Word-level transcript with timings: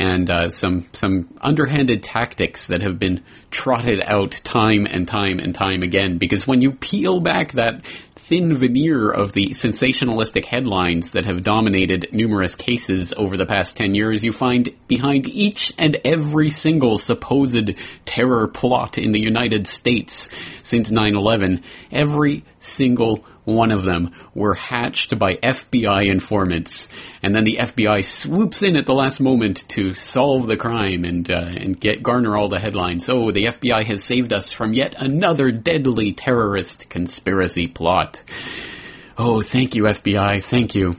and 0.00 0.30
uh, 0.30 0.48
some 0.48 0.86
some 0.92 1.28
underhanded 1.42 2.02
tactics 2.02 2.68
that 2.68 2.80
have 2.80 2.98
been 2.98 3.22
trotted 3.50 4.00
out 4.02 4.30
time 4.42 4.86
and 4.86 5.06
time 5.06 5.38
and 5.38 5.54
time 5.54 5.82
again. 5.82 6.16
Because 6.16 6.46
when 6.46 6.62
you 6.62 6.72
peel 6.72 7.20
back 7.20 7.52
that 7.52 7.84
thin 8.16 8.56
veneer 8.56 9.10
of 9.10 9.32
the 9.32 9.48
sensationalistic 9.48 10.46
headlines 10.46 11.10
that 11.10 11.26
have 11.26 11.42
dominated 11.42 12.06
numerous 12.12 12.54
cases 12.54 13.12
over 13.14 13.36
the 13.36 13.44
past 13.44 13.76
10 13.76 13.94
years, 13.94 14.24
you 14.24 14.32
find 14.32 14.74
behind 14.88 15.28
each 15.28 15.74
and 15.76 16.00
every 16.04 16.48
single 16.48 16.96
supposed 16.96 17.76
terror 18.06 18.48
plot 18.48 18.96
in 18.96 19.12
the 19.12 19.20
United 19.20 19.66
States 19.66 20.30
since 20.62 20.90
9-11, 20.90 21.62
every 21.92 22.44
single 22.60 23.24
one 23.44 23.72
of 23.72 23.84
them 23.84 24.12
were 24.34 24.54
hatched 24.54 25.18
by 25.18 25.34
FBI 25.34 26.06
informants, 26.06 26.88
and 27.22 27.34
then 27.34 27.44
the 27.44 27.56
FBI 27.56 28.04
swoops 28.04 28.62
in 28.62 28.76
at 28.76 28.86
the 28.86 28.94
last 28.94 29.20
moment 29.20 29.68
to 29.70 29.94
solve 29.94 30.46
the 30.46 30.56
crime 30.56 31.04
and 31.04 31.30
uh, 31.30 31.46
and 31.48 31.80
get 31.80 32.02
garner 32.02 32.36
all 32.36 32.48
the 32.48 32.60
headlines. 32.60 33.08
Oh, 33.08 33.30
the 33.30 33.46
FBI 33.46 33.84
has 33.86 34.04
saved 34.04 34.32
us 34.32 34.52
from 34.52 34.72
yet 34.72 34.94
another 34.98 35.50
deadly 35.50 36.12
terrorist 36.12 36.88
conspiracy 36.88 37.66
plot. 37.66 38.22
Oh, 39.18 39.42
thank 39.42 39.74
you, 39.74 39.84
FBI. 39.84 40.42
Thank 40.42 40.74
you. 40.74 40.96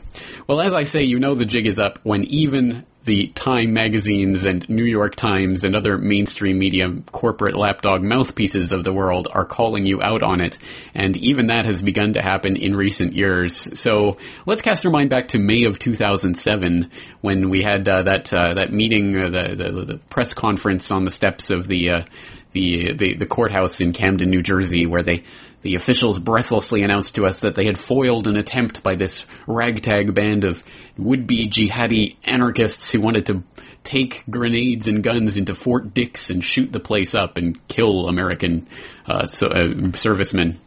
Well, 0.48 0.62
as 0.62 0.74
I 0.74 0.84
say, 0.84 1.04
you 1.04 1.20
know 1.20 1.34
the 1.34 1.46
jig 1.46 1.66
is 1.66 1.80
up 1.80 2.00
when 2.04 2.24
even 2.26 2.86
the 3.04 3.28
Time 3.28 3.74
magazines 3.74 4.46
and 4.46 4.68
New 4.70 4.84
York 4.84 5.16
Times 5.16 5.64
and 5.64 5.76
other 5.76 5.98
mainstream 5.98 6.60
media 6.60 6.94
corporate 7.12 7.56
lapdog 7.56 8.04
mouthpieces 8.04 8.72
of 8.72 8.84
the 8.84 8.94
world 8.94 9.28
are 9.32 9.46
calling 9.46 9.86
you 9.86 10.02
out 10.02 10.22
on 10.22 10.42
it. 10.42 10.58
And 10.94 11.18
even 11.18 11.48
that 11.48 11.66
has 11.66 11.82
begun 11.82 12.14
to 12.14 12.22
happen 12.22 12.56
in 12.56 12.76
recent 12.76 13.14
years. 13.14 13.80
So 13.80 14.18
let's 14.46 14.62
cast 14.62 14.86
our 14.86 14.92
mind 14.92 15.10
back 15.10 15.30
to 15.30 15.40
May 15.40 15.64
of 15.64 15.80
2007 15.80 16.92
when 17.22 17.50
we 17.50 17.64
had 17.64 17.90
uh, 17.90 18.04
that 18.04 18.32
uh, 18.32 18.54
that 18.54 18.72
meeting, 18.72 19.18
uh, 19.18 19.30
the, 19.30 19.56
the, 19.56 19.86
the 19.86 19.98
press 20.10 20.34
conference 20.34 20.92
on 20.92 21.04
the 21.04 21.12
steps 21.12 21.50
of 21.50 21.68
the 21.68 21.92
uh, 21.92 22.02
the, 22.52 22.94
the 22.94 23.16
the 23.16 23.26
courthouse 23.26 23.82
in 23.82 23.94
Camden, 23.94 24.30
New 24.30 24.42
Jersey, 24.42 24.86
where 24.86 25.04
they 25.04 25.24
the 25.62 25.76
officials 25.76 26.20
breathlessly 26.20 26.82
announced 26.82 27.16
to 27.16 27.26
us 27.26 27.42
that 27.42 27.56
they 27.56 27.66
had 27.66 27.78
foiled 27.78 28.28
an 28.28 28.36
attempt 28.36 28.82
by 28.82 28.96
this 28.96 29.26
ragtag 29.46 30.14
band 30.14 30.44
of 30.44 30.64
would-be 30.98 31.48
jihadi 31.48 32.16
anarchists 32.24 32.92
who 32.92 33.00
wanted 33.00 33.28
to 33.28 33.44
take 33.84 34.24
grenades 34.30 34.88
and 34.88 35.04
guns 35.04 35.38
into 35.38 35.54
Fort 35.54 35.94
Dix 35.94 36.30
and 36.30 36.44
shoot 36.44 36.72
the 36.72 36.80
place 36.80 37.16
up 37.16 37.38
and 37.38 37.68
kill 37.68 38.08
American 38.08 38.68
uh, 39.06 39.26
so, 39.26 39.48
uh, 39.48 39.92
servicemen. 39.96 40.60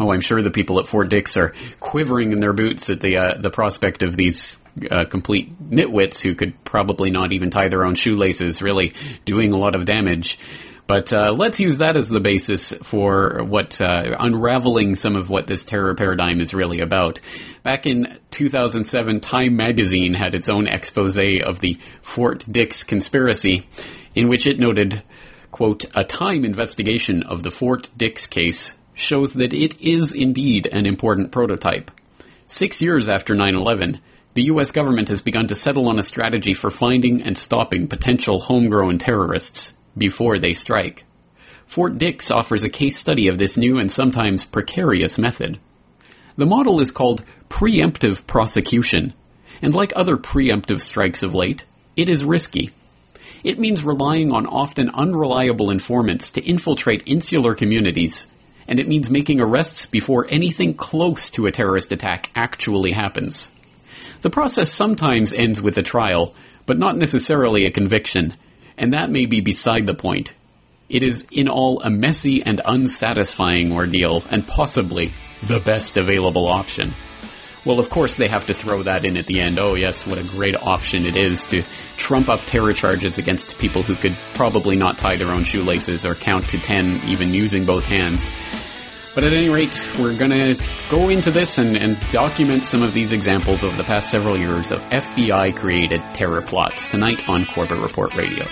Oh, 0.00 0.10
I'm 0.10 0.20
sure 0.22 0.40
the 0.40 0.50
people 0.50 0.80
at 0.80 0.86
Fort 0.86 1.10
Dix 1.10 1.36
are 1.36 1.52
quivering 1.78 2.32
in 2.32 2.38
their 2.38 2.54
boots 2.54 2.88
at 2.88 3.00
the 3.00 3.18
uh, 3.18 3.34
the 3.38 3.50
prospect 3.50 4.02
of 4.02 4.16
these 4.16 4.64
uh, 4.90 5.04
complete 5.04 5.52
nitwits 5.70 6.20
who 6.20 6.34
could 6.34 6.64
probably 6.64 7.10
not 7.10 7.32
even 7.32 7.50
tie 7.50 7.68
their 7.68 7.84
own 7.84 7.94
shoelaces, 7.94 8.62
really 8.62 8.94
doing 9.24 9.52
a 9.52 9.58
lot 9.58 9.74
of 9.74 9.84
damage. 9.84 10.38
But 10.86 11.12
uh, 11.12 11.32
let's 11.32 11.60
use 11.60 11.78
that 11.78 11.96
as 11.96 12.08
the 12.08 12.20
basis 12.20 12.72
for 12.72 13.44
what 13.44 13.80
uh, 13.80 14.16
unraveling 14.18 14.96
some 14.96 15.14
of 15.14 15.30
what 15.30 15.46
this 15.46 15.64
terror 15.64 15.94
paradigm 15.94 16.40
is 16.40 16.54
really 16.54 16.80
about. 16.80 17.20
Back 17.62 17.86
in 17.86 18.18
2007, 18.32 19.20
Time 19.20 19.56
magazine 19.56 20.14
had 20.14 20.34
its 20.34 20.48
own 20.48 20.66
expose 20.66 21.18
of 21.18 21.60
the 21.60 21.78
Fort 22.02 22.44
Dix 22.50 22.82
conspiracy, 22.82 23.66
in 24.14 24.28
which 24.28 24.46
it 24.46 24.58
noted, 24.58 25.02
quote, 25.52 25.84
a 25.94 26.04
Time 26.04 26.44
investigation 26.44 27.22
of 27.22 27.42
the 27.42 27.50
Fort 27.50 27.88
Dix 27.96 28.26
case 28.26 28.76
shows 28.94 29.34
that 29.34 29.52
it 29.52 29.80
is 29.80 30.12
indeed 30.14 30.66
an 30.66 30.86
important 30.86 31.30
prototype. 31.30 31.90
Six 32.46 32.82
years 32.82 33.08
after 33.08 33.34
9 33.34 33.54
11, 33.54 34.00
the 34.34 34.44
U.S. 34.44 34.72
government 34.72 35.08
has 35.10 35.22
begun 35.22 35.46
to 35.46 35.54
settle 35.54 35.88
on 35.88 35.98
a 35.98 36.02
strategy 36.02 36.54
for 36.54 36.70
finding 36.70 37.22
and 37.22 37.38
stopping 37.38 37.86
potential 37.86 38.40
homegrown 38.40 38.98
terrorists 38.98 39.74
before 39.96 40.38
they 40.38 40.52
strike. 40.52 41.04
Fort 41.66 41.98
Dix 41.98 42.30
offers 42.30 42.64
a 42.64 42.70
case 42.70 42.98
study 42.98 43.28
of 43.28 43.38
this 43.38 43.56
new 43.56 43.78
and 43.78 43.90
sometimes 43.90 44.44
precarious 44.44 45.18
method. 45.18 45.58
The 46.36 46.46
model 46.46 46.80
is 46.80 46.90
called 46.90 47.24
preemptive 47.48 48.26
prosecution, 48.26 49.14
and 49.60 49.74
like 49.74 49.92
other 49.96 50.16
preemptive 50.16 50.80
strikes 50.80 51.22
of 51.22 51.34
late, 51.34 51.64
it 51.96 52.08
is 52.08 52.24
risky. 52.24 52.70
It 53.44 53.58
means 53.58 53.84
relying 53.84 54.32
on 54.32 54.46
often 54.46 54.90
unreliable 54.90 55.70
informants 55.70 56.30
to 56.32 56.42
infiltrate 56.42 57.06
insular 57.06 57.54
communities, 57.54 58.28
and 58.68 58.78
it 58.78 58.88
means 58.88 59.10
making 59.10 59.40
arrests 59.40 59.86
before 59.86 60.26
anything 60.28 60.74
close 60.74 61.30
to 61.30 61.46
a 61.46 61.52
terrorist 61.52 61.90
attack 61.92 62.30
actually 62.36 62.92
happens. 62.92 63.50
The 64.22 64.30
process 64.30 64.70
sometimes 64.70 65.32
ends 65.32 65.60
with 65.60 65.76
a 65.78 65.82
trial, 65.82 66.34
but 66.66 66.78
not 66.78 66.96
necessarily 66.96 67.66
a 67.66 67.72
conviction, 67.72 68.34
and 68.82 68.92
that 68.92 69.10
may 69.10 69.26
be 69.26 69.40
beside 69.40 69.86
the 69.86 69.94
point. 69.94 70.34
It 70.88 71.02
is 71.02 71.26
in 71.30 71.48
all 71.48 71.80
a 71.80 71.88
messy 71.88 72.42
and 72.42 72.60
unsatisfying 72.62 73.72
ordeal, 73.72 74.24
and 74.28 74.46
possibly 74.46 75.12
the 75.44 75.60
best 75.60 75.96
available 75.96 76.46
option. 76.46 76.92
Well, 77.64 77.78
of 77.78 77.88
course, 77.90 78.16
they 78.16 78.26
have 78.26 78.46
to 78.46 78.54
throw 78.54 78.82
that 78.82 79.04
in 79.04 79.16
at 79.16 79.26
the 79.26 79.40
end. 79.40 79.60
Oh, 79.60 79.76
yes, 79.76 80.04
what 80.04 80.18
a 80.18 80.24
great 80.24 80.56
option 80.56 81.06
it 81.06 81.14
is 81.14 81.44
to 81.46 81.62
trump 81.96 82.28
up 82.28 82.40
terror 82.40 82.72
charges 82.72 83.18
against 83.18 83.56
people 83.58 83.82
who 83.82 83.94
could 83.94 84.16
probably 84.34 84.74
not 84.74 84.98
tie 84.98 85.16
their 85.16 85.30
own 85.30 85.44
shoelaces 85.44 86.04
or 86.04 86.16
count 86.16 86.48
to 86.48 86.58
ten 86.58 87.00
even 87.06 87.32
using 87.32 87.64
both 87.64 87.84
hands. 87.84 88.32
But 89.14 89.24
at 89.24 89.32
any 89.32 89.50
rate, 89.50 89.86
we're 90.00 90.16
gonna 90.16 90.56
go 90.88 91.08
into 91.10 91.30
this 91.30 91.58
and, 91.58 91.76
and 91.76 92.00
document 92.10 92.64
some 92.64 92.82
of 92.82 92.94
these 92.94 93.12
examples 93.12 93.62
over 93.62 93.76
the 93.76 93.84
past 93.84 94.10
several 94.10 94.38
years 94.38 94.72
of 94.72 94.82
FBI 94.84 95.54
created 95.54 96.02
terror 96.14 96.40
plots 96.40 96.86
tonight 96.86 97.28
on 97.28 97.44
Corbett 97.44 97.78
Report 97.78 98.14
Radio. 98.16 98.46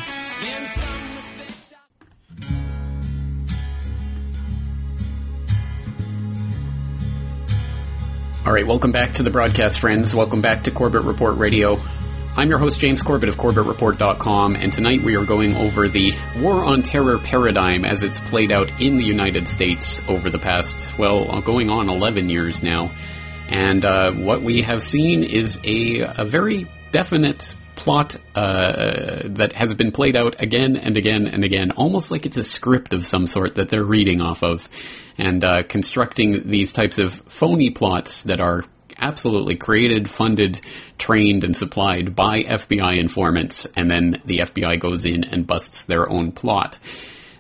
All 8.43 8.55
right, 8.55 8.67
welcome 8.67 8.91
back 8.91 9.13
to 9.15 9.23
the 9.23 9.29
broadcast, 9.29 9.81
friends. 9.81 10.15
Welcome 10.15 10.41
back 10.41 10.65
to 10.65 10.71
Corbett 10.71 11.03
Report 11.03 11.37
Radio. 11.37 11.79
I'm 12.35 12.49
your 12.49 12.59
host, 12.59 12.81
James 12.81 13.03
Corbett 13.03 13.29
of 13.29 13.37
CorbettReport.com, 13.37 14.57
and 14.57 14.73
tonight 14.73 15.05
we 15.05 15.15
are 15.17 15.27
going 15.27 15.55
over 15.57 15.89
the 15.89 16.15
War 16.39 16.65
on 16.65 16.81
Terror 16.81 17.19
paradigm 17.19 17.85
as 17.85 18.03
it's 18.03 18.19
played 18.19 18.51
out 18.51 18.81
in 18.81 18.97
the 18.97 19.05
United 19.05 19.47
States 19.47 20.01
over 20.09 20.31
the 20.31 20.39
past, 20.39 20.97
well, 20.99 21.43
going 21.43 21.71
on 21.71 21.91
11 21.91 22.31
years 22.31 22.63
now. 22.63 22.97
And 23.51 23.85
uh, 23.85 24.13
what 24.13 24.43
we 24.43 24.63
have 24.63 24.83
seen 24.83 25.23
is 25.23 25.61
a, 25.65 26.01
a 26.01 26.25
very 26.25 26.67
definite 26.93 27.55
plot 27.81 28.17
uh, 28.35 29.23
that 29.25 29.55
has 29.55 29.75
been 29.75 29.91
played 29.91 30.15
out 30.15 30.37
again 30.39 30.77
and 30.77 30.99
again 30.99 31.27
and 31.27 31.45
again, 31.45 31.71
almost 31.73 32.11
like 32.11 32.27
it's 32.27 32.37
a 32.37 32.45
script 32.45 32.93
of 32.93 33.07
some 33.07 33.27
sort 33.27 33.55
that 33.55 33.71
they're 33.71 33.83
reading 33.83 34.21
off 34.21 34.43
of, 34.43 34.69
and 35.17 35.43
uh, 35.43 35.63
constructing 35.63 36.49
these 36.51 36.75
types 36.75 36.99
of 36.99 37.13
phony 37.13 37.71
plots 37.71 38.25
that 38.25 38.39
are 38.39 38.65
absolutely 38.99 39.57
created, 39.57 40.11
funded, 40.11 40.61
trained, 40.99 41.43
and 41.43 41.57
supplied 41.57 42.15
by 42.15 42.43
FBI 42.43 42.99
informants, 42.99 43.67
and 43.77 43.91
then 43.91 44.21
the 44.27 44.41
FBI 44.41 44.79
goes 44.79 45.07
in 45.07 45.25
and 45.25 45.47
busts 45.47 45.87
their 45.87 46.11
own 46.11 46.33
plot. 46.33 46.79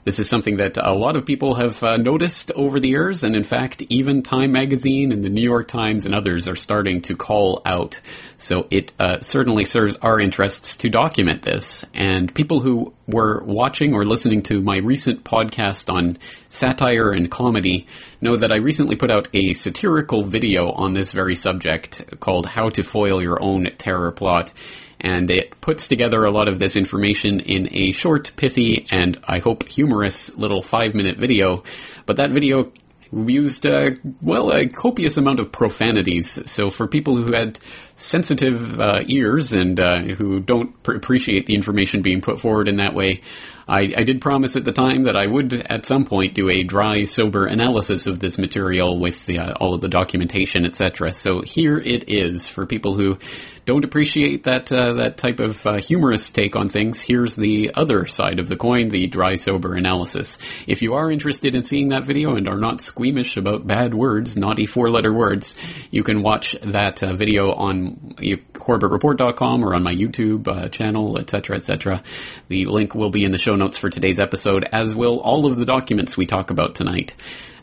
This 0.02 0.18
is 0.18 0.28
something 0.30 0.56
that 0.56 0.78
a 0.78 0.94
lot 0.94 1.16
of 1.16 1.26
people 1.26 1.56
have 1.56 1.82
uh, 1.82 1.98
noticed 1.98 2.50
over 2.52 2.80
the 2.80 2.88
years, 2.88 3.22
and 3.22 3.36
in 3.36 3.44
fact, 3.44 3.82
even 3.90 4.22
Time 4.22 4.50
Magazine 4.50 5.12
and 5.12 5.22
the 5.22 5.28
New 5.28 5.42
York 5.42 5.68
Times 5.68 6.06
and 6.06 6.14
others 6.14 6.48
are 6.48 6.56
starting 6.56 7.02
to 7.02 7.14
call 7.14 7.60
out. 7.66 8.00
So 8.38 8.66
it 8.70 8.92
uh, 8.98 9.20
certainly 9.20 9.66
serves 9.66 9.96
our 9.96 10.18
interests 10.18 10.76
to 10.76 10.88
document 10.88 11.42
this. 11.42 11.84
And 11.92 12.34
people 12.34 12.60
who 12.60 12.94
were 13.06 13.42
watching 13.44 13.94
or 13.94 14.06
listening 14.06 14.42
to 14.44 14.62
my 14.62 14.78
recent 14.78 15.22
podcast 15.22 15.92
on 15.92 16.16
satire 16.48 17.10
and 17.10 17.30
comedy 17.30 17.86
know 18.22 18.36
that 18.36 18.52
I 18.52 18.56
recently 18.56 18.96
put 18.96 19.10
out 19.10 19.28
a 19.34 19.52
satirical 19.52 20.24
video 20.24 20.70
on 20.70 20.94
this 20.94 21.12
very 21.12 21.36
subject 21.36 22.18
called 22.20 22.46
How 22.46 22.70
to 22.70 22.82
Foil 22.82 23.20
Your 23.20 23.42
Own 23.42 23.68
Terror 23.76 24.12
Plot 24.12 24.52
and 25.00 25.30
it 25.30 25.60
puts 25.60 25.88
together 25.88 26.24
a 26.24 26.30
lot 26.30 26.48
of 26.48 26.58
this 26.58 26.76
information 26.76 27.40
in 27.40 27.68
a 27.72 27.92
short, 27.92 28.32
pithy, 28.36 28.86
and 28.90 29.18
I 29.24 29.38
hope 29.38 29.68
humorous 29.68 30.36
little 30.36 30.62
five 30.62 30.94
minute 30.94 31.18
video. 31.18 31.64
But 32.06 32.16
that 32.16 32.30
video 32.30 32.72
used, 33.12 33.66
uh, 33.66 33.92
well, 34.20 34.52
a 34.52 34.66
copious 34.66 35.16
amount 35.16 35.40
of 35.40 35.50
profanities. 35.50 36.50
So 36.50 36.70
for 36.70 36.86
people 36.86 37.16
who 37.16 37.32
had 37.32 37.58
sensitive 38.00 38.80
uh, 38.80 39.02
ears 39.06 39.52
and 39.52 39.78
uh, 39.78 40.00
who 40.00 40.40
don't 40.40 40.82
pr- 40.82 40.92
appreciate 40.92 41.46
the 41.46 41.54
information 41.54 42.02
being 42.02 42.20
put 42.20 42.40
forward 42.40 42.66
in 42.66 42.76
that 42.78 42.94
way, 42.94 43.20
I, 43.68 43.92
I, 43.98 44.02
did 44.02 44.20
promise 44.20 44.56
at 44.56 44.64
the 44.64 44.72
time 44.72 45.04
that 45.04 45.16
I 45.16 45.26
would 45.26 45.52
at 45.52 45.86
some 45.86 46.04
point 46.04 46.34
do 46.34 46.48
a 46.48 46.64
dry, 46.64 47.04
sober 47.04 47.46
analysis 47.46 48.08
of 48.08 48.18
this 48.18 48.36
material 48.36 48.98
with 48.98 49.26
the, 49.26 49.38
uh, 49.38 49.52
all 49.60 49.74
of 49.74 49.80
the 49.80 49.88
documentation, 49.88 50.66
etc. 50.66 51.12
So 51.12 51.42
here 51.42 51.78
it 51.78 52.08
is 52.08 52.48
for 52.48 52.66
people 52.66 52.94
who 52.94 53.18
don't 53.66 53.84
appreciate 53.84 54.44
that 54.44 54.72
uh, 54.72 54.94
that 54.94 55.16
type 55.16 55.38
of 55.38 55.64
uh, 55.64 55.76
humorous 55.80 56.30
take 56.30 56.56
on 56.56 56.68
things. 56.68 57.00
Here's 57.00 57.36
the 57.36 57.72
other 57.74 58.06
side 58.06 58.40
of 58.40 58.48
the 58.48 58.56
coin: 58.56 58.88
the 58.88 59.06
dry, 59.06 59.36
sober 59.36 59.74
analysis. 59.74 60.38
If 60.66 60.82
you 60.82 60.94
are 60.94 61.08
interested 61.08 61.54
in 61.54 61.62
seeing 61.62 61.90
that 61.90 62.04
video 62.04 62.34
and 62.34 62.48
are 62.48 62.58
not 62.58 62.80
squeamish 62.80 63.36
about 63.36 63.68
bad 63.68 63.94
words, 63.94 64.36
naughty 64.36 64.66
four-letter 64.66 65.12
words, 65.12 65.56
you 65.92 66.02
can 66.02 66.22
watch 66.22 66.56
that 66.62 67.02
uh, 67.04 67.14
video 67.14 67.52
on 67.52 67.89
CorbettReport.com 68.16 69.64
or 69.64 69.74
on 69.74 69.82
my 69.82 69.94
YouTube 69.94 70.48
uh, 70.48 70.68
channel, 70.68 71.18
etc., 71.18 71.56
etc. 71.56 72.02
The 72.48 72.66
link 72.66 72.94
will 72.94 73.10
be 73.10 73.24
in 73.24 73.32
the 73.32 73.38
show 73.38 73.56
notes 73.56 73.78
for 73.78 73.88
today's 73.88 74.20
episode, 74.20 74.64
as 74.70 74.94
will 74.94 75.20
all 75.20 75.46
of 75.46 75.56
the 75.56 75.64
documents 75.64 76.16
we 76.16 76.26
talk 76.26 76.50
about 76.50 76.74
tonight. 76.74 77.14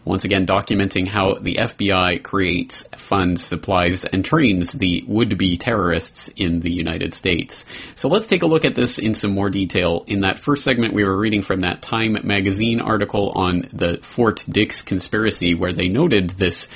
Once 0.07 0.23
again, 0.23 0.45
documenting 0.45 1.05
how 1.05 1.33
the 1.33 1.55
FBI 1.55 2.23
creates, 2.23 2.87
funds, 2.95 3.43
supplies, 3.43 4.05
and 4.05 4.23
trains 4.23 4.71
the 4.71 5.03
would-be 5.05 5.57
terrorists 5.57 6.29
in 6.29 6.61
the 6.61 6.71
United 6.71 7.13
States. 7.13 7.65
So 7.93 8.07
let's 8.07 8.25
take 8.27 8.41
a 8.41 8.47
look 8.47 8.63
at 8.63 8.73
this 8.73 8.99
in 8.99 9.15
some 9.15 9.31
more 9.31 9.49
detail. 9.49 10.05
In 10.07 10.21
that 10.21 10.39
first 10.39 10.63
segment, 10.63 10.93
we 10.93 11.03
were 11.03 11.17
reading 11.17 11.41
from 11.41 11.59
that 11.61 11.81
Time 11.81 12.17
magazine 12.23 12.79
article 12.79 13.31
on 13.31 13.67
the 13.73 13.99
Fort 14.01 14.45
Dix 14.47 14.81
conspiracy, 14.81 15.55
where 15.55 15.73
they 15.73 15.89
noted 15.89 16.29
this 16.29 16.69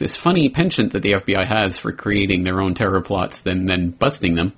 this 0.00 0.16
funny 0.16 0.48
penchant 0.48 0.94
that 0.94 1.02
the 1.02 1.12
FBI 1.12 1.46
has 1.46 1.78
for 1.78 1.92
creating 1.92 2.42
their 2.42 2.60
own 2.60 2.74
terror 2.74 3.02
plots, 3.02 3.42
then 3.42 3.66
then 3.66 3.90
busting 3.90 4.34
them. 4.34 4.54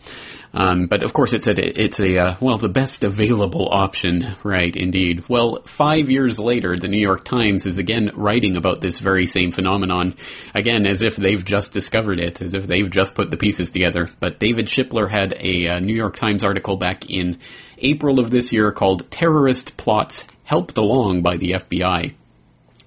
Um, 0.55 0.87
but 0.87 1.03
of 1.03 1.13
course, 1.13 1.35
it's 1.35 1.49
a 1.49 1.83
it's 1.83 1.99
a 1.99 2.19
uh, 2.19 2.37
well 2.41 2.59
the 2.59 2.69
best 2.69 3.05
available 3.05 3.69
option, 3.71 4.37
right? 4.45 4.75
Indeed. 4.75 5.25
Well, 5.29 5.63
five 5.65 6.11
years 6.11 6.39
later, 6.39 6.77
the 6.77 6.89
New 6.89 7.01
York 7.01 7.25
Times 7.25 7.67
is 7.67 7.79
again 7.79 8.13
writing 8.15 8.57
about 8.57 8.81
this 8.81 9.01
very 9.01 9.27
same 9.27 9.51
phenomenon, 9.51 10.15
again 10.55 10.87
as 10.87 11.03
if 11.03 11.17
they've 11.17 11.45
just 11.45 11.73
discovered 11.73 12.21
it, 12.21 12.41
as 12.41 12.55
if 12.55 12.67
they've 12.67 12.91
just 12.91 13.15
put 13.15 13.31
the 13.31 13.37
pieces 13.37 13.71
together. 13.71 14.09
But 14.21 14.39
David 14.39 14.67
Shipler 14.67 15.11
had 15.11 15.35
a 15.39 15.69
uh, 15.69 15.81
New 15.81 15.95
York 15.95 16.17
Times 16.17 16.45
article 16.45 16.77
back 16.77 17.11
in 17.11 17.39
April 17.79 18.21
of 18.21 18.31
this 18.31 18.53
year 18.53 18.71
called 18.71 19.11
"Terrorist 19.11 19.77
Plots 19.77 20.25
Helped 20.45 20.79
Along 20.79 21.23
by 21.23 21.37
the 21.37 21.53
FBI." 21.53 22.15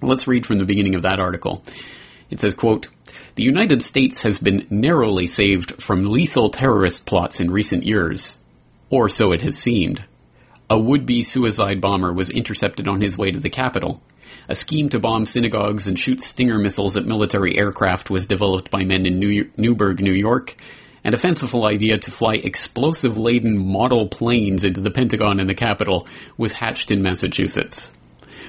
Let's 0.00 0.26
read 0.26 0.46
from 0.46 0.58
the 0.58 0.64
beginning 0.64 0.94
of 0.94 1.02
that 1.02 1.20
article. 1.20 1.62
It 2.30 2.40
says, 2.40 2.54
quote, 2.54 2.88
the 3.36 3.42
United 3.42 3.82
States 3.82 4.22
has 4.22 4.38
been 4.38 4.66
narrowly 4.70 5.26
saved 5.26 5.82
from 5.82 6.10
lethal 6.10 6.48
terrorist 6.48 7.06
plots 7.06 7.40
in 7.40 7.50
recent 7.50 7.84
years. 7.84 8.38
Or 8.90 9.08
so 9.08 9.32
it 9.32 9.42
has 9.42 9.58
seemed. 9.58 10.04
A 10.68 10.78
would-be 10.78 11.22
suicide 11.22 11.80
bomber 11.80 12.12
was 12.12 12.30
intercepted 12.30 12.88
on 12.88 13.00
his 13.00 13.16
way 13.16 13.30
to 13.30 13.38
the 13.38 13.50
capital. 13.50 14.02
A 14.48 14.54
scheme 14.54 14.88
to 14.88 14.98
bomb 14.98 15.26
synagogues 15.26 15.86
and 15.86 15.98
shoot 15.98 16.20
Stinger 16.20 16.58
missiles 16.58 16.96
at 16.96 17.04
military 17.04 17.58
aircraft 17.58 18.10
was 18.10 18.26
developed 18.26 18.70
by 18.70 18.84
men 18.84 19.06
in 19.06 19.18
New- 19.18 19.50
Newburgh, 19.56 20.00
New 20.00 20.12
York, 20.12 20.56
and 21.04 21.14
a 21.14 21.18
fanciful 21.18 21.64
idea 21.64 21.98
to 21.98 22.10
fly 22.10 22.34
explosive 22.34 23.16
laden 23.16 23.56
model 23.56 24.08
planes 24.08 24.64
into 24.64 24.80
the 24.80 24.90
Pentagon 24.90 25.38
and 25.40 25.48
the 25.48 25.54
Capitol 25.54 26.08
was 26.36 26.52
hatched 26.52 26.90
in 26.90 27.02
Massachusetts. 27.02 27.92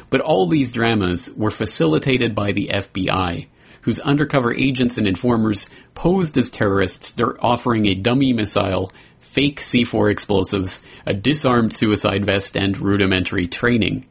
But 0.10 0.22
all 0.22 0.48
these 0.48 0.74
dramas 0.74 1.32
were 1.36 1.52
facilitated 1.52 2.34
by 2.34 2.54
the 2.54 2.70
FBI, 2.74 3.48
whose 3.88 4.02
undercover 4.02 4.54
agents 4.54 4.98
and 4.98 5.08
informers 5.08 5.70
posed 5.96 6.38
as 6.38 6.50
terrorists. 6.50 7.14
They're 7.14 7.42
offering 7.44 7.86
a 7.86 7.96
dummy 7.96 8.34
missile, 8.34 8.92
fake 9.20 9.62
C4 9.62 10.12
explosives, 10.12 10.82
a 11.06 11.14
disarmed 11.14 11.74
suicide 11.74 12.26
vest, 12.26 12.58
and 12.58 12.78
rudimentary 12.78 13.48
training. 13.48 14.06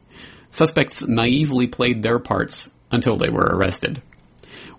Suspects 0.49 1.07
naively 1.07 1.67
played 1.67 2.01
their 2.01 2.17
parts 2.17 2.71
until 2.89 3.17
they 3.17 3.29
were 3.29 3.51
arrested. 3.53 4.01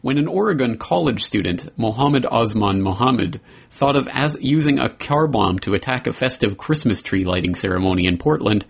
When 0.01 0.19
an 0.19 0.27
Oregon 0.27 0.79
college 0.79 1.23
student, 1.23 1.69
Mohammed 1.79 2.27
Osman 2.27 2.83
Mohamud, 2.83 3.39
thought 3.71 3.95
of 3.95 4.09
as 4.11 4.37
using 4.41 4.81
a 4.81 4.89
car 4.89 5.29
bomb 5.29 5.61
to 5.61 5.75
attack 5.75 6.09
a 6.09 6.13
festive 6.13 6.59
Christmas 6.59 7.05
tree 7.05 7.23
lighting 7.23 7.55
ceremony 7.55 8.07
in 8.07 8.19
Portland, 8.19 8.65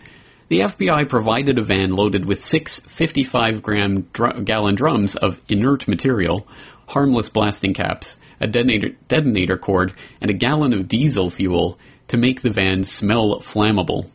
the 0.49 0.61
FBI 0.61 1.09
provided 1.09 1.59
a 1.59 1.63
van 1.63 1.91
loaded 1.93 2.25
with 2.25 2.43
six 2.43 2.81
55 2.81 3.63
gram 3.63 4.09
dr- 4.13 4.45
gallon 4.45 4.75
drums 4.75 5.15
of 5.15 5.41
inert 5.49 5.87
material, 5.87 6.49
harmless 6.89 7.29
blasting 7.29 7.75
caps, 7.75 8.19
a 8.41 8.47
detonator, 8.47 8.91
detonator 9.09 9.59
cord, 9.59 9.93
and 10.21 10.31
a 10.31 10.35
gallon 10.35 10.73
of 10.73 10.89
diesel 10.89 11.29
fuel 11.29 11.79
to 12.09 12.17
make 12.17 12.41
the 12.41 12.51
van 12.51 12.83
smell 12.83 13.41
flammable. 13.41 14.09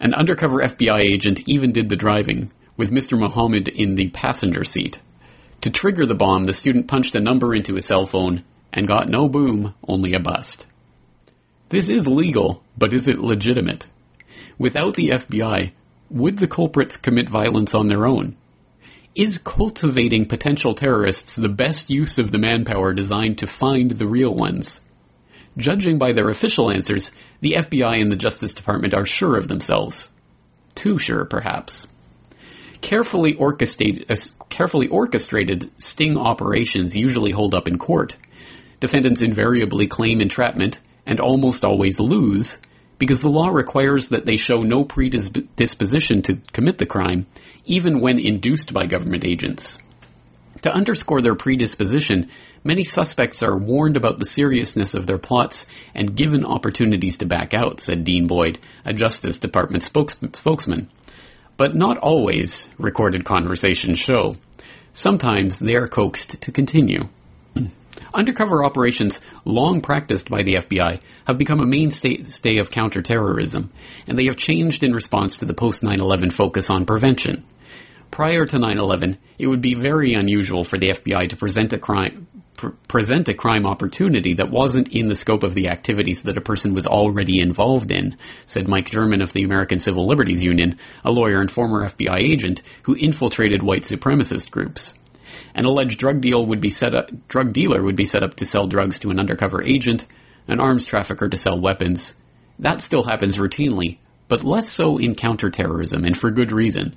An 0.00 0.12
undercover 0.12 0.60
FBI 0.60 0.98
agent 0.98 1.48
even 1.48 1.72
did 1.72 1.88
the 1.88 1.96
driving, 1.96 2.52
with 2.76 2.90
Mr. 2.90 3.18
Mohamud 3.18 3.68
in 3.68 3.94
the 3.94 4.10
passenger 4.10 4.64
seat. 4.64 5.00
To 5.62 5.70
trigger 5.70 6.04
the 6.04 6.14
bomb, 6.14 6.44
the 6.44 6.52
student 6.52 6.88
punched 6.88 7.14
a 7.14 7.20
number 7.20 7.54
into 7.54 7.74
his 7.74 7.86
cell 7.86 8.04
phone 8.04 8.44
and 8.70 8.86
got 8.86 9.08
no 9.08 9.28
boom, 9.30 9.74
only 9.88 10.12
a 10.12 10.20
bust. 10.20 10.66
This 11.70 11.88
is 11.88 12.06
legal, 12.06 12.62
but 12.76 12.92
is 12.92 13.08
it 13.08 13.18
legitimate? 13.18 13.86
Without 14.58 14.94
the 14.94 15.10
FBI, 15.10 15.72
would 16.10 16.38
the 16.38 16.46
culprits 16.46 16.96
commit 16.96 17.28
violence 17.28 17.74
on 17.74 17.88
their 17.88 18.06
own? 18.06 18.36
Is 19.14 19.38
cultivating 19.38 20.26
potential 20.26 20.74
terrorists 20.74 21.36
the 21.36 21.48
best 21.48 21.90
use 21.90 22.18
of 22.18 22.30
the 22.30 22.38
manpower 22.38 22.92
designed 22.92 23.38
to 23.38 23.46
find 23.46 23.90
the 23.92 24.06
real 24.06 24.34
ones? 24.34 24.80
Judging 25.56 25.98
by 25.98 26.12
their 26.12 26.30
official 26.30 26.70
answers, 26.70 27.12
the 27.40 27.52
FBI 27.52 28.00
and 28.00 28.10
the 28.10 28.16
Justice 28.16 28.54
Department 28.54 28.92
are 28.92 29.06
sure 29.06 29.36
of 29.36 29.48
themselves. 29.48 30.10
Too 30.74 30.98
sure, 30.98 31.24
perhaps. 31.24 31.86
Carefully 32.80 33.34
orchestrated, 33.34 34.10
uh, 34.10 34.16
carefully 34.48 34.88
orchestrated 34.88 35.70
sting 35.80 36.18
operations 36.18 36.96
usually 36.96 37.30
hold 37.30 37.54
up 37.54 37.68
in 37.68 37.78
court. 37.78 38.16
Defendants 38.80 39.22
invariably 39.22 39.86
claim 39.86 40.20
entrapment 40.20 40.80
and 41.06 41.20
almost 41.20 41.64
always 41.64 42.00
lose 42.00 42.58
because 42.98 43.20
the 43.20 43.28
law 43.28 43.48
requires 43.48 44.08
that 44.08 44.24
they 44.24 44.36
show 44.36 44.58
no 44.58 44.84
predisposition 44.84 46.22
to 46.22 46.38
commit 46.52 46.78
the 46.78 46.86
crime, 46.86 47.26
even 47.64 48.00
when 48.00 48.18
induced 48.18 48.72
by 48.72 48.86
government 48.86 49.24
agents. 49.24 49.78
To 50.62 50.72
underscore 50.72 51.20
their 51.20 51.34
predisposition, 51.34 52.30
many 52.62 52.84
suspects 52.84 53.42
are 53.42 53.56
warned 53.56 53.96
about 53.96 54.18
the 54.18 54.24
seriousness 54.24 54.94
of 54.94 55.06
their 55.06 55.18
plots 55.18 55.66
and 55.94 56.16
given 56.16 56.44
opportunities 56.44 57.18
to 57.18 57.26
back 57.26 57.52
out, 57.52 57.80
said 57.80 58.04
Dean 58.04 58.26
Boyd, 58.26 58.58
a 58.84 58.94
Justice 58.94 59.38
Department 59.38 59.82
spokes- 59.82 60.16
spokesman. 60.32 60.88
But 61.56 61.74
not 61.74 61.98
always, 61.98 62.70
recorded 62.78 63.24
conversations 63.24 63.98
show. 63.98 64.36
Sometimes 64.92 65.58
they 65.58 65.76
are 65.76 65.88
coaxed 65.88 66.40
to 66.40 66.52
continue. 66.52 67.08
Undercover 68.12 68.64
operations, 68.64 69.20
long 69.44 69.80
practiced 69.80 70.30
by 70.30 70.42
the 70.42 70.56
FBI, 70.56 71.00
have 71.26 71.38
become 71.38 71.60
a 71.60 71.66
mainstay 71.66 72.58
of 72.58 72.70
counterterrorism, 72.70 73.72
and 74.06 74.18
they 74.18 74.26
have 74.26 74.36
changed 74.36 74.82
in 74.82 74.92
response 74.92 75.38
to 75.38 75.44
the 75.44 75.54
post 75.54 75.82
9 75.82 76.00
11 76.00 76.30
focus 76.30 76.70
on 76.70 76.86
prevention. 76.86 77.44
Prior 78.10 78.46
to 78.46 78.58
9 78.58 78.78
11, 78.78 79.18
it 79.38 79.48
would 79.48 79.60
be 79.60 79.74
very 79.74 80.14
unusual 80.14 80.62
for 80.62 80.78
the 80.78 80.90
FBI 80.90 81.28
to 81.30 81.36
present 81.36 81.72
a 81.72 81.78
crime. 81.78 82.28
Pr- 82.56 82.68
present 82.86 83.28
a 83.28 83.34
crime 83.34 83.66
opportunity 83.66 84.34
that 84.34 84.50
wasn't 84.50 84.94
in 84.94 85.08
the 85.08 85.16
scope 85.16 85.42
of 85.42 85.54
the 85.54 85.66
activities 85.66 86.22
that 86.22 86.36
a 86.36 86.40
person 86.40 86.74
was 86.74 86.86
already 86.86 87.40
involved 87.40 87.90
in, 87.90 88.16
said 88.46 88.68
Mike 88.68 88.88
German 88.88 89.20
of 89.20 89.32
the 89.32 89.42
American 89.42 89.78
Civil 89.78 90.06
Liberties 90.06 90.44
Union, 90.44 90.78
a 91.04 91.10
lawyer 91.10 91.40
and 91.40 91.50
former 91.50 91.88
FBI 91.88 92.18
agent 92.18 92.62
who 92.84 92.94
infiltrated 92.94 93.64
white 93.64 93.82
supremacist 93.82 94.52
groups. 94.52 94.94
An 95.54 95.64
alleged 95.64 95.98
drug 95.98 96.20
deal 96.20 96.44
would 96.46 96.60
be 96.60 96.70
set 96.70 96.94
up, 96.94 97.10
drug 97.28 97.52
dealer 97.52 97.82
would 97.82 97.96
be 97.96 98.04
set 98.04 98.22
up 98.22 98.34
to 98.36 98.46
sell 98.46 98.66
drugs 98.66 98.98
to 99.00 99.10
an 99.10 99.18
undercover 99.18 99.62
agent, 99.62 100.06
an 100.48 100.60
arms 100.60 100.86
trafficker 100.86 101.28
to 101.28 101.36
sell 101.36 101.60
weapons. 101.60 102.14
That 102.58 102.80
still 102.80 103.04
happens 103.04 103.38
routinely, 103.38 103.98
but 104.28 104.44
less 104.44 104.68
so 104.68 104.98
in 104.98 105.14
counterterrorism, 105.14 106.04
and 106.04 106.16
for 106.16 106.30
good 106.30 106.52
reason. 106.52 106.96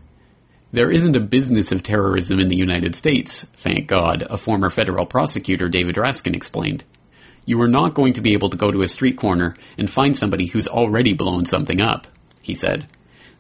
There 0.72 0.92
isn't 0.92 1.16
a 1.16 1.22
business 1.22 1.72
of 1.72 1.82
terrorism 1.82 2.40
in 2.40 2.50
the 2.50 2.58
United 2.58 2.94
States, 2.94 3.46
thank 3.56 3.88
God, 3.88 4.24
a 4.30 4.38
former 4.38 4.70
federal 4.70 5.06
prosecutor, 5.06 5.70
David 5.70 5.96
Raskin, 5.96 6.36
explained. 6.36 6.84
You 7.46 7.62
are 7.62 7.70
not 7.70 7.94
going 7.94 8.14
to 8.14 8.22
be 8.22 8.34
able 8.34 8.50
to 8.50 8.58
go 8.58 8.70
to 8.72 8.82
a 8.82 8.88
street 8.88 9.16
corner 9.16 9.56
and 9.78 9.90
find 9.90 10.16
somebody 10.16 10.48
who's 10.48 10.68
already 10.68 11.14
blown 11.14 11.46
something 11.46 11.80
up, 11.80 12.08
he 12.42 12.54
said. 12.54 12.88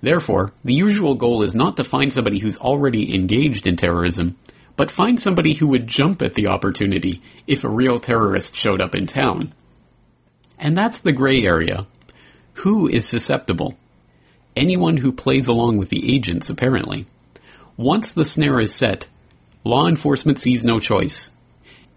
Therefore, 0.01 0.54
the 0.63 0.74
usual 0.74 1.16
goal 1.16 1.44
is 1.44 1.56
not 1.56 1.75
to 1.77 1.84
find 1.84 2.13
somebody 2.13 2.39
who's 2.39 2.58
already 2.58 3.13
engaged 3.13 3.68
in 3.68 3.75
terrorism, 3.75 4.38
but 4.77 4.91
find 4.91 5.19
somebody 5.19 5.53
who 5.53 5.67
would 5.67 5.88
jump 5.88 6.22
at 6.22 6.36
the 6.36 6.48
opportunity 6.48 7.22
if 7.48 7.63
a 7.63 7.69
real 7.69 8.00
terrorist 8.00 8.55
showed 8.55 8.81
up 8.81 8.96
in 8.96 9.07
town. 9.07 9.53
And 10.57 10.77
that's 10.77 11.00
the 11.00 11.12
gray 11.12 11.43
area. 11.43 11.86
Who 12.53 12.88
is 12.88 13.05
susceptible? 13.07 13.75
Anyone 14.55 14.98
who 14.98 15.12
plays 15.12 15.48
along 15.48 15.77
with 15.77 15.89
the 15.89 16.15
agents, 16.15 16.50
apparently. 16.50 17.05
Once 17.75 18.12
the 18.12 18.25
snare 18.25 18.60
is 18.60 18.74
set, 18.74 19.07
law 19.63 19.88
enforcement 19.88 20.39
sees 20.39 20.63
no 20.63 20.79
choice. 20.79 21.31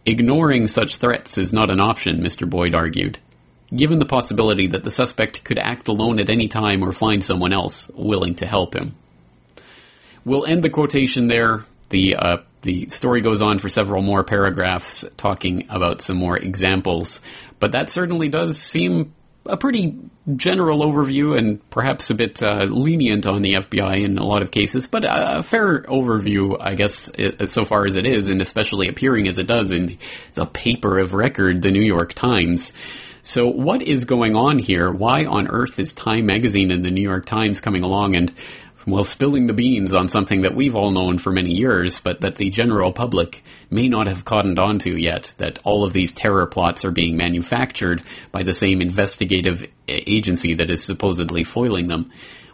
Ignoring 0.05 0.67
such 0.67 0.97
threats 0.97 1.39
is 1.39 1.53
not 1.53 1.71
an 1.71 1.81
option, 1.81 2.21
Mr. 2.21 2.49
Boyd 2.49 2.75
argued, 2.75 3.19
given 3.75 3.99
the 3.99 4.07
possibility 4.07 4.67
that 4.69 4.85
the 4.85 4.91
suspect 4.91 5.45
could 5.45 5.59
act 5.59 5.89
alone 5.89 6.19
at 6.19 6.31
any 6.31 6.49
time 6.49 6.83
or 6.83 6.93
find 6.93 7.23
someone 7.23 7.53
else 7.53 7.91
willing 7.95 8.35
to 8.37 8.47
help 8.47 8.75
him. 8.75 8.95
We'll 10.25 10.47
end 10.47 10.63
the 10.63 10.71
quotation 10.71 11.27
there. 11.29 11.65
The 11.91 12.17
uh, 12.17 12.37
the 12.63 12.89
story 12.89 13.21
goes 13.21 13.43
on 13.43 13.59
for 13.59 13.69
several 13.69 14.03
more 14.03 14.23
paragraphs 14.25 15.05
talking 15.17 15.67
about 15.71 16.03
some 16.03 16.17
more 16.17 16.37
examples, 16.37 17.21
but 17.59 17.73
that 17.73 17.91
certainly 17.91 18.29
does 18.29 18.61
seem 18.61 19.15
a 19.47 19.57
pretty 19.57 19.99
general 20.37 20.81
overview 20.81 21.37
and 21.37 21.69
perhaps 21.71 22.11
a 22.11 22.15
bit 22.15 22.43
uh, 22.43 22.65
lenient 22.65 23.27
on 23.27 23.43
the 23.43 23.55
FBI 23.55 24.05
in 24.05 24.19
a 24.19 24.27
lot 24.27 24.43
of 24.43 24.51
cases, 24.51 24.87
but 24.87 25.05
a 25.07 25.43
fair 25.43 25.83
overview, 25.83 26.57
I 26.61 26.75
guess, 26.75 27.11
so 27.47 27.65
far 27.65 27.87
as 27.87 27.97
it 27.97 28.07
is, 28.07 28.29
and 28.29 28.41
especially 28.41 28.89
appearing 28.89 29.27
as 29.29 29.39
it 29.39 29.47
does 29.47 29.73
in 29.73 29.99
the 30.35 30.47
paper 30.47 30.99
of 30.99 31.15
record, 31.15 31.63
the 31.63 31.71
New 31.71 31.83
York 31.83 32.13
Times. 32.13 32.73
So, 33.23 33.49
what 33.49 33.83
is 33.83 34.07
going 34.07 34.35
on 34.35 34.59
here? 34.59 34.91
Why 34.91 35.27
on 35.27 35.49
earth 35.49 35.79
is 35.79 35.93
Time 35.93 36.27
Magazine 36.27 36.71
and 36.71 36.85
the 36.85 36.91
New 36.91 37.03
York 37.03 37.27
Times 37.27 37.61
coming 37.61 37.83
along 37.83 38.17
and 38.17 38.33
well, 38.87 39.05
spilling 39.05 39.47
the 39.47 39.53
beans 39.53 39.95
on 39.95 40.09
something 40.09 40.43
that 40.43 40.55
we've 40.55 40.75
all 40.75 40.91
known 40.91 41.19
for 41.19 41.33
many 41.33 41.51
years, 41.51 42.01
but 42.01 42.23
that 42.23 42.37
the 42.37 42.51
general 42.51 42.93
public 42.93 43.45
may 43.71 43.89
not 43.89 44.07
have 44.07 44.25
cottoned 44.25 44.59
onto 44.59 44.93
yet, 44.93 45.35
that 45.39 45.59
all 45.65 45.85
of 45.85 45.93
these 45.93 46.13
terror 46.13 46.47
plots 46.47 46.85
are 46.85 46.91
being 46.91 47.17
manufactured 47.17 48.03
by 48.33 48.43
the 48.43 48.55
same 48.55 48.81
investigative 48.81 49.65
agency 49.87 50.55
that 50.55 50.71
is 50.71 50.83
supposedly 50.83 51.45
foiling 51.45 51.89
them. 51.89 52.11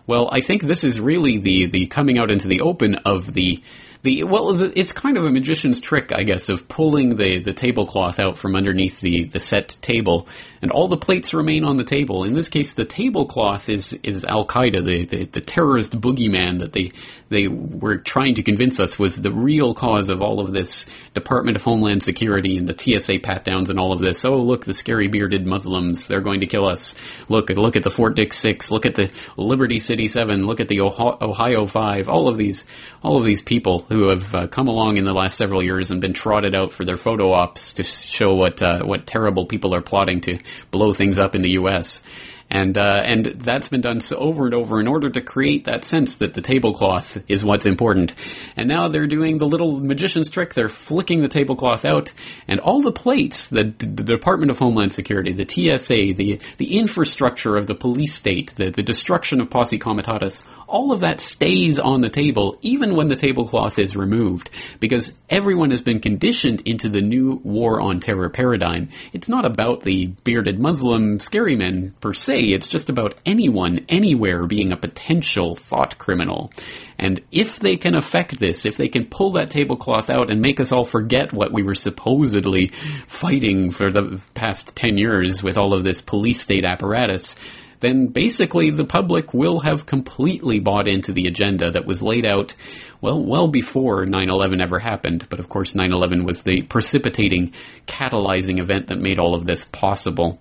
Well, 0.06 0.28
I 0.30 0.40
think 0.40 0.62
this 0.62 0.84
is 0.84 1.00
really 1.00 1.38
the, 1.38 1.66
the 1.66 1.86
coming 1.86 2.18
out 2.18 2.30
into 2.30 2.48
the 2.48 2.60
open 2.60 2.96
of 2.96 3.32
the 3.32 3.62
the 4.02 4.22
well, 4.22 4.60
it's 4.60 4.92
kind 4.92 5.16
of 5.16 5.24
a 5.24 5.30
magician's 5.30 5.80
trick, 5.80 6.12
I 6.12 6.22
guess, 6.22 6.48
of 6.48 6.68
pulling 6.68 7.16
the, 7.16 7.40
the 7.40 7.52
tablecloth 7.52 8.20
out 8.20 8.38
from 8.38 8.54
underneath 8.54 9.00
the, 9.00 9.24
the 9.24 9.40
set 9.40 9.76
table, 9.80 10.28
and 10.66 10.72
all 10.72 10.88
the 10.88 10.96
plates 10.96 11.32
remain 11.32 11.62
on 11.62 11.76
the 11.76 11.84
table. 11.84 12.24
In 12.24 12.34
this 12.34 12.48
case, 12.48 12.72
the 12.72 12.84
tablecloth 12.84 13.68
is 13.68 13.92
is 14.02 14.24
Al 14.24 14.44
Qaeda, 14.44 14.84
the, 14.84 15.04
the, 15.04 15.24
the 15.26 15.40
terrorist 15.40 16.00
boogeyman 16.00 16.58
that 16.58 16.72
they 16.72 16.90
they 17.28 17.46
were 17.46 17.98
trying 17.98 18.34
to 18.34 18.42
convince 18.42 18.80
us 18.80 18.98
was 18.98 19.22
the 19.22 19.30
real 19.30 19.74
cause 19.74 20.10
of 20.10 20.22
all 20.22 20.40
of 20.40 20.52
this 20.52 20.88
Department 21.14 21.56
of 21.56 21.62
Homeland 21.62 22.02
Security 22.02 22.56
and 22.56 22.68
the 22.68 22.76
TSA 22.76 23.20
pat 23.20 23.44
downs 23.44 23.70
and 23.70 23.78
all 23.78 23.92
of 23.92 24.00
this. 24.00 24.24
Oh, 24.24 24.38
look, 24.38 24.64
the 24.64 24.72
scary 24.72 25.06
bearded 25.06 25.46
Muslims, 25.46 26.08
they're 26.08 26.20
going 26.20 26.40
to 26.40 26.46
kill 26.46 26.66
us. 26.66 26.96
Look, 27.28 27.50
look 27.50 27.76
at 27.76 27.84
the 27.84 27.90
Fort 27.90 28.16
Dix 28.16 28.36
Six, 28.36 28.72
look 28.72 28.86
at 28.86 28.96
the 28.96 29.12
Liberty 29.36 29.78
City 29.78 30.08
Seven, 30.08 30.46
look 30.46 30.58
at 30.58 30.66
the 30.66 30.80
Ohio 30.80 31.66
Five, 31.66 32.08
all 32.08 32.28
of 32.28 32.38
these, 32.38 32.66
all 33.04 33.18
of 33.18 33.24
these 33.24 33.42
people 33.42 33.86
who 33.88 34.08
have 34.08 34.34
uh, 34.34 34.46
come 34.48 34.66
along 34.66 34.96
in 34.96 35.04
the 35.04 35.14
last 35.14 35.36
several 35.36 35.62
years 35.62 35.92
and 35.92 36.00
been 36.00 36.12
trotted 36.12 36.56
out 36.56 36.72
for 36.72 36.84
their 36.84 36.96
photo 36.96 37.32
ops 37.32 37.74
to 37.74 37.84
show 37.84 38.34
what, 38.34 38.60
uh, 38.62 38.82
what 38.84 39.06
terrible 39.06 39.46
people 39.46 39.72
are 39.76 39.82
plotting 39.82 40.20
to 40.22 40.38
blow 40.70 40.92
things 40.92 41.18
up 41.18 41.34
in 41.34 41.42
the 41.42 41.50
U.S 41.50 42.02
and 42.50 42.78
uh, 42.78 43.02
and 43.04 43.26
that's 43.26 43.68
been 43.68 43.80
done 43.80 44.00
so 44.00 44.16
over 44.16 44.44
and 44.44 44.54
over 44.54 44.78
in 44.78 44.86
order 44.86 45.10
to 45.10 45.20
create 45.20 45.64
that 45.64 45.84
sense 45.84 46.16
that 46.16 46.34
the 46.34 46.40
tablecloth 46.40 47.18
is 47.28 47.44
what's 47.44 47.66
important. 47.66 48.14
And 48.56 48.68
now 48.68 48.88
they're 48.88 49.06
doing 49.06 49.38
the 49.38 49.48
little 49.48 49.80
magician's 49.80 50.30
trick. 50.30 50.54
They're 50.54 50.68
flicking 50.68 51.22
the 51.22 51.28
tablecloth 51.28 51.84
out, 51.84 52.12
and 52.46 52.60
all 52.60 52.82
the 52.82 52.92
plates 52.92 53.48
that 53.48 53.78
the 53.78 53.86
Department 53.86 54.50
of 54.50 54.58
Homeland 54.58 54.92
Security, 54.92 55.32
the 55.32 55.48
TSA, 55.48 56.14
the 56.14 56.40
the 56.58 56.76
infrastructure 56.78 57.56
of 57.56 57.66
the 57.66 57.74
police 57.74 58.14
state, 58.14 58.54
the 58.56 58.70
the 58.70 58.82
destruction 58.82 59.40
of 59.40 59.50
posse 59.50 59.78
comitatus, 59.78 60.44
all 60.68 60.92
of 60.92 61.00
that 61.00 61.20
stays 61.20 61.78
on 61.78 62.00
the 62.00 62.10
table 62.10 62.58
even 62.62 62.94
when 62.94 63.08
the 63.08 63.16
tablecloth 63.16 63.78
is 63.78 63.96
removed, 63.96 64.50
because 64.78 65.18
everyone 65.28 65.72
has 65.72 65.82
been 65.82 66.00
conditioned 66.00 66.62
into 66.64 66.88
the 66.88 67.00
new 67.00 67.40
war 67.42 67.80
on 67.80 67.98
terror 67.98 68.28
paradigm. 68.28 68.88
It's 69.12 69.28
not 69.28 69.44
about 69.44 69.80
the 69.80 70.06
bearded 70.06 70.60
Muslim 70.60 71.18
scary 71.18 71.56
men 71.56 71.94
per 72.00 72.12
se 72.12 72.35
say, 72.36 72.44
it's 72.48 72.68
just 72.68 72.90
about 72.90 73.14
anyone, 73.24 73.86
anywhere 73.88 74.46
being 74.46 74.72
a 74.72 74.76
potential 74.76 75.54
thought 75.54 75.98
criminal. 75.98 76.52
And 76.98 77.20
if 77.32 77.58
they 77.58 77.76
can 77.76 77.94
affect 77.94 78.38
this, 78.38 78.66
if 78.66 78.76
they 78.76 78.88
can 78.88 79.06
pull 79.06 79.32
that 79.32 79.50
tablecloth 79.50 80.10
out 80.10 80.30
and 80.30 80.40
make 80.40 80.60
us 80.60 80.72
all 80.72 80.84
forget 80.84 81.32
what 81.32 81.52
we 81.52 81.62
were 81.62 81.74
supposedly 81.74 82.68
fighting 83.06 83.70
for 83.70 83.90
the 83.90 84.20
past 84.34 84.76
10 84.76 84.98
years 84.98 85.42
with 85.42 85.58
all 85.58 85.74
of 85.74 85.84
this 85.84 86.02
police 86.02 86.40
state 86.40 86.64
apparatus, 86.64 87.36
then 87.80 88.06
basically 88.06 88.70
the 88.70 88.86
public 88.86 89.34
will 89.34 89.60
have 89.60 89.86
completely 89.86 90.58
bought 90.60 90.88
into 90.88 91.12
the 91.12 91.26
agenda 91.26 91.70
that 91.70 91.86
was 91.86 92.02
laid 92.02 92.26
out, 92.26 92.54
well, 93.02 93.22
well 93.22 93.48
before 93.48 94.06
9-11 94.06 94.62
ever 94.62 94.78
happened. 94.78 95.26
But 95.28 95.40
of 95.40 95.48
course 95.48 95.74
9-11 95.74 96.24
was 96.24 96.42
the 96.42 96.62
precipitating, 96.62 97.52
catalyzing 97.86 98.58
event 98.60 98.86
that 98.88 98.98
made 98.98 99.18
all 99.18 99.34
of 99.34 99.46
this 99.46 99.64
possible. 99.66 100.40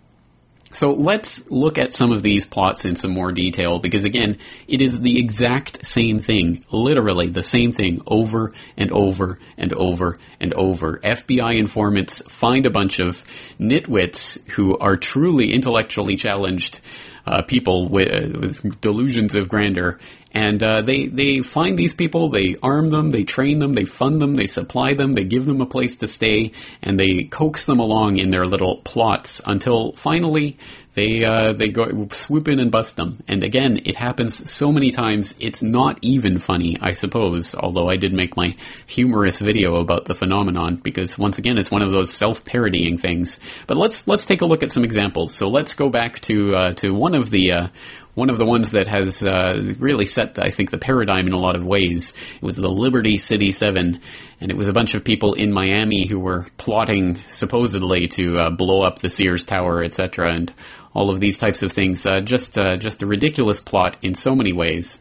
So 0.76 0.92
let's 0.92 1.50
look 1.50 1.78
at 1.78 1.94
some 1.94 2.12
of 2.12 2.22
these 2.22 2.46
plots 2.46 2.84
in 2.84 2.98
some 2.98 3.12
more 3.12 3.32
detail 3.32 3.80
because 3.80 4.04
again, 4.04 4.40
it 4.68 4.82
is 4.82 5.00
the 5.00 5.18
exact 5.18 5.86
same 5.86 6.20
thing, 6.20 6.66
literally 6.70 7.28
the 7.30 7.44
same 7.44 7.72
thing 7.72 8.02
over 8.06 8.52
and 8.76 8.92
over 8.92 9.40
and 9.58 9.72
over 9.72 10.20
and 10.42 10.54
over. 10.54 10.98
FBI 10.98 11.58
informants 11.58 12.22
find 12.30 12.66
a 12.66 12.70
bunch 12.72 13.00
of 13.00 13.24
nitwits 13.58 14.46
who 14.52 14.78
are 14.78 14.98
truly 14.98 15.54
intellectually 15.54 16.18
challenged 16.18 16.82
uh, 17.26 17.42
people 17.42 17.88
with, 17.88 18.10
uh, 18.10 18.40
with, 18.40 18.82
delusions 18.82 19.34
of 19.34 19.50
grandeur, 19.50 19.98
and 20.36 20.62
uh, 20.62 20.82
they 20.82 21.08
they 21.08 21.40
find 21.40 21.80
these 21.80 21.94
people, 21.94 22.28
they 22.28 22.58
arm 22.62 22.90
them, 22.90 23.10
they 23.10 23.24
train 23.24 23.60
them, 23.60 23.74
they 23.74 23.86
fund 23.86 24.22
them, 24.22 24.36
they 24.36 24.48
supply 24.48 24.94
them, 24.94 25.14
they 25.14 25.24
give 25.24 25.46
them 25.46 25.62
a 25.62 25.66
place 25.66 25.96
to 25.98 26.08
stay, 26.08 26.52
and 26.82 27.00
they 27.00 27.24
coax 27.24 27.66
them 27.66 27.80
along 27.80 28.18
in 28.18 28.32
their 28.32 28.46
little 28.46 28.82
plots 28.84 29.42
until 29.46 29.94
finally 29.94 30.58
they 30.96 31.24
uh, 31.26 31.54
they 31.54 31.70
go 31.70 32.08
swoop 32.12 32.48
in 32.48 32.60
and 32.60 32.72
bust 32.72 32.96
them. 32.96 33.20
And 33.28 33.44
again, 33.44 33.82
it 33.86 33.96
happens 33.96 34.50
so 34.50 34.72
many 34.72 34.92
times. 34.92 35.36
It's 35.40 35.62
not 35.62 36.00
even 36.02 36.40
funny, 36.40 36.78
I 36.82 36.92
suppose. 36.92 37.54
Although 37.54 37.90
I 37.90 37.98
did 37.98 38.14
make 38.14 38.36
my 38.36 38.54
humorous 38.88 39.40
video 39.40 39.76
about 39.76 40.06
the 40.06 40.16
phenomenon 40.16 40.78
because 40.78 41.18
once 41.18 41.38
again, 41.38 41.58
it's 41.58 41.72
one 41.72 41.82
of 41.82 41.92
those 41.92 42.14
self-parodying 42.14 42.98
things. 42.98 43.40
But 43.68 43.78
let's 43.78 44.08
let's 44.08 44.26
take 44.26 44.42
a 44.42 44.46
look 44.46 44.64
at 44.64 44.72
some 44.72 44.86
examples. 44.86 45.34
So 45.34 45.50
let's 45.50 45.74
go 45.74 45.90
back 45.90 46.22
to 46.22 46.56
uh, 46.56 46.72
to 46.74 46.92
one 46.92 47.14
of 47.14 47.30
the 47.30 47.52
uh, 47.52 47.68
one 48.16 48.30
of 48.30 48.38
the 48.38 48.46
ones 48.46 48.72
that 48.72 48.88
has 48.88 49.24
uh, 49.24 49.74
really 49.78 50.06
set, 50.06 50.40
I 50.40 50.50
think, 50.50 50.72
the 50.72 50.78
paradigm 50.78 51.28
in 51.28 51.34
a 51.34 51.40
lot 51.40 51.56
of 51.56 51.66
ways. 51.66 52.14
It 52.36 52.42
was 52.42 52.58
the 52.58 52.70
Liberty 52.70 53.18
City 53.18 53.52
Seven, 53.52 54.00
and 54.42 54.52
it 54.52 54.58
was 54.58 54.68
a 54.68 54.74
bunch 54.74 54.96
of 54.96 55.04
people 55.04 55.34
in 55.34 55.54
Miami 55.54 56.08
who 56.08 56.20
were 56.20 56.48
plotting 56.58 57.16
supposedly 57.28 58.08
to 58.08 58.38
uh, 58.38 58.50
blow 58.50 58.82
up 58.82 59.00
the 59.00 59.10
Sears 59.10 59.46
Tower, 59.46 59.84
etc., 59.84 60.34
and 60.34 60.54
all 60.94 61.10
of 61.10 61.20
these 61.20 61.38
types 61.38 61.62
of 61.62 61.72
things. 61.72 62.06
Uh, 62.06 62.22
just 62.22 62.58
uh, 62.58 62.78
just 62.78 63.04
a 63.04 63.06
ridiculous 63.06 63.60
plot 63.60 63.98
in 64.02 64.16
so 64.16 64.34
many 64.34 64.54
ways. 64.54 65.00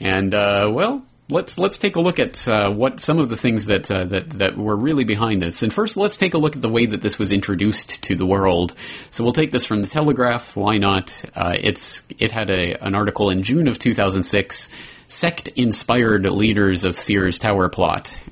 And 0.00 0.34
uh, 0.34 0.70
well, 0.72 1.04
let's 1.28 1.58
let's 1.58 1.78
take 1.78 1.96
a 1.96 2.00
look 2.00 2.18
at 2.18 2.46
uh, 2.48 2.70
what 2.70 3.00
some 3.00 3.18
of 3.18 3.28
the 3.28 3.36
things 3.36 3.66
that 3.66 3.90
uh, 3.90 4.04
that 4.04 4.30
that 4.30 4.56
were 4.56 4.76
really 4.76 5.04
behind 5.04 5.42
this. 5.42 5.62
And 5.62 5.72
first, 5.72 5.96
let's 5.96 6.16
take 6.16 6.34
a 6.34 6.38
look 6.38 6.56
at 6.56 6.62
the 6.62 6.68
way 6.68 6.86
that 6.86 7.00
this 7.00 7.18
was 7.18 7.32
introduced 7.32 8.02
to 8.04 8.14
the 8.14 8.26
world. 8.26 8.74
So 9.10 9.24
we'll 9.24 9.32
take 9.32 9.50
this 9.50 9.66
from 9.66 9.82
the 9.82 9.88
Telegraph. 9.88 10.56
Why 10.56 10.76
not? 10.76 11.24
Uh, 11.34 11.56
it's 11.58 12.02
it 12.18 12.32
had 12.32 12.50
a 12.50 12.84
an 12.84 12.94
article 12.94 13.30
in 13.30 13.42
June 13.42 13.68
of 13.68 13.78
2006. 13.78 14.68
Sect 15.06 15.48
inspired 15.48 16.24
leaders 16.24 16.84
of 16.84 16.96
Sears 16.96 17.38
Tower 17.38 17.68
plot. 17.68 18.24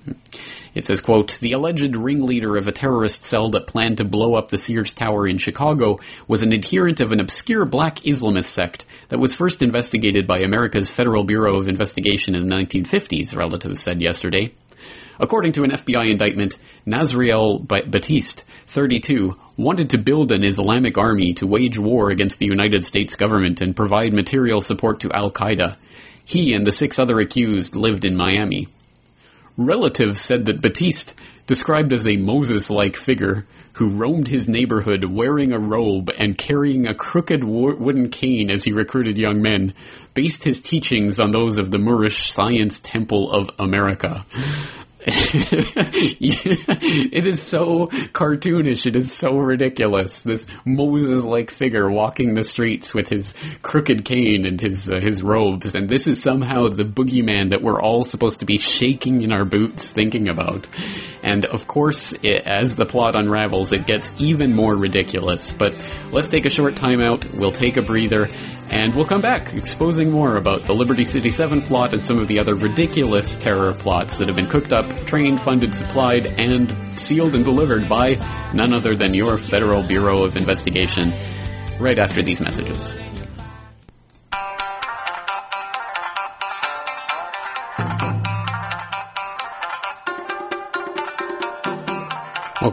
It 0.74 0.86
says, 0.86 1.02
quote, 1.02 1.38
the 1.40 1.52
alleged 1.52 1.94
ringleader 1.94 2.56
of 2.56 2.66
a 2.66 2.72
terrorist 2.72 3.24
cell 3.24 3.50
that 3.50 3.66
planned 3.66 3.98
to 3.98 4.04
blow 4.04 4.34
up 4.34 4.48
the 4.48 4.56
Sears 4.56 4.94
Tower 4.94 5.28
in 5.28 5.36
Chicago 5.36 5.98
was 6.26 6.42
an 6.42 6.54
adherent 6.54 7.00
of 7.00 7.12
an 7.12 7.20
obscure 7.20 7.66
black 7.66 7.96
Islamist 7.96 8.46
sect 8.46 8.86
that 9.12 9.18
was 9.18 9.36
first 9.36 9.60
investigated 9.60 10.26
by 10.26 10.38
America's 10.38 10.90
Federal 10.90 11.22
Bureau 11.22 11.58
of 11.58 11.68
Investigation 11.68 12.34
in 12.34 12.48
the 12.48 12.54
1950s, 12.54 13.36
relatives 13.36 13.82
said 13.82 14.00
yesterday. 14.00 14.54
According 15.20 15.52
to 15.52 15.64
an 15.64 15.70
FBI 15.70 16.10
indictment, 16.10 16.56
Nazriel 16.86 17.68
Batiste, 17.68 18.44
32, 18.68 19.38
wanted 19.58 19.90
to 19.90 19.98
build 19.98 20.32
an 20.32 20.42
Islamic 20.42 20.96
army 20.96 21.34
to 21.34 21.46
wage 21.46 21.78
war 21.78 22.08
against 22.08 22.38
the 22.38 22.46
United 22.46 22.86
States 22.86 23.14
government 23.14 23.60
and 23.60 23.76
provide 23.76 24.14
material 24.14 24.62
support 24.62 25.00
to 25.00 25.12
Al 25.12 25.30
Qaeda. 25.30 25.76
He 26.24 26.54
and 26.54 26.66
the 26.66 26.72
six 26.72 26.98
other 26.98 27.20
accused 27.20 27.76
lived 27.76 28.06
in 28.06 28.16
Miami. 28.16 28.68
Relatives 29.58 30.22
said 30.22 30.46
that 30.46 30.62
Batiste, 30.62 31.12
described 31.46 31.92
as 31.92 32.08
a 32.08 32.16
Moses 32.16 32.70
like 32.70 32.96
figure, 32.96 33.44
who 33.74 33.88
roamed 33.88 34.28
his 34.28 34.48
neighborhood 34.48 35.04
wearing 35.04 35.52
a 35.52 35.58
robe 35.58 36.10
and 36.18 36.36
carrying 36.36 36.86
a 36.86 36.94
crooked 36.94 37.42
wo- 37.42 37.74
wooden 37.76 38.08
cane 38.08 38.50
as 38.50 38.64
he 38.64 38.72
recruited 38.72 39.16
young 39.16 39.40
men, 39.40 39.74
based 40.14 40.44
his 40.44 40.60
teachings 40.60 41.18
on 41.18 41.30
those 41.30 41.58
of 41.58 41.70
the 41.70 41.78
Moorish 41.78 42.30
Science 42.30 42.78
Temple 42.80 43.30
of 43.30 43.50
America. 43.58 44.26
it 46.20 47.26
is 47.26 47.42
so 47.42 47.88
cartoonish. 47.88 48.86
It 48.86 48.94
is 48.94 49.12
so 49.12 49.36
ridiculous. 49.36 50.22
This 50.22 50.46
Moses-like 50.64 51.50
figure 51.50 51.90
walking 51.90 52.34
the 52.34 52.44
streets 52.44 52.94
with 52.94 53.08
his 53.08 53.34
crooked 53.62 54.04
cane 54.04 54.46
and 54.46 54.60
his 54.60 54.88
uh, 54.88 55.00
his 55.00 55.22
robes, 55.22 55.74
and 55.74 55.88
this 55.88 56.06
is 56.06 56.22
somehow 56.22 56.68
the 56.68 56.84
boogeyman 56.84 57.50
that 57.50 57.62
we're 57.62 57.80
all 57.80 58.04
supposed 58.04 58.40
to 58.40 58.46
be 58.46 58.58
shaking 58.58 59.22
in 59.22 59.32
our 59.32 59.44
boots 59.44 59.90
thinking 59.90 60.28
about. 60.28 60.68
And 61.22 61.46
of 61.46 61.66
course, 61.66 62.12
it, 62.22 62.42
as 62.46 62.76
the 62.76 62.86
plot 62.86 63.16
unravels, 63.16 63.72
it 63.72 63.86
gets 63.86 64.12
even 64.18 64.54
more 64.54 64.76
ridiculous. 64.76 65.52
But 65.52 65.74
let's 66.12 66.28
take 66.28 66.46
a 66.46 66.50
short 66.50 66.76
time 66.76 67.02
out. 67.02 67.24
We'll 67.32 67.52
take 67.52 67.76
a 67.76 67.82
breather, 67.82 68.28
and 68.72 68.94
we'll 68.96 69.04
come 69.04 69.20
back 69.20 69.52
exposing 69.52 70.10
more 70.10 70.36
about 70.36 70.62
the 70.62 70.72
Liberty 70.72 71.04
City 71.04 71.30
7 71.30 71.60
plot 71.60 71.92
and 71.92 72.02
some 72.02 72.18
of 72.18 72.26
the 72.26 72.38
other 72.38 72.54
ridiculous 72.54 73.36
terror 73.36 73.74
plots 73.74 74.16
that 74.16 74.28
have 74.28 74.36
been 74.36 74.48
cooked 74.48 74.72
up, 74.72 74.88
trained, 75.06 75.40
funded, 75.40 75.74
supplied, 75.74 76.26
and 76.26 76.74
sealed 76.98 77.34
and 77.34 77.44
delivered 77.44 77.86
by 77.86 78.14
none 78.54 78.74
other 78.74 78.96
than 78.96 79.12
your 79.12 79.36
Federal 79.36 79.82
Bureau 79.82 80.24
of 80.24 80.36
Investigation 80.36 81.12
right 81.78 81.98
after 81.98 82.22
these 82.22 82.40
messages. 82.40 82.94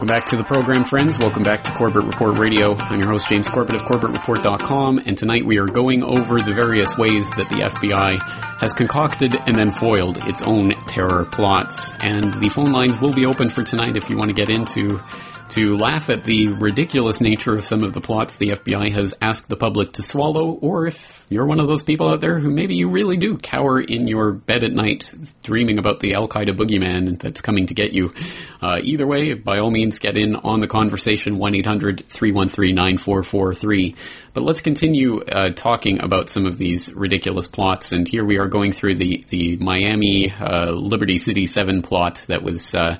Welcome 0.00 0.16
back 0.16 0.26
to 0.28 0.36
the 0.38 0.44
program, 0.44 0.84
friends. 0.84 1.18
Welcome 1.18 1.42
back 1.42 1.62
to 1.64 1.72
Corbett 1.72 2.04
Report 2.04 2.38
Radio. 2.38 2.74
I'm 2.74 3.00
your 3.00 3.10
host, 3.10 3.28
James 3.28 3.50
Corbett 3.50 3.74
of 3.74 3.82
CorbettReport.com, 3.82 5.02
and 5.04 5.18
tonight 5.18 5.44
we 5.44 5.58
are 5.58 5.66
going 5.66 6.02
over 6.02 6.40
the 6.40 6.54
various 6.54 6.96
ways 6.96 7.30
that 7.32 7.50
the 7.50 7.56
FBI 7.56 8.18
has 8.62 8.72
concocted 8.72 9.36
and 9.46 9.54
then 9.54 9.70
foiled 9.70 10.26
its 10.26 10.40
own 10.40 10.70
terror 10.86 11.26
plots. 11.26 11.92
And 12.00 12.32
the 12.32 12.48
phone 12.48 12.72
lines 12.72 12.98
will 12.98 13.12
be 13.12 13.26
open 13.26 13.50
for 13.50 13.62
tonight 13.62 13.98
if 13.98 14.08
you 14.08 14.16
want 14.16 14.30
to 14.30 14.34
get 14.34 14.48
into 14.48 15.02
to 15.50 15.76
laugh 15.76 16.10
at 16.10 16.24
the 16.24 16.48
ridiculous 16.48 17.20
nature 17.20 17.54
of 17.54 17.64
some 17.64 17.82
of 17.82 17.92
the 17.92 18.00
plots 18.00 18.36
the 18.36 18.50
FBI 18.50 18.92
has 18.92 19.14
asked 19.20 19.48
the 19.48 19.56
public 19.56 19.92
to 19.94 20.02
swallow, 20.02 20.52
or 20.52 20.86
if 20.86 21.26
you're 21.28 21.46
one 21.46 21.60
of 21.60 21.68
those 21.68 21.82
people 21.82 22.08
out 22.08 22.20
there 22.20 22.38
who 22.38 22.50
maybe 22.50 22.74
you 22.74 22.88
really 22.88 23.16
do 23.16 23.36
cower 23.36 23.80
in 23.80 24.08
your 24.08 24.32
bed 24.32 24.64
at 24.64 24.72
night 24.72 25.14
dreaming 25.42 25.78
about 25.78 26.00
the 26.00 26.14
Al 26.14 26.28
Qaeda 26.28 26.56
boogeyman 26.56 27.20
that's 27.20 27.40
coming 27.40 27.66
to 27.66 27.74
get 27.74 27.92
you. 27.92 28.12
Uh, 28.60 28.80
either 28.82 29.06
way, 29.06 29.34
by 29.34 29.58
all 29.58 29.70
means, 29.70 29.98
get 29.98 30.16
in 30.16 30.36
on 30.36 30.60
the 30.60 30.66
conversation 30.68 31.38
1 31.38 31.54
800 31.56 32.04
313 32.08 32.74
9443. 32.74 33.94
But 34.32 34.44
let's 34.44 34.60
continue 34.60 35.22
uh, 35.22 35.50
talking 35.50 36.02
about 36.02 36.28
some 36.28 36.46
of 36.46 36.58
these 36.58 36.92
ridiculous 36.94 37.48
plots. 37.48 37.92
And 37.92 38.06
here 38.06 38.24
we 38.24 38.38
are 38.38 38.46
going 38.46 38.72
through 38.72 38.96
the, 38.96 39.24
the 39.28 39.56
Miami 39.56 40.32
uh, 40.32 40.70
Liberty 40.70 41.18
City 41.18 41.46
7 41.46 41.82
plot 41.82 42.24
that 42.28 42.42
was 42.42 42.74
uh, 42.74 42.98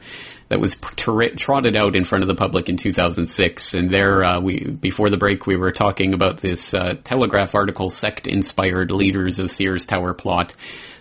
that 0.50 0.58
was 0.58 0.74
trotted 0.96 1.76
out 1.76 1.94
in 1.94 2.02
front 2.02 2.24
of 2.24 2.28
the 2.28 2.34
public 2.34 2.68
in 2.68 2.76
2006. 2.76 3.72
And 3.72 3.88
there, 3.88 4.24
uh, 4.24 4.40
we 4.40 4.64
before 4.64 5.08
the 5.08 5.16
break, 5.16 5.46
we 5.46 5.56
were 5.56 5.70
talking 5.70 6.12
about 6.12 6.38
this 6.38 6.74
uh, 6.74 6.96
Telegraph 7.04 7.54
article, 7.54 7.88
"Sect-Inspired 7.88 8.90
Leaders 8.90 9.38
of 9.38 9.50
Sears 9.50 9.86
Tower 9.86 10.12
Plot." 10.12 10.54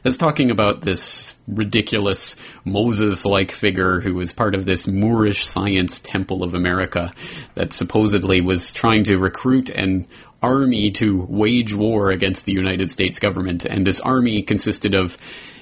That's 0.04 0.18
talking 0.18 0.52
about 0.52 0.82
this 0.82 1.36
ridiculous 1.48 2.36
Moses-like 2.64 3.52
figure 3.52 4.00
who 4.00 4.14
was 4.14 4.32
part 4.32 4.56
of 4.56 4.66
this 4.66 4.88
Moorish 4.88 5.46
Science 5.46 6.00
Temple 6.00 6.44
of 6.44 6.54
America 6.54 7.12
that 7.56 7.74
supposedly 7.74 8.40
was 8.40 8.72
trying 8.72 9.04
to 9.06 9.18
recruit 9.18 9.70
and 9.70 10.08
army 10.42 10.92
to 10.92 11.26
wage 11.28 11.74
war 11.74 12.12
against 12.12 12.46
the 12.46 12.54
United 12.54 12.90
States 12.90 13.20
government. 13.20 13.66
And 13.66 13.86
this 13.86 14.00
army 14.00 14.42
consisted 14.42 14.96
of 14.96 15.18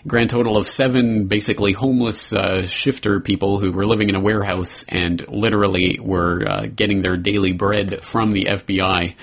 grand 0.07 0.29
total 0.29 0.57
of 0.57 0.67
seven 0.67 1.25
basically 1.25 1.73
homeless 1.73 2.31
uh, 2.33 2.65
shifter 2.65 3.19
people 3.19 3.59
who 3.59 3.71
were 3.71 3.85
living 3.85 4.09
in 4.09 4.15
a 4.15 4.19
warehouse 4.19 4.85
and 4.87 5.27
literally 5.27 5.99
were 6.01 6.45
uh, 6.47 6.65
getting 6.73 7.01
their 7.01 7.17
daily 7.17 7.51
bread 7.51 8.03
from 8.03 8.31
the 8.31 8.45
FBI. 8.45 9.15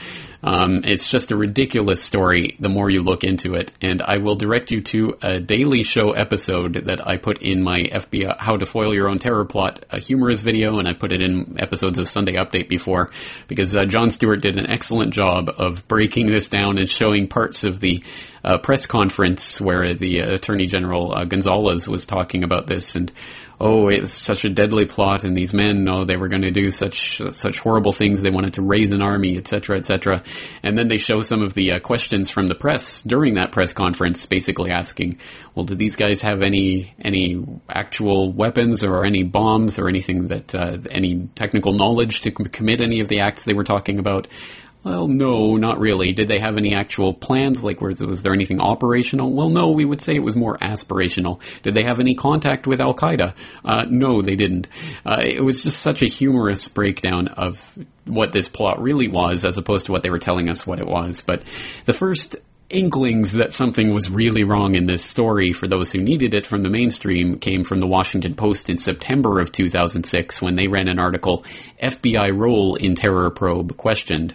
Um, 0.44 0.82
it's 0.84 1.08
just 1.08 1.30
a 1.30 1.36
ridiculous 1.36 2.02
story 2.02 2.56
the 2.60 2.68
more 2.68 2.90
you 2.90 3.02
look 3.02 3.24
into 3.24 3.54
it. 3.54 3.72
And 3.80 4.02
I 4.02 4.18
will 4.18 4.36
direct 4.36 4.70
you 4.70 4.82
to 4.82 5.16
a 5.22 5.40
Daily 5.40 5.84
Show 5.84 6.12
episode 6.12 6.74
that 6.86 7.06
I 7.08 7.16
put 7.16 7.40
in 7.40 7.62
my 7.62 7.80
FBI 7.80 8.36
How 8.38 8.58
to 8.58 8.66
Foil 8.66 8.94
Your 8.94 9.08
Own 9.08 9.18
Terror 9.18 9.46
Plot, 9.46 9.86
a 9.88 9.98
humorous 9.98 10.42
video, 10.42 10.78
and 10.78 10.86
I 10.86 10.92
put 10.92 11.12
it 11.12 11.22
in 11.22 11.56
episodes 11.58 11.98
of 11.98 12.10
Sunday 12.10 12.34
Update 12.34 12.68
before 12.68 13.10
because 13.48 13.74
uh, 13.74 13.86
Jon 13.86 14.10
Stewart 14.10 14.42
did 14.42 14.58
an 14.58 14.70
excellent 14.70 15.14
job 15.14 15.48
of 15.48 15.88
breaking 15.88 16.26
this 16.26 16.48
down 16.48 16.76
and 16.76 16.90
showing 16.90 17.26
parts 17.26 17.64
of 17.64 17.80
the 17.80 18.04
uh, 18.44 18.58
press 18.58 18.86
conference 18.86 19.58
where 19.58 19.94
the 19.94 20.20
uh, 20.20 20.34
Attorney 20.34 20.66
General 20.66 21.14
uh, 21.14 21.24
Gonzales 21.24 21.88
was 21.88 22.04
talking 22.04 22.44
about 22.44 22.66
this 22.66 22.96
and 22.96 23.10
oh, 23.64 23.88
it 23.88 24.00
was 24.00 24.12
such 24.12 24.44
a 24.44 24.50
deadly 24.50 24.84
plot, 24.84 25.24
and 25.24 25.34
these 25.34 25.54
men, 25.54 25.88
oh, 25.88 26.04
they 26.04 26.18
were 26.18 26.28
going 26.28 26.42
to 26.42 26.50
do 26.50 26.70
such 26.70 27.20
such 27.30 27.58
horrible 27.58 27.92
things. 27.92 28.20
They 28.20 28.30
wanted 28.30 28.52
to 28.54 28.62
raise 28.62 28.92
an 28.92 29.00
army, 29.00 29.38
etc., 29.38 29.78
etc. 29.78 30.22
And 30.62 30.76
then 30.76 30.88
they 30.88 30.98
show 30.98 31.22
some 31.22 31.42
of 31.42 31.54
the 31.54 31.72
uh, 31.72 31.80
questions 31.80 32.28
from 32.28 32.46
the 32.46 32.54
press 32.54 33.00
during 33.00 33.34
that 33.34 33.52
press 33.52 33.72
conference, 33.72 34.26
basically 34.26 34.70
asking, 34.70 35.18
well, 35.54 35.64
did 35.64 35.78
these 35.78 35.96
guys 35.96 36.20
have 36.20 36.42
any 36.42 36.94
any 37.00 37.42
actual 37.68 38.30
weapons 38.30 38.84
or 38.84 39.06
any 39.06 39.22
bombs 39.22 39.78
or 39.78 39.88
anything 39.88 40.28
that 40.28 40.54
uh, 40.54 40.76
any 40.90 41.26
technical 41.34 41.72
knowledge 41.72 42.20
to 42.20 42.30
commit 42.30 42.82
any 42.82 43.00
of 43.00 43.08
the 43.08 43.20
acts 43.20 43.46
they 43.46 43.54
were 43.54 43.64
talking 43.64 43.98
about? 43.98 44.28
Well, 44.84 45.08
no, 45.08 45.56
not 45.56 45.80
really. 45.80 46.12
Did 46.12 46.28
they 46.28 46.38
have 46.38 46.58
any 46.58 46.74
actual 46.74 47.14
plans? 47.14 47.64
Like, 47.64 47.80
was, 47.80 48.02
was 48.02 48.22
there 48.22 48.34
anything 48.34 48.60
operational? 48.60 49.32
Well, 49.32 49.48
no, 49.48 49.70
we 49.70 49.86
would 49.86 50.02
say 50.02 50.14
it 50.14 50.22
was 50.22 50.36
more 50.36 50.58
aspirational. 50.58 51.40
Did 51.62 51.74
they 51.74 51.84
have 51.84 52.00
any 52.00 52.14
contact 52.14 52.66
with 52.66 52.82
Al 52.82 52.94
Qaeda? 52.94 53.34
Uh, 53.64 53.86
no, 53.88 54.20
they 54.20 54.36
didn't. 54.36 54.68
Uh, 55.06 55.22
it 55.24 55.42
was 55.42 55.62
just 55.62 55.80
such 55.80 56.02
a 56.02 56.06
humorous 56.06 56.68
breakdown 56.68 57.28
of 57.28 57.78
what 58.06 58.34
this 58.34 58.48
plot 58.50 58.82
really 58.82 59.08
was, 59.08 59.46
as 59.46 59.56
opposed 59.56 59.86
to 59.86 59.92
what 59.92 60.02
they 60.02 60.10
were 60.10 60.18
telling 60.18 60.50
us 60.50 60.66
what 60.66 60.78
it 60.78 60.86
was. 60.86 61.22
But 61.22 61.42
the 61.86 61.94
first 61.94 62.36
inklings 62.70 63.32
that 63.32 63.52
something 63.52 63.92
was 63.92 64.10
really 64.10 64.42
wrong 64.42 64.74
in 64.74 64.86
this 64.86 65.04
story 65.04 65.52
for 65.52 65.66
those 65.66 65.92
who 65.92 66.00
needed 66.00 66.34
it 66.34 66.46
from 66.46 66.62
the 66.62 66.70
mainstream 66.70 67.38
came 67.38 67.62
from 67.62 67.78
the 67.78 67.86
Washington 67.86 68.34
Post 68.34 68.70
in 68.70 68.78
September 68.78 69.38
of 69.38 69.52
2006 69.52 70.40
when 70.40 70.56
they 70.56 70.66
ran 70.66 70.88
an 70.88 70.98
article, 70.98 71.44
FBI 71.82 72.36
Role 72.36 72.76
in 72.76 72.94
Terror 72.94 73.30
Probe 73.30 73.76
Questioned. 73.76 74.34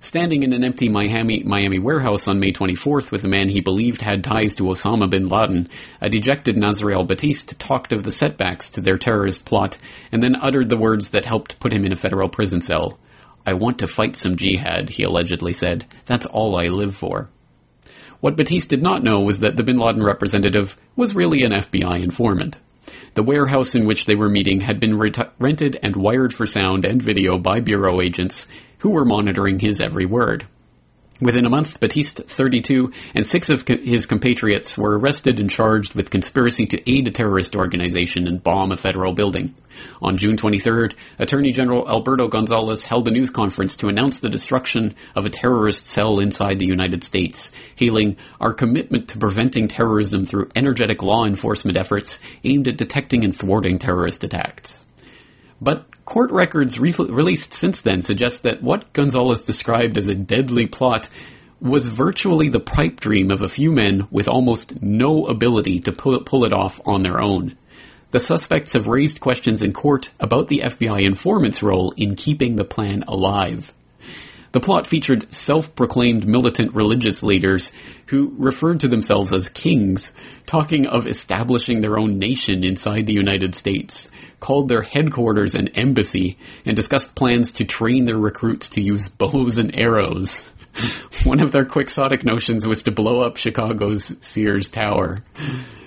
Standing 0.00 0.42
in 0.42 0.52
an 0.52 0.64
empty 0.64 0.88
Miami, 0.88 1.44
Miami 1.44 1.78
warehouse 1.78 2.26
on 2.26 2.40
May 2.40 2.52
24th 2.52 3.12
with 3.12 3.24
a 3.24 3.28
man 3.28 3.48
he 3.48 3.60
believed 3.60 4.02
had 4.02 4.24
ties 4.24 4.56
to 4.56 4.64
Osama 4.64 5.08
bin 5.08 5.28
Laden, 5.28 5.68
a 6.00 6.08
dejected 6.08 6.56
Nazriel 6.56 7.06
Batiste 7.06 7.56
talked 7.60 7.92
of 7.92 8.02
the 8.02 8.10
setbacks 8.10 8.70
to 8.70 8.80
their 8.80 8.98
terrorist 8.98 9.44
plot 9.44 9.78
and 10.10 10.20
then 10.20 10.34
uttered 10.34 10.68
the 10.68 10.76
words 10.76 11.10
that 11.10 11.24
helped 11.24 11.60
put 11.60 11.72
him 11.72 11.84
in 11.84 11.92
a 11.92 11.96
federal 11.96 12.28
prison 12.28 12.60
cell. 12.60 12.98
I 13.46 13.54
want 13.54 13.78
to 13.78 13.86
fight 13.86 14.16
some 14.16 14.36
jihad, 14.36 14.90
he 14.90 15.04
allegedly 15.04 15.52
said. 15.52 15.86
That's 16.06 16.26
all 16.26 16.56
I 16.56 16.68
live 16.68 16.96
for. 16.96 17.28
What 18.22 18.36
Batiste 18.36 18.70
did 18.70 18.84
not 18.84 19.02
know 19.02 19.18
was 19.18 19.40
that 19.40 19.56
the 19.56 19.64
bin 19.64 19.78
Laden 19.78 20.00
representative 20.00 20.76
was 20.94 21.16
really 21.16 21.42
an 21.42 21.50
FBI 21.50 22.04
informant. 22.04 22.60
The 23.14 23.22
warehouse 23.24 23.74
in 23.74 23.84
which 23.84 24.06
they 24.06 24.14
were 24.14 24.28
meeting 24.28 24.60
had 24.60 24.78
been 24.78 24.96
rented 24.96 25.76
and 25.82 25.96
wired 25.96 26.32
for 26.32 26.46
sound 26.46 26.84
and 26.84 27.02
video 27.02 27.36
by 27.36 27.58
Bureau 27.58 28.00
agents 28.00 28.46
who 28.78 28.90
were 28.90 29.04
monitoring 29.04 29.58
his 29.58 29.80
every 29.80 30.06
word. 30.06 30.46
Within 31.22 31.46
a 31.46 31.50
month, 31.50 31.78
Batiste, 31.78 32.24
32, 32.24 32.90
and 33.14 33.24
six 33.24 33.48
of 33.48 33.64
co- 33.64 33.76
his 33.76 34.06
compatriots 34.06 34.76
were 34.76 34.98
arrested 34.98 35.38
and 35.38 35.48
charged 35.48 35.94
with 35.94 36.10
conspiracy 36.10 36.66
to 36.66 36.90
aid 36.90 37.06
a 37.06 37.12
terrorist 37.12 37.54
organization 37.54 38.26
and 38.26 38.42
bomb 38.42 38.72
a 38.72 38.76
federal 38.76 39.12
building. 39.12 39.54
On 40.02 40.16
June 40.16 40.36
23rd, 40.36 40.94
Attorney 41.20 41.52
General 41.52 41.88
Alberto 41.88 42.26
Gonzales 42.26 42.86
held 42.86 43.06
a 43.06 43.12
news 43.12 43.30
conference 43.30 43.76
to 43.76 43.86
announce 43.86 44.18
the 44.18 44.28
destruction 44.30 44.96
of 45.14 45.24
a 45.24 45.30
terrorist 45.30 45.88
cell 45.88 46.18
inside 46.18 46.58
the 46.58 46.66
United 46.66 47.04
States, 47.04 47.52
hailing 47.76 48.16
our 48.40 48.52
commitment 48.52 49.10
to 49.10 49.18
preventing 49.18 49.68
terrorism 49.68 50.24
through 50.24 50.50
energetic 50.56 51.04
law 51.04 51.24
enforcement 51.24 51.76
efforts 51.76 52.18
aimed 52.42 52.66
at 52.66 52.76
detecting 52.76 53.22
and 53.22 53.36
thwarting 53.36 53.78
terrorist 53.78 54.24
attacks. 54.24 54.84
But 55.60 55.86
court 56.04 56.30
records 56.30 56.78
re- 56.78 56.94
released 56.98 57.52
since 57.52 57.80
then 57.80 58.02
suggest 58.02 58.42
that 58.42 58.62
what 58.62 58.92
Gonzales 58.92 59.44
described 59.44 59.98
as 59.98 60.08
a 60.08 60.14
deadly 60.14 60.66
plot 60.66 61.08
was 61.60 61.88
virtually 61.88 62.48
the 62.48 62.60
pipe 62.60 62.98
dream 62.98 63.30
of 63.30 63.40
a 63.40 63.48
few 63.48 63.70
men 63.70 64.08
with 64.10 64.26
almost 64.26 64.82
no 64.82 65.26
ability 65.26 65.80
to 65.80 65.92
pull, 65.92 66.20
pull 66.20 66.44
it 66.44 66.52
off 66.52 66.80
on 66.84 67.02
their 67.02 67.22
own. 67.22 67.56
The 68.10 68.20
suspects 68.20 68.74
have 68.74 68.88
raised 68.88 69.20
questions 69.20 69.62
in 69.62 69.72
court 69.72 70.10
about 70.20 70.48
the 70.48 70.62
FBI 70.64 71.02
informant's 71.02 71.62
role 71.62 71.94
in 71.96 72.16
keeping 72.16 72.56
the 72.56 72.64
plan 72.64 73.04
alive. 73.06 73.72
The 74.52 74.60
plot 74.60 74.86
featured 74.86 75.32
self-proclaimed 75.32 76.26
militant 76.26 76.74
religious 76.74 77.22
leaders 77.22 77.72
who 78.06 78.34
referred 78.36 78.80
to 78.80 78.88
themselves 78.88 79.32
as 79.32 79.48
kings, 79.48 80.12
talking 80.44 80.86
of 80.86 81.06
establishing 81.06 81.80
their 81.80 81.98
own 81.98 82.18
nation 82.18 82.62
inside 82.62 83.06
the 83.06 83.14
United 83.14 83.54
States, 83.54 84.10
called 84.40 84.68
their 84.68 84.82
headquarters 84.82 85.54
an 85.54 85.68
embassy, 85.68 86.36
and 86.66 86.76
discussed 86.76 87.16
plans 87.16 87.52
to 87.52 87.64
train 87.64 88.04
their 88.04 88.18
recruits 88.18 88.68
to 88.70 88.82
use 88.82 89.08
bows 89.18 89.56
and 89.56 89.76
arrows. 89.78 90.52
One 91.24 91.40
of 91.40 91.52
their 91.52 91.64
quixotic 91.64 92.24
notions 92.24 92.66
was 92.66 92.82
to 92.84 92.92
blow 92.92 93.20
up 93.20 93.38
Chicago's 93.38 94.16
Sears 94.20 94.68
Tower. 94.68 95.18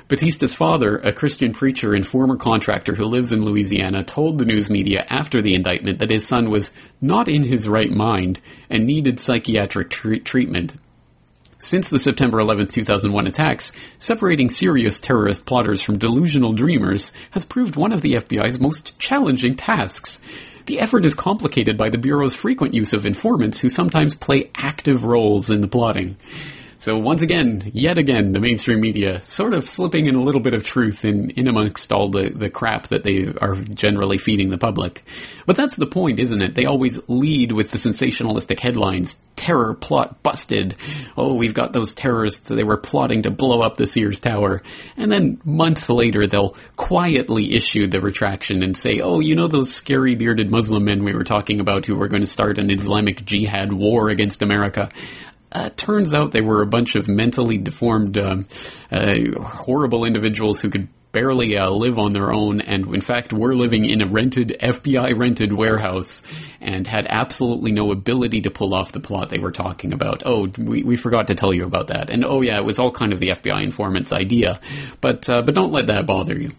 Batista's 0.08 0.54
father, 0.54 0.98
a 0.98 1.12
Christian 1.12 1.52
preacher 1.52 1.96
and 1.96 2.06
former 2.06 2.38
contractor 2.38 2.94
who 2.94 3.06
lives 3.06 3.34
in 3.34 3.42
Louisiana, 3.42 4.04
told 4.04 4.38
the 4.38 4.46
news 4.46 4.70
media 4.70 5.04
after 5.10 5.42
the 5.42 5.56
indictment 5.56 5.98
that 5.98 6.12
his 6.12 6.28
son 6.28 6.52
was 6.52 6.72
not 7.02 7.28
in 7.28 7.44
his 7.44 7.68
right 7.68 7.90
mind 7.90 8.40
and 8.70 8.86
needed 8.86 9.20
psychiatric 9.20 9.90
tre- 9.90 10.20
treatment. 10.20 10.76
Since 11.58 11.90
the 11.90 11.98
September 11.98 12.40
11, 12.40 12.68
2001 12.68 13.26
attacks, 13.26 13.72
separating 13.98 14.52
serious 14.52 15.00
terrorist 15.00 15.48
plotters 15.48 15.82
from 15.82 15.98
delusional 15.98 16.54
dreamers 16.54 17.12
has 17.32 17.44
proved 17.44 17.76
one 17.76 17.92
of 17.92 18.02
the 18.02 18.14
FBI's 18.14 18.60
most 18.60 19.00
challenging 19.00 19.56
tasks. 19.56 20.20
The 20.68 20.80
effort 20.80 21.06
is 21.06 21.16
complicated 21.16 21.78
by 21.78 21.90
the 21.90 21.98
Bureau's 21.98 22.36
frequent 22.36 22.76
use 22.76 22.94
of 22.94 23.08
informants 23.08 23.62
who 23.62 23.70
sometimes 23.70 24.14
play 24.14 24.52
active 24.54 25.04
roles 25.04 25.50
in 25.50 25.62
the 25.62 25.68
plotting. 25.68 26.18
So 26.86 27.00
once 27.00 27.24
again, 27.24 27.72
yet 27.74 27.98
again, 27.98 28.32
the 28.32 28.40
mainstream 28.40 28.80
media 28.80 29.20
sort 29.22 29.56
of 29.56 29.68
slipping 29.68 30.06
in 30.06 30.14
a 30.14 30.22
little 30.22 30.40
bit 30.40 30.54
of 30.54 30.64
truth 30.64 31.04
in, 31.04 31.32
in 31.32 31.48
amongst 31.48 31.92
all 31.92 32.10
the, 32.10 32.30
the 32.30 32.52
crap 32.52 32.90
that 32.90 33.04
they 33.04 33.34
are 33.42 33.56
generally 33.56 34.20
feeding 34.20 34.52
the 34.52 34.60
public. 34.60 35.04
But 35.48 35.56
that's 35.56 35.78
the 35.78 35.88
point, 35.88 36.20
isn't 36.20 36.44
it? 36.44 36.54
They 36.54 36.66
always 36.66 37.10
lead 37.10 37.54
with 37.54 37.72
the 37.72 37.80
sensationalistic 37.80 38.60
headlines. 38.60 39.18
Terror 39.36 39.74
plot 39.74 40.22
busted. 40.22 40.76
Oh, 41.18 41.34
we've 41.34 41.56
got 41.56 41.74
those 41.74 41.96
terrorists. 41.96 42.50
They 42.50 42.64
were 42.64 42.78
plotting 42.78 43.24
to 43.24 43.32
blow 43.32 43.62
up 43.62 43.78
the 43.78 43.88
Sears 43.88 44.20
Tower. 44.20 44.62
And 44.96 45.12
then 45.12 45.42
months 45.44 45.90
later, 45.90 46.28
they'll 46.28 46.56
quietly 46.76 47.56
issue 47.56 47.88
the 47.88 48.00
retraction 48.00 48.62
and 48.62 48.78
say, 48.78 49.00
oh, 49.00 49.22
you 49.22 49.36
know 49.36 49.48
those 49.48 49.74
scary 49.74 50.14
bearded 50.14 50.52
Muslim 50.52 50.86
men 50.86 51.04
we 51.04 51.16
were 51.16 51.24
talking 51.24 51.60
about 51.60 51.88
who 51.88 51.96
were 51.96 52.10
going 52.10 52.22
to 52.22 52.28
start 52.28 52.60
an 52.60 52.70
Islamic 52.70 53.26
jihad 53.26 53.74
war 53.74 54.10
against 54.10 54.44
America? 54.44 54.92
Uh, 55.56 55.70
turns 55.78 56.14
out 56.14 56.32
they 56.32 56.42
were 56.42 56.62
a 56.62 56.68
bunch 56.68 56.96
of 56.96 57.08
mentally 57.08 57.58
deformed, 57.58 58.18
um, 58.18 58.46
uh, 58.92 59.16
horrible 59.42 60.04
individuals 60.04 60.60
who 60.60 60.70
could 60.70 60.90
barely 61.14 61.58
uh, 61.58 61.70
live 61.70 61.98
on 61.98 62.12
their 62.12 62.34
own, 62.34 62.60
and 62.60 62.94
in 62.94 63.00
fact 63.00 63.32
were 63.32 63.56
living 63.56 63.90
in 63.90 64.02
a 64.02 64.06
rented 64.06 64.58
FBI 64.62 65.18
rented 65.18 65.54
warehouse, 65.54 66.24
and 66.60 66.86
had 66.86 67.06
absolutely 67.08 67.72
no 67.72 67.94
ability 67.94 68.42
to 68.42 68.52
pull 68.52 68.74
off 68.74 68.92
the 68.92 69.00
plot 69.00 69.30
they 69.30 69.40
were 69.40 69.54
talking 69.54 69.94
about. 69.94 70.24
Oh, 70.26 70.50
we, 70.58 70.84
we 70.84 70.98
forgot 70.98 71.28
to 71.28 71.36
tell 71.36 71.54
you 71.54 71.64
about 71.64 71.88
that, 71.88 72.10
and 72.10 72.26
oh 72.26 72.42
yeah, 72.42 72.58
it 72.58 72.66
was 72.66 72.78
all 72.78 72.92
kind 72.92 73.14
of 73.14 73.22
the 73.22 73.30
FBI 73.30 73.64
informant's 73.64 74.12
idea, 74.12 74.60
but 75.00 75.30
uh, 75.30 75.42
but 75.42 75.56
don't 75.56 75.72
let 75.72 75.88
that 75.88 76.06
bother 76.06 76.38
you. 76.38 76.52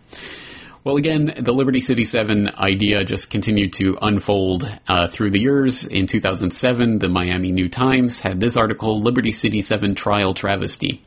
Well, 0.86 0.98
again, 0.98 1.34
the 1.36 1.52
Liberty 1.52 1.80
City 1.80 2.04
7 2.04 2.48
idea 2.56 3.02
just 3.02 3.28
continued 3.28 3.72
to 3.72 3.98
unfold 4.00 4.72
uh, 4.86 5.08
through 5.08 5.32
the 5.32 5.40
years. 5.40 5.84
In 5.84 6.06
2007, 6.06 7.00
the 7.00 7.08
Miami 7.08 7.50
New 7.50 7.68
Times 7.68 8.20
had 8.20 8.38
this 8.38 8.56
article, 8.56 9.00
Liberty 9.00 9.32
City 9.32 9.62
7 9.62 9.96
Trial 9.96 10.32
Travesty. 10.32 11.02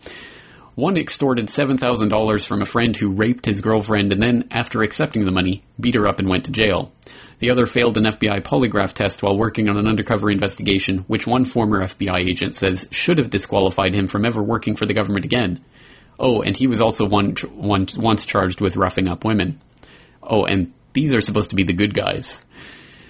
One 0.76 0.98
extorted 0.98 1.46
$7,000 1.46 2.46
from 2.46 2.62
a 2.62 2.66
friend 2.66 2.94
who 2.94 3.14
raped 3.14 3.46
his 3.46 3.62
girlfriend 3.62 4.12
and 4.12 4.22
then, 4.22 4.50
after 4.52 4.84
accepting 4.84 5.24
the 5.24 5.32
money, 5.32 5.64
beat 5.80 5.96
her 5.96 6.10
up 6.10 6.20
and 6.20 6.28
went 6.28 6.44
to 6.44 6.52
jail. 6.52 6.92
The 7.40 7.50
other 7.50 7.66
failed 7.66 7.96
an 7.96 8.04
FBI 8.04 8.42
polygraph 8.42 8.92
test 8.92 9.24
while 9.24 9.38
working 9.38 9.70
on 9.70 9.78
an 9.78 9.88
undercover 9.88 10.30
investigation, 10.30 11.06
which 11.08 11.26
one 11.26 11.46
former 11.46 11.80
FBI 11.86 12.28
agent 12.30 12.54
says 12.54 12.90
should 12.92 13.18
have 13.18 13.30
disqualified 13.30 13.96
him 13.96 14.08
from 14.08 14.26
ever 14.26 14.44
working 14.44 14.76
for 14.76 14.86
the 14.86 14.94
government 14.94 15.24
again. 15.24 15.64
Oh, 16.20 16.42
and 16.42 16.58
he 16.58 16.68
was 16.68 16.82
also 16.82 17.08
once 17.08 18.26
charged 18.26 18.60
with 18.60 18.76
roughing 18.76 19.08
up 19.08 19.24
women 19.24 19.62
oh, 20.30 20.46
and 20.46 20.74
these 20.94 21.14
are 21.14 21.22
supposed 21.22 21.50
to 21.50 21.56
be 21.56 21.64
the 21.64 21.74
good 21.74 21.94
guys. 21.94 22.46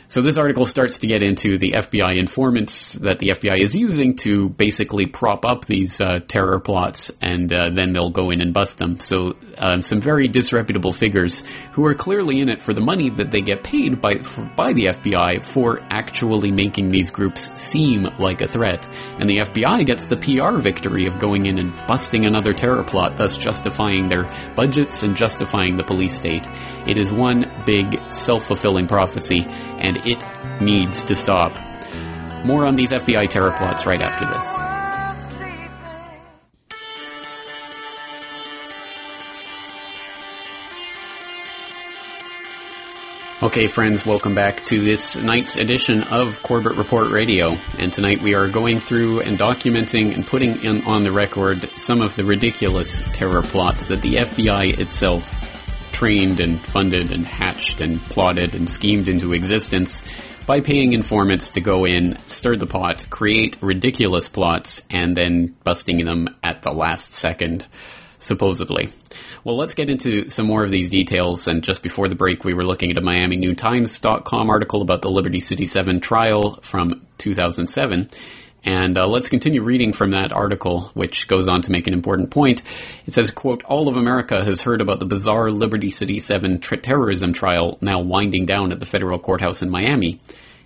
So 0.09 0.23
this 0.23 0.39
article 0.39 0.65
starts 0.65 0.97
to 0.99 1.07
get 1.07 1.21
into 1.21 1.59
the 1.59 1.73
FBI 1.73 2.17
informants 2.17 2.93
that 2.93 3.19
the 3.19 3.29
FBI 3.29 3.61
is 3.61 3.75
using 3.75 4.15
to 4.17 4.49
basically 4.49 5.05
prop 5.05 5.45
up 5.45 5.65
these 5.65 6.01
uh, 6.01 6.21
terror 6.27 6.59
plots, 6.59 7.11
and 7.21 7.53
uh, 7.53 7.69
then 7.71 7.93
they'll 7.93 8.09
go 8.09 8.31
in 8.31 8.41
and 8.41 8.51
bust 8.51 8.79
them. 8.79 8.99
So 8.99 9.35
um, 9.55 9.83
some 9.83 10.01
very 10.01 10.27
disreputable 10.27 10.93
figures 10.93 11.43
who 11.73 11.85
are 11.85 11.93
clearly 11.93 12.39
in 12.39 12.49
it 12.49 12.59
for 12.59 12.73
the 12.73 12.81
money 12.81 13.11
that 13.11 13.29
they 13.29 13.41
get 13.41 13.63
paid 13.63 14.01
by 14.01 14.15
by 14.55 14.73
the 14.73 14.85
FBI 14.85 15.43
for 15.43 15.79
actually 15.91 16.51
making 16.51 16.89
these 16.89 17.11
groups 17.11 17.53
seem 17.53 18.07
like 18.17 18.41
a 18.41 18.47
threat, 18.47 18.89
and 19.19 19.29
the 19.29 19.37
FBI 19.37 19.85
gets 19.85 20.07
the 20.07 20.17
PR 20.17 20.57
victory 20.57 21.05
of 21.05 21.19
going 21.19 21.45
in 21.45 21.59
and 21.59 21.71
busting 21.87 22.25
another 22.25 22.53
terror 22.53 22.83
plot, 22.83 23.15
thus 23.15 23.37
justifying 23.37 24.09
their 24.09 24.23
budgets 24.55 25.03
and 25.03 25.15
justifying 25.15 25.77
the 25.77 25.83
police 25.83 26.15
state. 26.15 26.47
It 26.87 26.97
is 26.97 27.13
one 27.13 27.45
big 27.67 28.11
self 28.11 28.45
fulfilling 28.45 28.87
prophecy, 28.87 29.45
and 29.79 29.97
it 30.05 30.23
needs 30.61 31.03
to 31.05 31.15
stop. 31.15 31.57
More 32.45 32.65
on 32.65 32.75
these 32.75 32.91
FBI 32.91 33.29
terror 33.29 33.51
plots 33.51 33.85
right 33.85 34.01
after 34.01 34.25
this. 34.25 34.79
Okay, 43.41 43.67
friends, 43.67 44.05
welcome 44.05 44.35
back 44.35 44.61
to 44.63 44.83
this 44.83 45.15
night's 45.15 45.55
edition 45.55 46.03
of 46.03 46.43
Corbett 46.43 46.75
Report 46.75 47.09
Radio. 47.09 47.57
And 47.77 47.93
tonight 47.93 48.21
we 48.21 48.33
are 48.35 48.49
going 48.49 48.81
through 48.81 49.21
and 49.21 49.39
documenting 49.39 50.13
and 50.13 50.27
putting 50.27 50.61
in 50.61 50.83
on 50.83 51.03
the 51.03 51.13
record 51.13 51.69
some 51.77 52.01
of 52.01 52.17
the 52.17 52.25
ridiculous 52.25 53.01
terror 53.13 53.41
plots 53.41 53.87
that 53.87 54.01
the 54.01 54.15
FBI 54.15 54.77
itself 54.77 55.58
trained 55.91 56.39
and 56.39 56.65
funded 56.65 57.11
and 57.11 57.25
hatched 57.25 57.81
and 57.81 58.01
plotted 58.01 58.55
and 58.55 58.69
schemed 58.69 59.07
into 59.07 59.33
existence 59.33 60.03
by 60.45 60.61
paying 60.61 60.93
informants 60.93 61.51
to 61.51 61.61
go 61.61 61.85
in, 61.85 62.17
stir 62.25 62.55
the 62.55 62.65
pot, 62.65 63.05
create 63.11 63.55
ridiculous 63.61 64.29
plots, 64.29 64.81
and 64.89 65.15
then 65.15 65.55
busting 65.63 66.03
them 66.05 66.27
at 66.41 66.63
the 66.63 66.71
last 66.71 67.13
second, 67.13 67.67
supposedly. 68.17 68.89
Well, 69.43 69.57
let's 69.57 69.75
get 69.75 69.89
into 69.89 70.29
some 70.29 70.47
more 70.47 70.63
of 70.63 70.71
these 70.71 70.89
details. 70.89 71.47
And 71.47 71.63
just 71.63 71.83
before 71.83 72.07
the 72.07 72.15
break, 72.15 72.43
we 72.43 72.53
were 72.53 72.65
looking 72.65 72.91
at 72.91 72.97
a 72.97 73.01
miami 73.01 73.37
MiamiNewTimes.com 73.37 74.49
article 74.49 74.81
about 74.81 75.01
the 75.01 75.11
Liberty 75.11 75.39
City 75.39 75.65
7 75.65 75.99
trial 75.99 76.59
from 76.61 77.05
2007. 77.19 78.09
And 78.63 78.97
uh, 78.97 79.07
let's 79.07 79.29
continue 79.29 79.63
reading 79.63 79.93
from 79.93 80.11
that 80.11 80.33
article, 80.33 80.91
which 80.93 81.27
goes 81.27 81.47
on 81.47 81.61
to 81.61 81.71
make 81.71 81.87
an 81.87 81.93
important 81.93 82.29
point. 82.29 82.61
It 83.05 83.13
says, 83.13 83.31
quote, 83.31 83.63
all 83.63 83.87
of 83.87 83.95
America 83.95 84.43
has 84.43 84.61
heard 84.61 84.81
about 84.81 84.99
the 84.99 85.05
bizarre 85.05 85.49
Liberty 85.49 85.89
City 85.89 86.19
7 86.19 86.59
tra- 86.59 86.77
terrorism 86.77 87.31
trial 87.31 87.77
now 87.79 88.01
winding 88.01 88.45
down 88.45 88.71
at 88.71 88.79
the 88.79 88.85
federal 88.85 89.17
courthouse 89.17 89.61
in 89.61 89.69
Miami. 89.69 90.19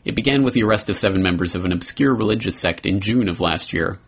It 0.05 0.15
began 0.15 0.43
with 0.43 0.55
the 0.55 0.63
arrest 0.63 0.89
of 0.89 0.95
seven 0.95 1.21
members 1.21 1.55
of 1.55 1.65
an 1.65 1.71
obscure 1.71 2.13
religious 2.13 2.59
sect 2.59 2.85
in 2.85 2.99
June 2.99 3.29
of 3.29 3.39
last 3.39 3.73
year. 3.73 3.99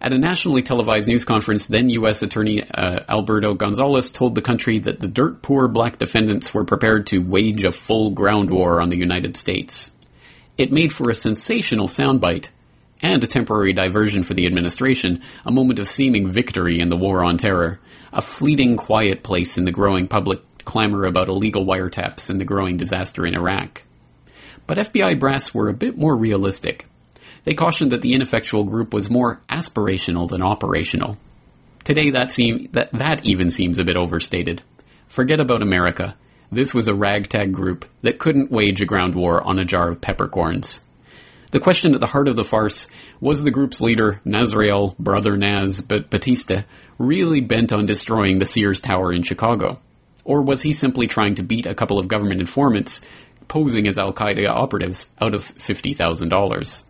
At 0.00 0.12
a 0.12 0.18
nationally 0.18 0.62
televised 0.62 1.08
news 1.08 1.24
conference, 1.24 1.66
then 1.66 1.90
U.S. 1.90 2.22
Attorney 2.22 2.62
uh, 2.62 3.00
Alberto 3.08 3.54
Gonzales 3.54 4.12
told 4.12 4.36
the 4.36 4.42
country 4.42 4.78
that 4.78 5.00
the 5.00 5.08
dirt 5.08 5.42
poor 5.42 5.66
black 5.66 5.98
defendants 5.98 6.54
were 6.54 6.64
prepared 6.64 7.08
to 7.08 7.18
wage 7.18 7.64
a 7.64 7.72
full 7.72 8.10
ground 8.10 8.48
war 8.48 8.80
on 8.80 8.90
the 8.90 8.96
United 8.96 9.36
States. 9.36 9.90
It 10.56 10.70
made 10.70 10.92
for 10.92 11.10
a 11.10 11.16
sensational 11.16 11.88
soundbite 11.88 12.50
and 13.00 13.22
a 13.22 13.26
temporary 13.26 13.72
diversion 13.72 14.22
for 14.22 14.34
the 14.34 14.46
administration, 14.46 15.22
a 15.44 15.52
moment 15.52 15.78
of 15.78 15.88
seeming 15.88 16.30
victory 16.30 16.80
in 16.80 16.88
the 16.88 16.96
war 16.96 17.24
on 17.24 17.38
terror, 17.38 17.78
a 18.12 18.22
fleeting 18.22 18.76
quiet 18.76 19.22
place 19.22 19.58
in 19.58 19.64
the 19.64 19.72
growing 19.72 20.08
public 20.08 20.40
clamor 20.64 21.04
about 21.04 21.28
illegal 21.28 21.64
wiretaps 21.64 22.28
and 22.28 22.40
the 22.40 22.44
growing 22.44 22.76
disaster 22.76 23.26
in 23.26 23.34
Iraq. 23.34 23.82
But 24.66 24.78
FBI 24.78 25.18
brass 25.18 25.54
were 25.54 25.68
a 25.68 25.74
bit 25.74 25.96
more 25.96 26.14
realistic. 26.16 26.86
they 27.44 27.54
cautioned 27.54 27.92
that 27.92 28.02
the 28.02 28.12
ineffectual 28.12 28.64
group 28.64 28.92
was 28.92 29.08
more 29.08 29.40
aspirational 29.48 30.28
than 30.28 30.42
operational. 30.42 31.16
Today, 31.84 32.10
that, 32.10 32.30
seem, 32.30 32.68
that, 32.72 32.92
that 32.92 33.24
even 33.24 33.50
seems 33.50 33.78
a 33.78 33.84
bit 33.84 33.96
overstated. 33.96 34.60
Forget 35.06 35.40
about 35.40 35.62
America. 35.62 36.14
This 36.52 36.74
was 36.74 36.88
a 36.88 36.94
ragtag 36.94 37.52
group 37.52 37.86
that 38.02 38.18
couldn't 38.18 38.50
wage 38.50 38.82
a 38.82 38.84
ground 38.84 39.14
war 39.14 39.42
on 39.42 39.58
a 39.58 39.64
jar 39.64 39.88
of 39.88 40.02
peppercorns. 40.02 40.84
The 41.50 41.60
question 41.60 41.94
at 41.94 42.00
the 42.00 42.06
heart 42.06 42.28
of 42.28 42.36
the 42.36 42.44
farce 42.44 42.88
was 43.20 43.42
the 43.42 43.50
group's 43.50 43.80
leader, 43.80 44.20
Nazriel, 44.26 44.96
brother 44.98 45.34
Naz, 45.34 45.80
but 45.80 46.10
Batista, 46.10 46.64
really 46.98 47.40
bent 47.40 47.72
on 47.72 47.86
destroying 47.86 48.38
the 48.38 48.44
Sears 48.44 48.80
Tower 48.80 49.14
in 49.14 49.22
Chicago? 49.22 49.80
Or 50.24 50.42
was 50.42 50.60
he 50.60 50.74
simply 50.74 51.06
trying 51.06 51.36
to 51.36 51.42
beat 51.42 51.64
a 51.64 51.74
couple 51.74 51.98
of 51.98 52.06
government 52.06 52.40
informants 52.40 53.00
posing 53.48 53.86
as 53.86 53.96
Al 53.96 54.12
Qaeda 54.12 54.46
operatives 54.46 55.08
out 55.22 55.34
of 55.34 55.42
$50,000? 55.42 56.84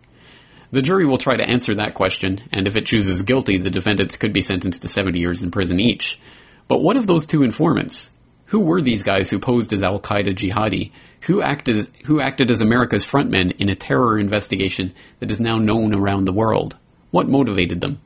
The 0.71 0.81
jury 0.81 1.05
will 1.05 1.17
try 1.17 1.37
to 1.37 1.49
answer 1.49 1.73
that 1.75 1.93
question, 1.93 2.41
and 2.51 2.67
if 2.67 2.75
it 2.75 2.85
chooses 2.85 3.21
guilty, 3.21 3.57
the 3.57 3.69
defendants 3.69 4.17
could 4.17 4.33
be 4.33 4.41
sentenced 4.41 4.81
to 4.81 4.89
70 4.89 5.17
years 5.17 5.41
in 5.41 5.51
prison 5.51 5.79
each. 5.79 6.19
But 6.67 6.79
what 6.79 6.97
of 6.97 7.07
those 7.07 7.25
two 7.25 7.43
informants? 7.43 8.11
Who 8.47 8.59
were 8.59 8.81
these 8.81 9.03
guys 9.03 9.29
who 9.29 9.39
posed 9.39 9.71
as 9.73 9.83
Al 9.83 9.99
Qaeda 9.99 10.35
jihadi? 10.35 10.91
Who 11.21 11.41
acted 11.41 11.77
as, 11.77 11.91
who 12.05 12.21
acted 12.21 12.49
as 12.49 12.61
America's 12.61 13.05
frontmen 13.05 13.55
in 13.59 13.69
a 13.69 13.75
terror 13.75 14.17
investigation 14.17 14.93
that 15.19 15.31
is 15.31 15.39
now 15.39 15.57
known 15.57 15.93
around 15.93 16.25
the 16.25 16.33
world? 16.33 16.77
What 17.11 17.27
motivated 17.27 17.81
them? 17.81 17.99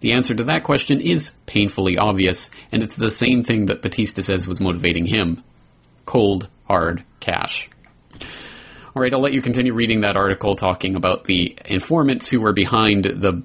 The 0.00 0.12
answer 0.12 0.34
to 0.34 0.44
that 0.44 0.64
question 0.64 1.00
is 1.00 1.30
painfully 1.46 1.96
obvious, 1.96 2.50
and 2.70 2.82
it's 2.82 2.96
the 2.96 3.10
same 3.10 3.42
thing 3.42 3.66
that 3.66 3.82
Batista 3.82 4.22
says 4.22 4.46
was 4.46 4.60
motivating 4.60 5.06
him 5.06 5.42
cold, 6.04 6.48
hard 6.64 7.04
cash. 7.20 7.70
All 8.94 9.02
right, 9.02 9.12
I'll 9.12 9.20
let 9.20 9.32
you 9.32 9.42
continue 9.42 9.72
reading 9.72 10.02
that 10.02 10.16
article 10.16 10.54
talking 10.54 10.94
about 10.94 11.24
the 11.24 11.56
informants 11.64 12.30
who 12.30 12.40
were 12.40 12.52
behind 12.52 13.04
the 13.04 13.42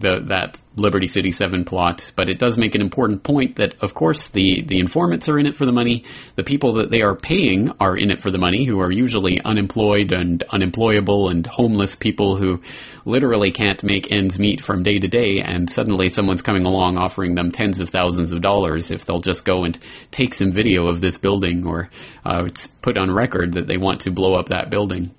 the, 0.00 0.20
that 0.26 0.60
Liberty 0.76 1.06
City 1.06 1.30
7 1.30 1.64
plot, 1.64 2.12
but 2.16 2.28
it 2.28 2.38
does 2.38 2.58
make 2.58 2.74
an 2.74 2.80
important 2.80 3.22
point 3.22 3.56
that, 3.56 3.74
of 3.80 3.94
course, 3.94 4.28
the, 4.28 4.62
the 4.62 4.78
informants 4.78 5.28
are 5.28 5.38
in 5.38 5.46
it 5.46 5.54
for 5.54 5.66
the 5.66 5.72
money. 5.72 6.04
The 6.36 6.42
people 6.42 6.74
that 6.74 6.90
they 6.90 7.02
are 7.02 7.14
paying 7.14 7.72
are 7.78 7.96
in 7.96 8.10
it 8.10 8.20
for 8.20 8.30
the 8.30 8.38
money, 8.38 8.64
who 8.64 8.80
are 8.80 8.90
usually 8.90 9.40
unemployed 9.42 10.12
and 10.12 10.42
unemployable 10.50 11.28
and 11.28 11.46
homeless 11.46 11.94
people 11.94 12.36
who 12.36 12.62
literally 13.04 13.52
can't 13.52 13.82
make 13.84 14.10
ends 14.10 14.38
meet 14.38 14.62
from 14.62 14.82
day 14.82 14.98
to 14.98 15.08
day, 15.08 15.40
and 15.40 15.68
suddenly 15.68 16.08
someone's 16.08 16.42
coming 16.42 16.64
along 16.64 16.96
offering 16.96 17.34
them 17.34 17.52
tens 17.52 17.80
of 17.80 17.90
thousands 17.90 18.32
of 18.32 18.40
dollars 18.40 18.90
if 18.90 19.04
they'll 19.04 19.20
just 19.20 19.44
go 19.44 19.64
and 19.64 19.78
take 20.10 20.34
some 20.34 20.50
video 20.50 20.86
of 20.86 21.00
this 21.00 21.18
building 21.18 21.66
or 21.66 21.90
uh, 22.24 22.44
it's 22.46 22.66
put 22.66 22.96
on 22.96 23.12
record 23.12 23.52
that 23.52 23.66
they 23.66 23.76
want 23.76 24.00
to 24.00 24.10
blow 24.10 24.34
up 24.34 24.48
that 24.48 24.70
building. 24.70 25.14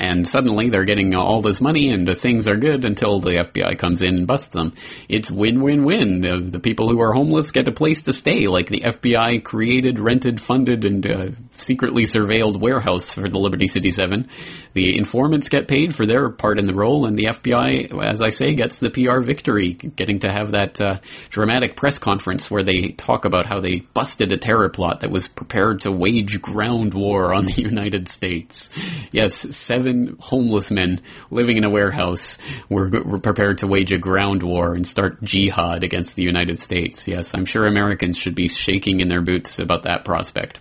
And 0.00 0.26
suddenly 0.26 0.70
they're 0.70 0.86
getting 0.86 1.14
all 1.14 1.42
this 1.42 1.60
money 1.60 1.90
and 1.90 2.08
the 2.08 2.14
things 2.14 2.48
are 2.48 2.56
good 2.56 2.86
until 2.86 3.20
the 3.20 3.32
FBI 3.32 3.78
comes 3.78 4.00
in 4.00 4.16
and 4.16 4.26
busts 4.26 4.48
them. 4.48 4.72
It's 5.10 5.30
win-win-win. 5.30 6.22
The, 6.22 6.40
the 6.40 6.58
people 6.58 6.88
who 6.88 7.02
are 7.02 7.12
homeless 7.12 7.50
get 7.50 7.68
a 7.68 7.72
place 7.72 8.00
to 8.02 8.14
stay, 8.14 8.48
like 8.48 8.68
the 8.68 8.80
FBI 8.80 9.44
created, 9.44 9.98
rented, 9.98 10.40
funded, 10.40 10.86
and 10.86 11.06
uh, 11.06 11.28
secretly 11.60 12.04
surveilled 12.04 12.58
warehouse 12.58 13.12
for 13.12 13.28
the 13.28 13.38
Liberty 13.38 13.66
City 13.66 13.90
7. 13.90 14.28
The 14.72 14.96
informants 14.96 15.48
get 15.48 15.68
paid 15.68 15.94
for 15.94 16.06
their 16.06 16.30
part 16.30 16.58
in 16.58 16.66
the 16.66 16.74
role, 16.74 17.06
and 17.06 17.18
the 17.18 17.26
FBI, 17.26 18.02
as 18.02 18.20
I 18.22 18.30
say, 18.30 18.54
gets 18.54 18.78
the 18.78 18.90
PR 18.90 19.20
victory, 19.20 19.72
getting 19.74 20.20
to 20.20 20.30
have 20.30 20.52
that 20.52 20.80
uh, 20.80 20.98
dramatic 21.30 21.76
press 21.76 21.98
conference 21.98 22.50
where 22.50 22.62
they 22.62 22.88
talk 22.88 23.24
about 23.24 23.46
how 23.46 23.60
they 23.60 23.80
busted 23.94 24.32
a 24.32 24.36
terror 24.36 24.68
plot 24.68 25.00
that 25.00 25.10
was 25.10 25.28
prepared 25.28 25.80
to 25.82 25.92
wage 25.92 26.40
ground 26.40 26.94
war 26.94 27.34
on 27.34 27.44
the 27.44 27.52
United 27.62 28.08
States. 28.08 28.70
Yes, 29.12 29.34
seven 29.34 30.16
homeless 30.20 30.70
men 30.70 31.00
living 31.30 31.56
in 31.56 31.64
a 31.64 31.70
warehouse 31.70 32.38
were, 32.68 32.88
were 32.88 33.18
prepared 33.18 33.58
to 33.58 33.66
wage 33.66 33.92
a 33.92 33.98
ground 33.98 34.42
war 34.42 34.74
and 34.74 34.86
start 34.86 35.22
jihad 35.22 35.84
against 35.84 36.16
the 36.16 36.22
United 36.22 36.58
States. 36.58 37.06
Yes, 37.06 37.34
I'm 37.34 37.44
sure 37.44 37.66
Americans 37.66 38.16
should 38.16 38.34
be 38.34 38.48
shaking 38.48 39.00
in 39.00 39.08
their 39.08 39.22
boots 39.22 39.58
about 39.58 39.84
that 39.84 40.04
prospect. 40.04 40.60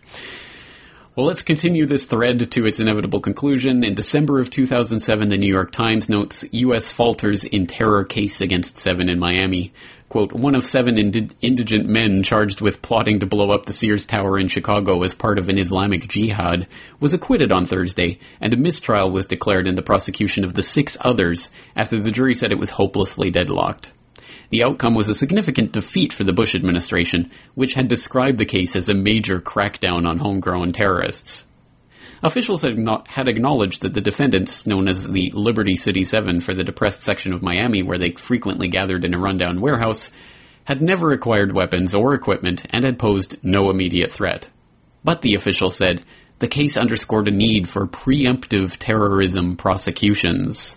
Well, 1.19 1.27
let's 1.27 1.43
continue 1.43 1.85
this 1.85 2.05
thread 2.05 2.49
to 2.49 2.65
its 2.65 2.79
inevitable 2.79 3.19
conclusion. 3.19 3.83
In 3.83 3.93
December 3.93 4.39
of 4.39 4.49
2007, 4.49 5.27
the 5.27 5.37
New 5.37 5.51
York 5.51 5.73
Times 5.73 6.07
notes 6.07 6.45
U.S. 6.53 6.93
falters 6.93 7.43
in 7.43 7.67
terror 7.67 8.05
case 8.05 8.39
against 8.39 8.77
seven 8.77 9.09
in 9.09 9.19
Miami. 9.19 9.73
Quote, 10.07 10.31
one 10.31 10.55
of 10.55 10.63
seven 10.63 10.97
indi- 10.97 11.27
indigent 11.41 11.87
men 11.87 12.23
charged 12.23 12.61
with 12.61 12.81
plotting 12.81 13.19
to 13.19 13.25
blow 13.25 13.51
up 13.51 13.65
the 13.65 13.73
Sears 13.73 14.05
Tower 14.05 14.39
in 14.39 14.47
Chicago 14.47 15.03
as 15.03 15.13
part 15.13 15.37
of 15.37 15.49
an 15.49 15.59
Islamic 15.59 16.07
jihad 16.07 16.69
was 17.01 17.13
acquitted 17.13 17.51
on 17.51 17.65
Thursday, 17.65 18.17
and 18.39 18.53
a 18.53 18.57
mistrial 18.57 19.11
was 19.11 19.25
declared 19.25 19.67
in 19.67 19.75
the 19.75 19.81
prosecution 19.81 20.45
of 20.45 20.53
the 20.53 20.63
six 20.63 20.97
others 21.01 21.51
after 21.75 21.99
the 21.99 22.11
jury 22.11 22.33
said 22.33 22.53
it 22.53 22.57
was 22.57 22.69
hopelessly 22.69 23.29
deadlocked. 23.29 23.91
The 24.49 24.63
outcome 24.63 24.95
was 24.95 25.09
a 25.09 25.15
significant 25.15 25.71
defeat 25.71 26.11
for 26.11 26.23
the 26.23 26.33
Bush 26.33 26.55
administration, 26.55 27.31
which 27.53 27.75
had 27.75 27.87
described 27.87 28.37
the 28.37 28.45
case 28.45 28.75
as 28.75 28.89
a 28.89 28.95
major 28.95 29.39
crackdown 29.39 30.07
on 30.07 30.17
homegrown 30.17 30.71
terrorists. 30.71 31.45
Officials 32.21 32.63
had, 32.63 33.27
acknowledged 33.27 33.81
that 33.81 33.93
the 33.93 34.01
defendants, 34.01 34.67
known 34.67 34.87
as 34.87 35.07
the 35.07 35.31
Liberty 35.33 35.75
City 35.75 36.03
Seven 36.03 36.41
for 36.41 36.53
the 36.53 36.65
depressed 36.65 37.03
section 37.03 37.33
of 37.33 37.41
Miami 37.41 37.81
where 37.81 37.97
they 37.97 38.11
frequently 38.11 38.67
gathered 38.67 39.05
in 39.05 39.13
a 39.13 39.19
rundown 39.19 39.61
warehouse, 39.61 40.11
had 40.65 40.81
never 40.81 41.11
acquired 41.11 41.53
weapons 41.53 41.95
or 41.95 42.13
equipment 42.13 42.65
and 42.71 42.83
had 42.83 42.99
posed 42.99 43.37
no 43.43 43.69
immediate 43.69 44.11
threat. 44.11 44.49
But 45.03 45.21
the 45.21 45.35
official 45.35 45.69
said, 45.69 46.03
the 46.39 46.47
case 46.47 46.77
underscored 46.77 47.27
a 47.27 47.31
need 47.31 47.69
for 47.69 47.87
preemptive 47.87 48.77
terrorism 48.77 49.55
prosecutions. 49.55 50.75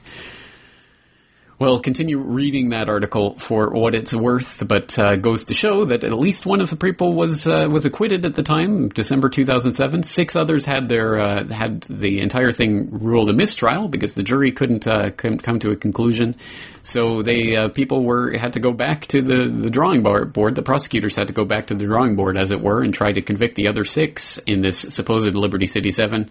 Well, 1.62 1.79
continue 1.79 2.18
reading 2.18 2.70
that 2.70 2.88
article 2.88 3.38
for 3.38 3.70
what 3.70 3.94
it's 3.94 4.12
worth, 4.12 4.66
but 4.66 4.98
uh, 4.98 5.14
goes 5.14 5.44
to 5.44 5.55
show 5.55 5.85
that 5.85 6.03
at 6.03 6.11
least 6.11 6.44
one 6.44 6.61
of 6.61 6.70
the 6.70 6.77
people 6.77 7.14
was 7.14 7.46
uh, 7.46 7.68
was 7.70 7.87
acquitted 7.87 8.25
at 8.25 8.35
the 8.35 8.42
time, 8.42 8.88
December 8.88 9.29
2007. 9.29 10.03
Six 10.03 10.35
others 10.35 10.66
had 10.66 10.88
their 10.88 11.20
uh, 11.20 11.46
had 11.46 11.83
the 11.83 12.20
entire 12.20 12.51
thing 12.51 12.88
ruled 12.90 13.31
a 13.31 13.33
mistrial 13.33 13.87
because 13.87 14.14
the 14.14 14.25
jury 14.25 14.51
couldn't 14.51 14.88
uh, 14.88 15.11
come 15.11 15.61
to 15.61 15.70
a 15.70 15.77
conclusion. 15.77 16.35
So 16.83 17.22
they 17.22 17.55
uh, 17.55 17.68
people 17.68 18.03
were 18.03 18.37
had 18.37 18.55
to 18.55 18.61
go 18.61 18.72
back 18.72 19.07
to 19.14 19.22
the 19.22 19.46
the 19.46 19.70
drawing 19.70 20.03
board. 20.03 20.57
The 20.57 20.62
prosecutors 20.62 21.14
had 21.14 21.29
to 21.29 21.33
go 21.33 21.44
back 21.44 21.68
to 21.68 21.77
the 21.77 21.85
drawing 21.85 22.16
board, 22.16 22.37
as 22.37 22.51
it 22.51 22.61
were, 22.61 22.83
and 22.83 22.92
try 22.92 23.12
to 23.12 23.22
convict 23.22 23.55
the 23.55 23.68
other 23.68 23.85
six 23.85 24.38
in 24.38 24.62
this 24.62 24.81
supposed 24.81 25.37
Liberty 25.37 25.68
City 25.68 25.92
Seven. 25.92 26.29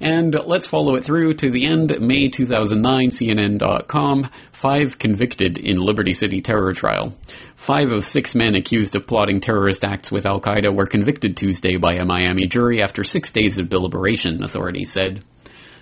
And 0.00 0.34
let's 0.46 0.66
follow 0.66 0.96
it 0.96 1.04
through 1.04 1.34
to 1.34 1.50
the 1.50 1.66
end, 1.66 2.00
May 2.00 2.28
2009, 2.28 3.08
CNN.com. 3.08 4.30
Five 4.52 4.98
convicted 4.98 5.58
in 5.58 5.78
Liberty 5.78 6.12
City 6.12 6.40
terror 6.40 6.72
trial. 6.72 7.16
Five 7.54 7.92
of 7.92 8.04
six 8.04 8.34
men 8.34 8.54
accused 8.54 8.96
of 8.96 9.06
plotting 9.06 9.40
terrorist 9.40 9.84
acts 9.84 10.10
with 10.10 10.26
Al 10.26 10.40
Qaeda 10.40 10.74
were 10.74 10.86
convicted 10.86 11.36
Tuesday 11.36 11.76
by 11.76 11.94
a 11.94 12.04
Miami 12.04 12.46
jury 12.46 12.82
after 12.82 13.04
six 13.04 13.30
days 13.30 13.58
of 13.58 13.68
deliberation, 13.68 14.42
authorities 14.42 14.90
said. 14.92 15.22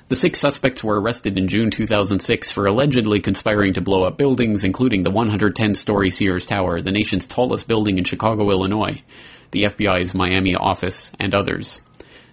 The 0.09 0.17
six 0.17 0.41
suspects 0.41 0.85
were 0.85 1.01
arrested 1.01 1.39
in 1.39 1.49
June 1.49 1.71
2006 1.71 2.51
for 2.51 2.67
allegedly 2.67 3.21
conspiring 3.21 3.73
to 3.73 3.81
blow 3.81 4.03
up 4.03 4.19
buildings, 4.19 4.63
including 4.63 5.05
the 5.05 5.11
110 5.11 5.75
story 5.75 6.11
Sears 6.11 6.45
Tower, 6.45 6.83
the 6.83 6.91
nation's 6.91 7.27
tallest 7.27 7.67
building 7.67 7.97
in 7.97 8.05
Chicago, 8.05 8.51
Illinois, 8.51 9.01
the 9.53 9.65
FBI's 9.65 10.15
Miami 10.15 10.55
office, 10.55 11.13
and 11.19 11.35
others. 11.35 11.81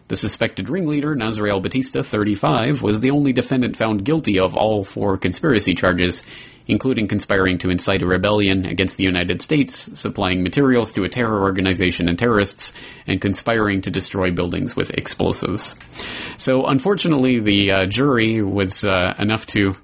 The 0.10 0.16
suspected 0.16 0.70
ringleader, 0.70 1.16
Nazriel 1.16 1.62
Batista, 1.62 2.02
35, 2.02 2.82
was 2.82 3.00
the 3.00 3.12
only 3.12 3.32
defendant 3.32 3.78
found 3.78 4.04
guilty 4.04 4.40
of 4.40 4.56
all 4.56 4.84
four 4.84 5.20
conspiracy 5.20 5.76
charges, 5.76 6.24
including 6.66 7.08
conspiring 7.08 7.60
to 7.60 7.70
incite 7.70 8.02
a 8.02 8.08
rebellion 8.08 8.66
against 8.66 8.98
the 8.98 9.04
United 9.04 9.40
States, 9.40 9.76
supplying 10.00 10.42
materials 10.42 10.94
to 10.94 11.04
a 11.04 11.10
terror 11.10 11.40
organization 11.44 12.10
and 12.10 12.18
terrorists, 12.18 12.74
and 13.06 13.22
conspiring 13.22 13.82
to 13.82 13.92
destroy 13.92 14.32
buildings 14.32 14.76
with 14.76 14.90
explosives. 14.96 15.76
So, 16.38 16.66
unfortunately, 16.66 17.40
the 17.40 17.72
uh, 17.72 17.86
jury 17.86 18.42
was 18.42 18.84
uh, 18.86 19.14
enough 19.20 19.46
to 19.48 19.76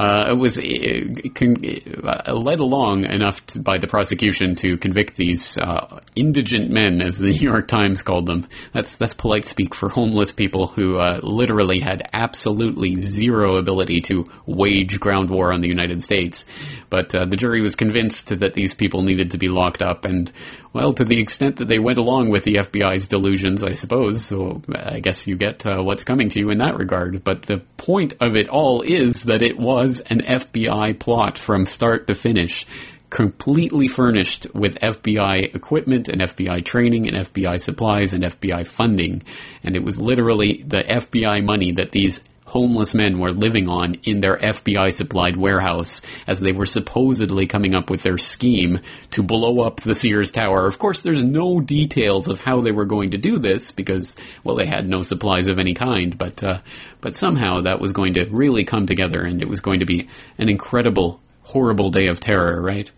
uh, 0.00 0.34
was 0.34 0.58
uh, 0.58 0.62
uh, 0.62 2.32
led 2.32 2.58
along 2.58 3.04
enough 3.04 3.44
to, 3.44 3.60
by 3.60 3.76
the 3.76 3.86
prosecution 3.86 4.54
to 4.54 4.78
convict 4.78 5.14
these 5.16 5.58
uh, 5.58 6.00
indigent 6.16 6.70
men, 6.70 7.02
as 7.02 7.18
the 7.18 7.28
New 7.38 7.50
York 7.50 7.68
Times 7.68 8.02
called 8.02 8.24
them. 8.24 8.46
That's 8.72 8.96
that's 8.96 9.12
polite 9.12 9.44
speak 9.44 9.74
for 9.74 9.90
homeless 9.90 10.32
people 10.32 10.68
who 10.68 10.96
uh, 10.96 11.20
literally 11.22 11.80
had 11.80 12.08
absolutely 12.14 12.94
zero 12.94 13.56
ability 13.56 14.00
to 14.02 14.26
wage 14.46 14.98
ground 14.98 15.28
war 15.28 15.52
on 15.52 15.60
the 15.60 15.68
United 15.68 16.02
States. 16.02 16.46
But 16.88 17.10
the 17.10 17.36
jury 17.36 17.60
was 17.60 17.76
convinced 17.76 18.40
that 18.40 18.54
these 18.54 18.74
people 18.74 19.02
needed 19.02 19.32
to 19.32 19.38
be 19.38 19.48
locked 19.48 19.82
up, 19.82 20.06
and 20.06 20.32
well, 20.72 20.92
to 20.92 21.04
the 21.04 21.20
extent 21.20 21.56
that 21.56 21.68
they 21.68 21.80
went 21.80 21.98
along 21.98 22.30
with 22.30 22.44
the 22.44 22.54
FBI's 22.54 23.08
delusions, 23.08 23.64
I 23.64 23.72
suppose. 23.72 24.24
So 24.24 24.62
I 24.72 25.00
guess 25.00 25.26
you 25.26 25.36
get 25.36 25.66
uh, 25.66 25.82
what's 25.82 26.04
coming 26.04 26.28
to 26.28 26.38
you 26.38 26.50
in 26.50 26.58
that 26.58 26.76
regard. 26.76 27.24
But 27.24 27.42
the 27.42 27.58
point 27.76 28.14
of 28.20 28.36
it 28.36 28.48
all 28.48 28.82
is 28.82 29.24
that 29.24 29.42
it 29.42 29.58
was 29.58 30.00
an 30.00 30.20
FBI 30.20 30.98
plot 31.00 31.38
from 31.38 31.66
start 31.66 32.06
to 32.06 32.14
finish, 32.14 32.66
completely 33.10 33.88
furnished 33.88 34.46
with 34.54 34.78
FBI 34.78 35.52
equipment 35.56 36.08
and 36.08 36.20
FBI 36.20 36.64
training 36.64 37.08
and 37.08 37.26
FBI 37.26 37.60
supplies 37.60 38.14
and 38.14 38.22
FBI 38.22 38.64
funding. 38.64 39.22
And 39.64 39.74
it 39.74 39.82
was 39.82 40.00
literally 40.00 40.62
the 40.64 40.84
FBI 40.84 41.44
money 41.44 41.72
that 41.72 41.90
these 41.90 42.22
homeless 42.50 42.94
men 42.94 43.18
were 43.18 43.32
living 43.32 43.68
on 43.68 43.94
in 44.02 44.20
their 44.20 44.36
FBI 44.36 44.92
supplied 44.92 45.36
warehouse 45.36 46.02
as 46.26 46.40
they 46.40 46.52
were 46.52 46.66
supposedly 46.66 47.46
coming 47.46 47.74
up 47.74 47.90
with 47.90 48.02
their 48.02 48.18
scheme 48.18 48.80
to 49.12 49.22
blow 49.22 49.60
up 49.60 49.80
the 49.80 49.94
Sears 49.94 50.30
Tower. 50.32 50.66
Of 50.66 50.78
course, 50.78 51.00
there's 51.00 51.22
no 51.22 51.60
details 51.60 52.28
of 52.28 52.40
how 52.40 52.60
they 52.60 52.72
were 52.72 52.84
going 52.84 53.12
to 53.12 53.18
do 53.18 53.38
this 53.38 53.70
because, 53.70 54.16
well, 54.44 54.56
they 54.56 54.66
had 54.66 54.88
no 54.88 55.02
supplies 55.02 55.48
of 55.48 55.58
any 55.58 55.74
kind, 55.74 56.18
but, 56.18 56.42
uh, 56.42 56.60
but 57.00 57.14
somehow 57.14 57.62
that 57.62 57.80
was 57.80 57.92
going 57.92 58.14
to 58.14 58.28
really 58.30 58.64
come 58.64 58.86
together 58.86 59.22
and 59.22 59.40
it 59.42 59.48
was 59.48 59.60
going 59.60 59.80
to 59.80 59.86
be 59.86 60.08
an 60.36 60.48
incredible, 60.48 61.20
horrible 61.42 61.90
day 61.90 62.08
of 62.08 62.20
terror, 62.20 62.60
right? 62.60 62.90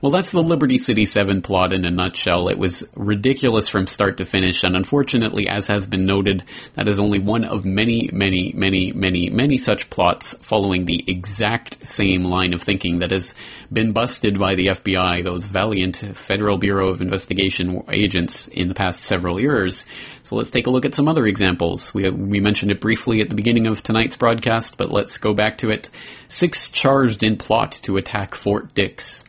Well, 0.00 0.12
that's 0.12 0.30
the 0.30 0.44
Liberty 0.44 0.78
City 0.78 1.04
7 1.06 1.42
plot 1.42 1.72
in 1.72 1.84
a 1.84 1.90
nutshell. 1.90 2.48
It 2.48 2.58
was 2.58 2.88
ridiculous 2.94 3.68
from 3.68 3.88
start 3.88 4.18
to 4.18 4.24
finish, 4.24 4.62
and 4.62 4.76
unfortunately, 4.76 5.48
as 5.48 5.66
has 5.66 5.88
been 5.88 6.06
noted, 6.06 6.44
that 6.74 6.86
is 6.86 7.00
only 7.00 7.18
one 7.18 7.44
of 7.44 7.64
many, 7.64 8.08
many, 8.12 8.52
many, 8.54 8.92
many, 8.92 9.28
many 9.28 9.58
such 9.58 9.90
plots 9.90 10.34
following 10.34 10.84
the 10.84 11.02
exact 11.08 11.84
same 11.84 12.22
line 12.22 12.54
of 12.54 12.62
thinking 12.62 13.00
that 13.00 13.10
has 13.10 13.34
been 13.72 13.90
busted 13.90 14.38
by 14.38 14.54
the 14.54 14.66
FBI, 14.66 15.24
those 15.24 15.48
valiant 15.48 15.96
Federal 16.14 16.58
Bureau 16.58 16.90
of 16.90 17.00
Investigation 17.00 17.82
agents 17.90 18.46
in 18.46 18.68
the 18.68 18.76
past 18.76 19.02
several 19.02 19.40
years. 19.40 19.84
So 20.22 20.36
let's 20.36 20.50
take 20.50 20.68
a 20.68 20.70
look 20.70 20.84
at 20.84 20.94
some 20.94 21.08
other 21.08 21.26
examples. 21.26 21.92
We, 21.92 22.08
we 22.08 22.38
mentioned 22.38 22.70
it 22.70 22.80
briefly 22.80 23.20
at 23.20 23.30
the 23.30 23.34
beginning 23.34 23.66
of 23.66 23.82
tonight's 23.82 24.16
broadcast, 24.16 24.78
but 24.78 24.92
let's 24.92 25.18
go 25.18 25.34
back 25.34 25.58
to 25.58 25.70
it. 25.70 25.90
Six 26.28 26.70
charged 26.70 27.24
in 27.24 27.36
plot 27.36 27.72
to 27.82 27.96
attack 27.96 28.36
Fort 28.36 28.74
Dix 28.74 29.24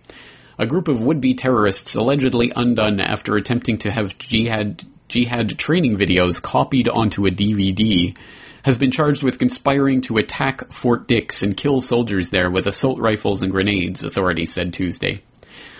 a 0.59 0.67
group 0.67 0.89
of 0.89 1.01
would-be 1.01 1.33
terrorists 1.35 1.95
allegedly 1.95 2.51
undone 2.53 2.99
after 2.99 3.37
attempting 3.37 3.77
to 3.77 3.89
have 3.89 4.17
jihad 4.17 4.83
jihad 5.07 5.57
training 5.57 5.97
videos 5.97 6.41
copied 6.41 6.89
onto 6.89 7.25
a 7.25 7.31
DVD 7.31 8.15
has 8.63 8.77
been 8.77 8.91
charged 8.91 9.23
with 9.23 9.39
conspiring 9.39 10.01
to 10.01 10.17
attack 10.17 10.69
Fort 10.69 11.07
Dix 11.07 11.43
and 11.43 11.55
kill 11.55 11.79
soldiers 11.79 12.29
there 12.29 12.51
with 12.51 12.67
assault 12.67 12.99
rifles 12.99 13.41
and 13.41 13.53
grenades, 13.53 14.03
authorities 14.03 14.51
said 14.51 14.73
Tuesday. 14.73 15.23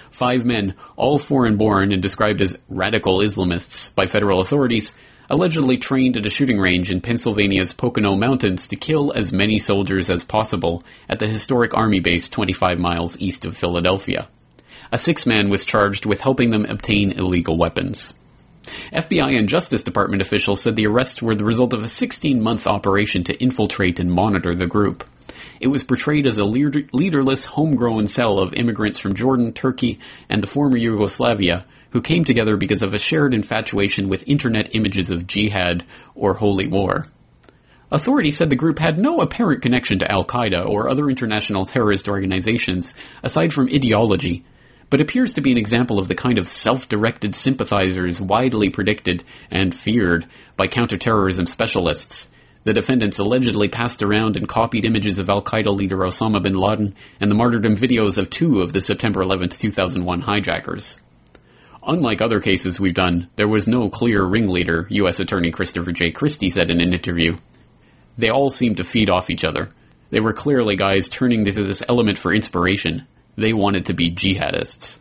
Five 0.10 0.46
men, 0.46 0.74
all 0.96 1.20
foreign 1.20 1.58
born 1.58 1.92
and 1.92 2.02
described 2.02 2.42
as 2.42 2.58
radical 2.70 3.20
Islamists 3.20 3.94
by 3.94 4.08
federal 4.08 4.40
authorities, 4.40 4.98
allegedly 5.30 5.78
trained 5.78 6.16
at 6.16 6.26
a 6.26 6.30
shooting 6.30 6.58
range 6.58 6.90
in 6.90 7.02
Pennsylvania's 7.02 7.74
Pocono 7.74 8.16
Mountains 8.16 8.66
to 8.68 8.78
kill 8.78 9.12
as 9.12 9.34
many 9.34 9.60
soldiers 9.60 10.10
as 10.10 10.24
possible 10.24 10.84
at 11.10 11.20
the 11.20 11.28
historic 11.28 11.76
Army 11.76 12.00
base 12.00 12.30
25 12.30 12.80
miles 12.80 13.20
east 13.20 13.44
of 13.44 13.58
Philadelphia 13.58 14.30
a 14.92 14.98
sixth 14.98 15.28
man 15.28 15.50
was 15.50 15.66
charged 15.66 16.06
with 16.06 16.22
helping 16.22 16.50
them 16.50 16.66
obtain 16.66 17.12
illegal 17.12 17.58
weapons. 17.58 18.14
FBI 18.94 19.38
and 19.38 19.50
Justice 19.50 19.84
Department 19.84 20.22
officials 20.22 20.62
said 20.62 20.76
the 20.76 20.88
arrests 20.88 21.22
were 21.22 21.34
the 21.34 21.46
result 21.46 21.74
of 21.74 21.84
a 21.84 21.88
16 21.88 22.42
month 22.42 22.68
operation 22.68 23.24
to 23.24 23.42
infiltrate 23.42 24.00
and 24.00 24.12
monitor 24.12 24.54
the 24.54 24.68
group. 24.68 25.04
It 25.60 25.68
was 25.68 25.84
portrayed 25.84 26.28
as 26.28 26.38
a 26.38 26.46
leader- 26.46 26.88
leaderless, 26.94 27.46
homegrown 27.46 28.08
cell 28.08 28.40
of 28.40 28.54
immigrants 28.54 29.00
from 29.00 29.16
Jordan, 29.16 29.54
Turkey, 29.54 30.00
and 30.30 30.42
the 30.42 30.48
former 30.48 30.78
Yugoslavia 30.78 31.66
who 31.92 32.02
came 32.02 32.24
together 32.24 32.56
because 32.56 32.84
of 32.84 32.94
a 32.94 33.00
shared 33.00 33.34
infatuation 33.34 34.10
with 34.10 34.28
internet 34.28 34.76
images 34.76 35.10
of 35.12 35.28
jihad 35.28 35.84
or 36.16 36.36
holy 36.36 36.68
war. 36.68 37.08
Authorities 37.92 38.38
said 38.38 38.52
the 38.52 38.56
group 38.56 38.78
had 38.78 39.00
no 39.00 39.20
apparent 39.20 39.64
connection 39.64 39.98
to 40.00 40.12
Al 40.12 40.24
Qaeda 40.24 40.68
or 40.68 40.90
other 40.90 41.10
international 41.10 41.66
terrorist 41.66 42.08
organizations 42.08 42.94
aside 43.24 43.52
from 43.52 43.68
ideology 43.68 44.46
but 44.90 45.02
appears 45.02 45.34
to 45.34 45.42
be 45.42 45.52
an 45.52 45.58
example 45.58 46.00
of 46.00 46.08
the 46.08 46.16
kind 46.16 46.38
of 46.38 46.48
self-directed 46.48 47.36
sympathizers 47.36 48.22
widely 48.22 48.70
predicted 48.70 49.24
and 49.52 49.76
feared 49.76 50.26
by 50.58 50.68
counterterrorism 50.68 51.46
specialists. 51.46 52.30
The 52.64 52.74
defendants 52.74 53.20
allegedly 53.20 53.70
passed 53.70 54.04
around 54.04 54.36
and 54.36 54.48
copied 54.48 54.86
images 54.86 55.18
of 55.18 55.30
Al 55.30 55.42
Qaeda 55.42 55.74
leader 55.76 55.98
Osama 55.98 56.44
bin 56.44 56.56
Laden 56.56 56.94
and 57.20 57.32
the 57.32 57.36
martyrdom 57.36 57.76
videos 57.76 58.18
of 58.18 58.30
two 58.30 58.62
of 58.62 58.74
the 58.74 58.82
September 58.82 59.22
11, 59.22 59.50
2001 59.50 60.22
hijackers. 60.22 61.00
Unlike 61.82 62.22
other 62.22 62.42
cases 62.42 62.80
we've 62.80 62.94
done, 62.94 63.30
there 63.38 63.48
was 63.48 63.68
no 63.68 63.90
clear 63.90 64.24
ringleader, 64.26 64.86
U.S. 64.90 65.20
Attorney 65.20 65.52
Christopher 65.52 65.94
J. 65.94 66.12
Christie 66.12 66.50
said 66.50 66.70
in 66.70 66.82
an 66.82 66.94
interview. 66.94 67.38
They 68.18 68.30
all 68.30 68.50
seemed 68.50 68.78
to 68.78 68.84
feed 68.84 69.10
off 69.10 69.30
each 69.30 69.46
other. 69.46 69.70
They 70.10 70.20
were 70.20 70.34
clearly 70.34 70.76
guys 70.76 71.08
turning 71.08 71.46
to 71.46 71.52
this 71.52 71.84
element 71.88 72.18
for 72.18 72.34
inspiration. 72.34 73.08
They 73.40 73.54
wanted 73.54 73.86
to 73.86 73.94
be 73.94 74.12
jihadists. 74.12 75.00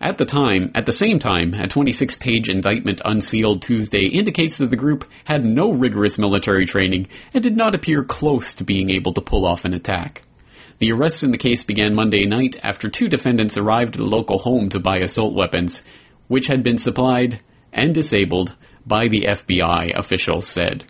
At 0.00 0.16
the 0.16 0.24
time, 0.24 0.70
at 0.74 0.86
the 0.86 0.92
same 0.92 1.18
time, 1.18 1.52
a 1.52 1.68
26 1.68 2.16
page 2.16 2.48
indictment 2.48 3.02
unsealed 3.04 3.60
Tuesday 3.60 4.06
indicates 4.06 4.56
that 4.58 4.70
the 4.70 4.76
group 4.76 5.04
had 5.24 5.44
no 5.44 5.72
rigorous 5.72 6.18
military 6.18 6.64
training 6.64 7.08
and 7.34 7.42
did 7.42 7.56
not 7.56 7.74
appear 7.74 8.02
close 8.02 8.54
to 8.54 8.64
being 8.64 8.88
able 8.88 9.12
to 9.12 9.20
pull 9.20 9.44
off 9.44 9.66
an 9.66 9.74
attack. 9.74 10.22
The 10.78 10.92
arrests 10.92 11.22
in 11.22 11.32
the 11.32 11.36
case 11.36 11.64
began 11.64 11.94
Monday 11.94 12.24
night 12.24 12.58
after 12.62 12.88
two 12.88 13.08
defendants 13.08 13.58
arrived 13.58 13.96
at 13.96 14.00
a 14.00 14.04
local 14.04 14.38
home 14.38 14.70
to 14.70 14.80
buy 14.80 14.98
assault 14.98 15.34
weapons, 15.34 15.82
which 16.28 16.46
had 16.46 16.62
been 16.62 16.78
supplied 16.78 17.40
and 17.70 17.94
disabled 17.94 18.56
by 18.86 19.08
the 19.08 19.26
FBI, 19.28 19.94
officials 19.94 20.46
said. 20.46 20.86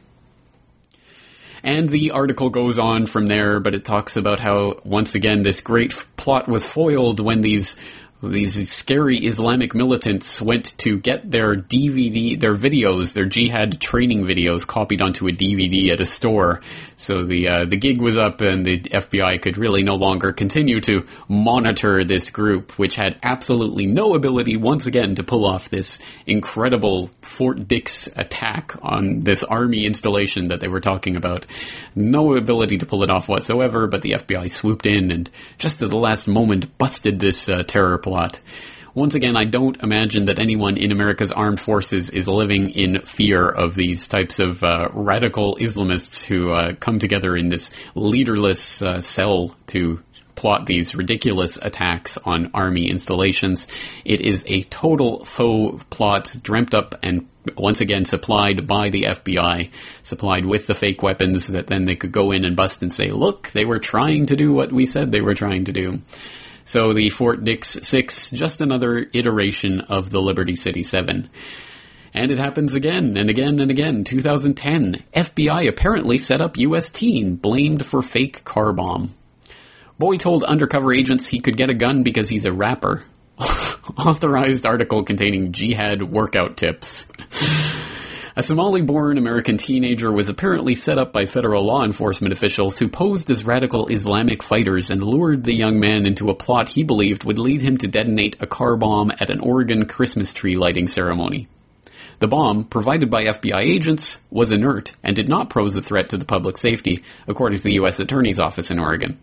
And 1.62 1.88
the 1.88 2.12
article 2.12 2.50
goes 2.50 2.78
on 2.78 3.06
from 3.06 3.26
there, 3.26 3.60
but 3.60 3.74
it 3.74 3.84
talks 3.84 4.16
about 4.16 4.40
how, 4.40 4.80
once 4.84 5.14
again, 5.14 5.42
this 5.42 5.60
great 5.60 5.92
plot 6.16 6.48
was 6.48 6.66
foiled 6.66 7.20
when 7.20 7.40
these 7.40 7.76
these 8.22 8.70
scary 8.70 9.16
Islamic 9.16 9.74
militants 9.74 10.42
went 10.42 10.76
to 10.78 10.98
get 10.98 11.30
their 11.30 11.56
DVD, 11.56 12.38
their 12.38 12.54
videos, 12.54 13.14
their 13.14 13.24
jihad 13.24 13.80
training 13.80 14.24
videos 14.24 14.66
copied 14.66 15.00
onto 15.00 15.26
a 15.26 15.32
DVD 15.32 15.90
at 15.90 16.00
a 16.00 16.06
store. 16.06 16.60
So 16.96 17.22
the 17.22 17.48
uh, 17.48 17.64
the 17.64 17.78
gig 17.78 18.00
was 18.00 18.18
up, 18.18 18.42
and 18.42 18.64
the 18.64 18.78
FBI 18.78 19.40
could 19.40 19.56
really 19.56 19.82
no 19.82 19.94
longer 19.94 20.32
continue 20.32 20.80
to 20.82 21.06
monitor 21.28 22.04
this 22.04 22.30
group, 22.30 22.78
which 22.78 22.94
had 22.96 23.18
absolutely 23.22 23.86
no 23.86 24.14
ability, 24.14 24.58
once 24.58 24.86
again, 24.86 25.14
to 25.14 25.22
pull 25.22 25.46
off 25.46 25.70
this 25.70 25.98
incredible 26.26 27.10
Fort 27.22 27.66
Dix 27.66 28.06
attack 28.16 28.74
on 28.82 29.20
this 29.20 29.44
army 29.44 29.86
installation 29.86 30.48
that 30.48 30.60
they 30.60 30.68
were 30.68 30.80
talking 30.80 31.16
about. 31.16 31.46
No 31.94 32.36
ability 32.36 32.78
to 32.78 32.86
pull 32.86 33.02
it 33.02 33.10
off 33.10 33.28
whatsoever, 33.30 33.86
but 33.86 34.02
the 34.02 34.12
FBI 34.12 34.50
swooped 34.50 34.84
in 34.84 35.10
and 35.10 35.30
just 35.56 35.82
at 35.82 35.88
the 35.88 35.96
last 35.96 36.28
moment 36.28 36.76
busted 36.76 37.18
this 37.18 37.48
uh, 37.48 37.62
terror 37.62 37.96
Once 38.92 39.14
again, 39.14 39.36
I 39.36 39.44
don't 39.44 39.80
imagine 39.82 40.26
that 40.26 40.40
anyone 40.40 40.76
in 40.76 40.90
America's 40.90 41.30
armed 41.30 41.60
forces 41.60 42.10
is 42.10 42.26
living 42.26 42.70
in 42.70 43.02
fear 43.02 43.48
of 43.48 43.76
these 43.76 44.08
types 44.08 44.40
of 44.40 44.64
uh, 44.64 44.88
radical 44.92 45.56
Islamists 45.56 46.24
who 46.24 46.50
uh, 46.50 46.74
come 46.74 46.98
together 46.98 47.36
in 47.36 47.50
this 47.50 47.70
leaderless 47.94 48.82
uh, 48.82 49.00
cell 49.00 49.54
to 49.68 50.00
plot 50.34 50.66
these 50.66 50.94
ridiculous 50.94 51.58
attacks 51.58 52.18
on 52.18 52.50
army 52.52 52.88
installations. 52.88 53.68
It 54.04 54.22
is 54.22 54.44
a 54.48 54.62
total 54.64 55.24
faux 55.24 55.84
plot 55.84 56.34
dreamt 56.42 56.74
up 56.74 56.96
and 57.02 57.28
once 57.56 57.80
again 57.80 58.04
supplied 58.04 58.66
by 58.66 58.90
the 58.90 59.04
FBI, 59.04 59.70
supplied 60.02 60.44
with 60.44 60.66
the 60.66 60.74
fake 60.74 61.02
weapons 61.02 61.48
that 61.48 61.66
then 61.68 61.84
they 61.84 61.96
could 61.96 62.12
go 62.12 62.32
in 62.32 62.44
and 62.44 62.56
bust 62.56 62.82
and 62.82 62.92
say, 62.92 63.10
look, 63.10 63.50
they 63.50 63.64
were 63.64 63.78
trying 63.78 64.26
to 64.26 64.36
do 64.36 64.52
what 64.52 64.72
we 64.72 64.86
said 64.86 65.12
they 65.12 65.20
were 65.20 65.34
trying 65.34 65.66
to 65.66 65.72
do. 65.72 66.00
So 66.70 66.92
the 66.92 67.10
Fort 67.10 67.42
Dix 67.42 67.66
6, 67.82 68.30
just 68.30 68.60
another 68.60 69.04
iteration 69.12 69.80
of 69.80 70.10
the 70.10 70.22
Liberty 70.22 70.54
City 70.54 70.84
7. 70.84 71.28
And 72.14 72.30
it 72.30 72.38
happens 72.38 72.76
again 72.76 73.16
and 73.16 73.28
again 73.28 73.58
and 73.58 73.72
again. 73.72 74.04
2010, 74.04 75.02
FBI 75.12 75.66
apparently 75.66 76.16
set 76.18 76.40
up 76.40 76.56
U.S. 76.58 76.88
teen 76.88 77.34
blamed 77.34 77.84
for 77.84 78.02
fake 78.02 78.44
car 78.44 78.72
bomb. 78.72 79.12
Boy 79.98 80.16
told 80.16 80.44
undercover 80.44 80.92
agents 80.92 81.26
he 81.26 81.40
could 81.40 81.56
get 81.56 81.70
a 81.70 81.74
gun 81.74 82.04
because 82.04 82.28
he's 82.28 82.46
a 82.46 82.52
rapper. 82.52 83.02
Authorized 83.40 84.64
article 84.64 85.02
containing 85.02 85.50
jihad 85.50 86.02
workout 86.02 86.56
tips. 86.56 87.10
A 88.36 88.44
Somali 88.44 88.80
born 88.80 89.18
American 89.18 89.56
teenager 89.56 90.12
was 90.12 90.28
apparently 90.28 90.76
set 90.76 90.98
up 90.98 91.12
by 91.12 91.26
federal 91.26 91.64
law 91.64 91.84
enforcement 91.84 92.32
officials 92.32 92.78
who 92.78 92.86
posed 92.86 93.28
as 93.28 93.44
radical 93.44 93.88
Islamic 93.88 94.40
fighters 94.40 94.88
and 94.88 95.02
lured 95.02 95.42
the 95.42 95.52
young 95.52 95.80
man 95.80 96.06
into 96.06 96.30
a 96.30 96.34
plot 96.34 96.68
he 96.68 96.84
believed 96.84 97.24
would 97.24 97.40
lead 97.40 97.60
him 97.60 97.76
to 97.78 97.88
detonate 97.88 98.36
a 98.38 98.46
car 98.46 98.76
bomb 98.76 99.10
at 99.18 99.30
an 99.30 99.40
Oregon 99.40 99.84
Christmas 99.84 100.32
tree 100.32 100.56
lighting 100.56 100.86
ceremony. 100.86 101.48
The 102.20 102.28
bomb, 102.28 102.64
provided 102.64 103.10
by 103.10 103.24
FBI 103.24 103.62
agents, 103.62 104.20
was 104.30 104.52
inert 104.52 104.94
and 105.02 105.16
did 105.16 105.28
not 105.28 105.50
pose 105.50 105.76
a 105.76 105.82
threat 105.82 106.10
to 106.10 106.16
the 106.16 106.24
public 106.24 106.56
safety, 106.56 107.02
according 107.26 107.58
to 107.58 107.64
the 107.64 107.74
U.S. 107.74 107.98
Attorney's 107.98 108.38
Office 108.38 108.70
in 108.70 108.78
Oregon. 108.78 109.18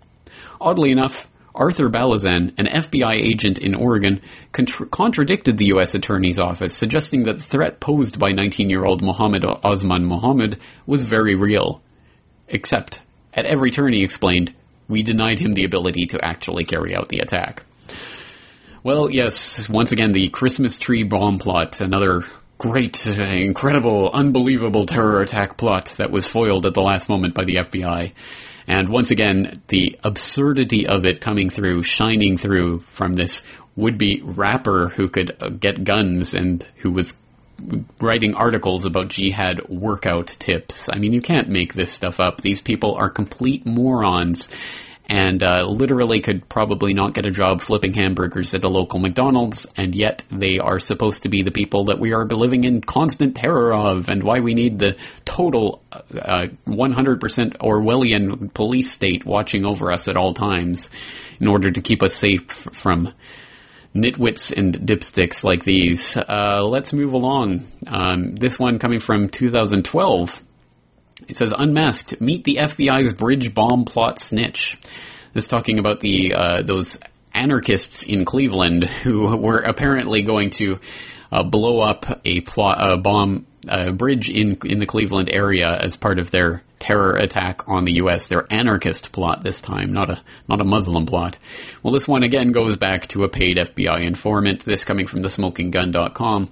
Oddly 0.60 0.92
enough, 0.92 1.30
Arthur 1.58 1.90
Balizan, 1.90 2.54
an 2.58 2.68
FBI 2.68 3.16
agent 3.16 3.58
in 3.58 3.76
Oregon, 3.76 4.22
contra- 4.52 4.86
contradicted 4.86 5.58
the 5.58 5.66
U.S. 5.66 5.96
Attorney's 5.96 6.40
Office, 6.40 6.76
suggesting 6.76 7.24
that 7.24 7.38
the 7.38 7.44
threat 7.44 7.80
posed 7.80 8.20
by 8.20 8.30
19 8.30 8.70
year 8.70 8.86
old 8.86 9.02
Mohamed 9.02 9.44
Osman 9.44 10.06
Mohamud 10.08 10.60
was 10.86 11.04
very 11.04 11.36
real. 11.36 11.82
Except, 12.48 13.02
at 13.34 13.46
every 13.46 13.72
turn 13.72 13.92
he 13.92 14.04
explained, 14.04 14.54
we 14.88 15.04
denied 15.04 15.40
him 15.40 15.54
the 15.54 15.66
ability 15.66 16.06
to 16.08 16.24
actually 16.24 16.64
carry 16.64 16.96
out 16.96 17.10
the 17.10 17.20
attack. 17.20 17.64
Well, 18.84 19.10
yes, 19.10 19.68
once 19.68 19.92
again, 19.92 20.14
the 20.14 20.30
Christmas 20.30 20.78
tree 20.78 21.04
bomb 21.04 21.40
plot, 21.40 21.82
another 21.82 22.24
great, 22.58 23.06
incredible, 23.08 24.10
unbelievable 24.12 24.86
terror 24.86 25.22
attack 25.22 25.58
plot 25.58 25.94
that 25.98 26.12
was 26.12 26.28
foiled 26.28 26.66
at 26.66 26.74
the 26.74 26.82
last 26.82 27.10
moment 27.10 27.34
by 27.34 27.44
the 27.44 27.56
FBI. 27.56 28.14
And 28.68 28.90
once 28.90 29.12
again, 29.12 29.62
the 29.70 29.98
absurdity 30.04 30.88
of 30.88 31.06
it 31.06 31.22
coming 31.22 31.50
through, 31.50 31.84
shining 31.84 32.38
through 32.38 32.80
from 32.80 33.14
this 33.14 33.44
would-be 33.78 34.22
rapper 34.24 34.90
who 34.90 35.08
could 35.08 35.38
uh, 35.40 35.50
get 35.50 35.84
guns 35.84 36.34
and 36.34 36.68
who 36.78 36.92
was 36.92 37.14
writing 38.00 38.36
articles 38.36 38.86
about 38.86 39.08
jihad 39.08 39.68
workout 39.70 40.28
tips. 40.28 40.90
I 40.90 40.98
mean, 40.98 41.14
you 41.14 41.22
can't 41.22 41.50
make 41.50 41.74
this 41.74 41.92
stuff 41.92 42.20
up. 42.20 42.42
These 42.42 42.62
people 42.62 42.96
are 42.96 43.10
complete 43.10 43.66
morons 43.66 44.50
and 45.08 45.42
uh, 45.42 45.66
literally 45.66 46.20
could 46.20 46.48
probably 46.50 46.94
not 46.94 47.14
get 47.14 47.26
a 47.26 47.32
job 47.32 47.62
flipping 47.62 47.94
hamburgers 47.94 48.54
at 48.54 48.66
a 48.66 48.70
local 48.70 49.00
McDonald's, 49.00 49.66
and 49.78 49.96
yet 49.96 50.26
they 50.30 50.60
are 50.60 50.80
supposed 50.80 51.24
to 51.24 51.30
be 51.30 51.42
the 51.42 51.52
people 51.52 51.86
that 51.86 52.00
we 52.00 52.14
are 52.14 52.26
living 52.26 52.66
in 52.66 52.82
constant 52.82 53.36
terror 53.36 53.74
of, 53.74 54.10
and 54.10 54.22
why 54.22 54.40
we 54.40 54.54
need 54.54 54.80
the 54.80 54.98
total 55.24 55.82
uh, 55.92 56.48
100% 56.68 57.58
Orwellian 57.58 58.54
police 58.54 58.92
state 58.92 59.26
watching 59.26 59.66
over 59.66 59.92
us 59.92 60.10
at 60.10 60.18
all 60.18 60.34
times 60.34 60.90
in 61.40 61.48
order 61.48 61.72
to 61.72 61.82
keep 61.82 62.04
us 62.04 62.14
safe 62.14 62.46
from 62.46 63.14
nitwits 63.96 64.56
and 64.56 64.76
dipsticks 64.76 65.44
like 65.44 65.64
these. 65.64 66.18
Uh, 66.18 66.62
let's 66.64 66.92
move 66.94 67.14
along. 67.14 67.64
Um, 67.88 68.36
this 68.36 68.60
one 68.60 68.78
coming 68.78 69.00
from 69.00 69.30
2012. 69.30 70.44
It 71.28 71.36
says, 71.36 71.54
Unmasked, 71.58 72.22
meet 72.22 72.44
the 72.44 72.60
FBI's 72.62 73.14
bridge 73.14 73.54
bomb 73.54 73.86
plot 73.86 74.20
snitch. 74.20 74.78
This 75.34 75.48
talking 75.48 75.80
about 75.80 76.00
the 76.00 76.34
uh, 76.34 76.62
those 76.62 77.00
anarchists 77.34 78.04
in 78.04 78.26
Cleveland 78.26 78.86
who 78.86 79.36
were 79.38 79.60
apparently 79.60 80.24
going 80.24 80.50
to 80.52 80.80
uh, 81.32 81.44
blow 81.44 81.80
up 81.80 82.22
a 82.26 82.42
plot, 82.42 82.78
a 82.80 82.98
bomb, 82.98 83.46
a 83.68 83.92
bridge 83.92 84.30
in 84.30 84.58
in 84.66 84.80
the 84.80 84.86
Cleveland 84.86 85.30
area 85.32 85.68
as 85.68 85.96
part 85.96 86.20
of 86.20 86.32
their 86.32 86.64
terror 86.80 87.14
attack 87.14 87.68
on 87.68 87.86
the 87.86 87.94
U.S. 87.94 88.28
Their 88.28 88.46
anarchist 88.52 89.12
plot 89.12 89.44
this 89.44 89.62
time, 89.62 89.94
not 89.94 90.10
a 90.10 90.22
not 90.48 90.62
a 90.62 90.64
Muslim 90.64 91.06
plot. 91.06 91.38
Well, 91.84 91.94
this 91.94 92.08
one 92.08 92.24
again 92.24 92.52
goes 92.52 92.78
back 92.78 93.08
to 93.08 93.24
a 93.24 93.30
paid 93.30 93.58
FBI 93.58 94.06
informant. 94.06 94.64
This 94.64 94.86
coming 94.86 95.08
from 95.08 95.22
the 95.22 95.28
thesmokinggun.com. 95.28 96.50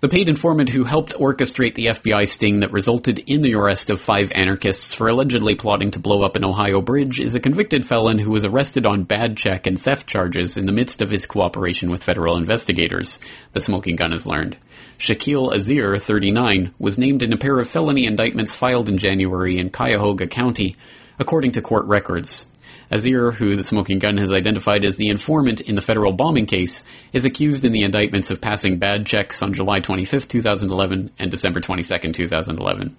The 0.00 0.08
paid 0.08 0.30
informant 0.30 0.70
who 0.70 0.84
helped 0.84 1.12
orchestrate 1.12 1.74
the 1.74 1.88
FBI 1.88 2.26
sting 2.26 2.60
that 2.60 2.72
resulted 2.72 3.18
in 3.18 3.42
the 3.42 3.54
arrest 3.54 3.90
of 3.90 4.00
five 4.00 4.32
anarchists 4.34 4.94
for 4.94 5.08
allegedly 5.08 5.54
plotting 5.54 5.90
to 5.90 5.98
blow 5.98 6.22
up 6.22 6.36
an 6.36 6.44
Ohio 6.44 6.80
bridge 6.80 7.20
is 7.20 7.34
a 7.34 7.40
convicted 7.40 7.84
felon 7.84 8.18
who 8.18 8.30
was 8.30 8.46
arrested 8.46 8.86
on 8.86 9.02
bad 9.02 9.36
check 9.36 9.66
and 9.66 9.78
theft 9.78 10.06
charges 10.06 10.56
in 10.56 10.64
the 10.64 10.72
midst 10.72 11.02
of 11.02 11.10
his 11.10 11.26
cooperation 11.26 11.90
with 11.90 12.02
federal 12.02 12.38
investigators, 12.38 13.18
the 13.52 13.60
smoking 13.60 13.96
gun 13.96 14.12
has 14.12 14.26
learned. 14.26 14.56
Shaquille 14.96 15.52
Azir, 15.52 16.00
39, 16.00 16.72
was 16.78 16.98
named 16.98 17.22
in 17.22 17.34
a 17.34 17.36
pair 17.36 17.58
of 17.58 17.68
felony 17.68 18.06
indictments 18.06 18.54
filed 18.54 18.88
in 18.88 18.96
January 18.96 19.58
in 19.58 19.68
Cuyahoga 19.68 20.28
County, 20.28 20.76
according 21.18 21.52
to 21.52 21.60
court 21.60 21.84
records. 21.84 22.46
Azir, 22.90 23.32
who 23.34 23.54
the 23.54 23.62
smoking 23.62 24.00
gun 24.00 24.16
has 24.16 24.32
identified 24.32 24.84
as 24.84 24.96
the 24.96 25.08
informant 25.08 25.60
in 25.60 25.76
the 25.76 25.80
federal 25.80 26.12
bombing 26.12 26.46
case, 26.46 26.82
is 27.12 27.24
accused 27.24 27.64
in 27.64 27.72
the 27.72 27.82
indictments 27.82 28.30
of 28.30 28.40
passing 28.40 28.78
bad 28.78 29.06
checks 29.06 29.42
on 29.42 29.52
July 29.52 29.78
25, 29.78 30.26
2011 30.26 31.12
and 31.18 31.30
December 31.30 31.60
22, 31.60 32.12
2011. 32.12 32.96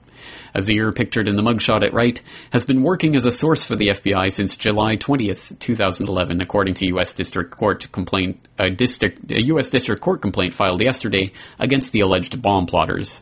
Azir, 0.55 0.95
pictured 0.95 1.27
in 1.27 1.35
the 1.35 1.41
mugshot 1.41 1.83
at 1.83 1.93
right, 1.93 2.21
has 2.51 2.63
been 2.63 2.83
working 2.83 3.15
as 3.15 3.25
a 3.25 3.31
source 3.31 3.65
for 3.65 3.75
the 3.75 3.89
FBI 3.89 4.31
since 4.31 4.55
July 4.55 4.95
20, 4.95 5.33
2011, 5.59 6.41
according 6.41 6.73
to 6.75 6.87
U.S. 6.87 7.13
District 7.13 7.51
Court 7.51 7.91
complaint, 7.91 8.47
a, 8.57 8.69
district, 8.69 9.29
a 9.31 9.41
U.S. 9.43 9.69
District 9.69 10.01
Court 10.01 10.21
complaint 10.21 10.53
filed 10.53 10.81
yesterday 10.81 11.31
against 11.59 11.91
the 11.91 12.01
alleged 12.01 12.41
bomb 12.41 12.65
plotters. 12.65 13.21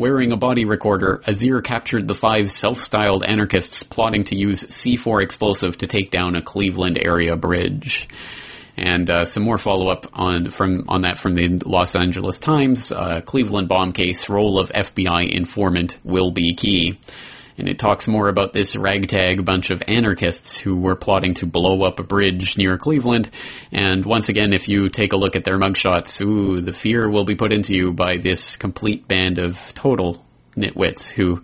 Wearing 0.00 0.32
a 0.32 0.36
body 0.38 0.64
recorder, 0.64 1.20
Azir 1.26 1.62
captured 1.62 2.08
the 2.08 2.14
five 2.14 2.50
self-styled 2.50 3.22
anarchists 3.22 3.82
plotting 3.82 4.24
to 4.24 4.34
use 4.34 4.64
C4 4.64 5.22
explosive 5.22 5.76
to 5.76 5.86
take 5.86 6.10
down 6.10 6.36
a 6.36 6.42
Cleveland 6.42 6.96
area 6.98 7.36
bridge. 7.36 8.08
And 8.78 9.10
uh, 9.10 9.26
some 9.26 9.42
more 9.42 9.58
follow-up 9.58 10.06
on 10.14 10.48
from 10.48 10.86
on 10.88 11.02
that 11.02 11.18
from 11.18 11.34
the 11.34 11.60
Los 11.66 11.96
Angeles 11.96 12.40
Times. 12.40 12.90
Uh, 12.90 13.20
Cleveland 13.20 13.68
bomb 13.68 13.92
case: 13.92 14.30
role 14.30 14.58
of 14.58 14.70
FBI 14.70 15.30
informant 15.30 15.98
will 16.02 16.30
be 16.30 16.54
key 16.54 16.98
and 17.60 17.68
it 17.68 17.78
talks 17.78 18.08
more 18.08 18.28
about 18.28 18.54
this 18.54 18.74
ragtag 18.74 19.44
bunch 19.44 19.70
of 19.70 19.82
anarchists 19.86 20.58
who 20.58 20.76
were 20.76 20.96
plotting 20.96 21.34
to 21.34 21.46
blow 21.46 21.82
up 21.82 22.00
a 22.00 22.02
bridge 22.02 22.56
near 22.56 22.78
Cleveland. 22.78 23.28
And 23.70 24.02
once 24.04 24.30
again, 24.30 24.54
if 24.54 24.66
you 24.68 24.88
take 24.88 25.12
a 25.12 25.18
look 25.18 25.36
at 25.36 25.44
their 25.44 25.58
mugshots, 25.58 26.24
ooh, 26.24 26.62
the 26.62 26.72
fear 26.72 27.08
will 27.08 27.26
be 27.26 27.34
put 27.36 27.52
into 27.52 27.74
you 27.74 27.92
by 27.92 28.16
this 28.16 28.56
complete 28.56 29.06
band 29.06 29.38
of 29.38 29.74
total 29.74 30.24
nitwits 30.56 31.10
who 31.10 31.42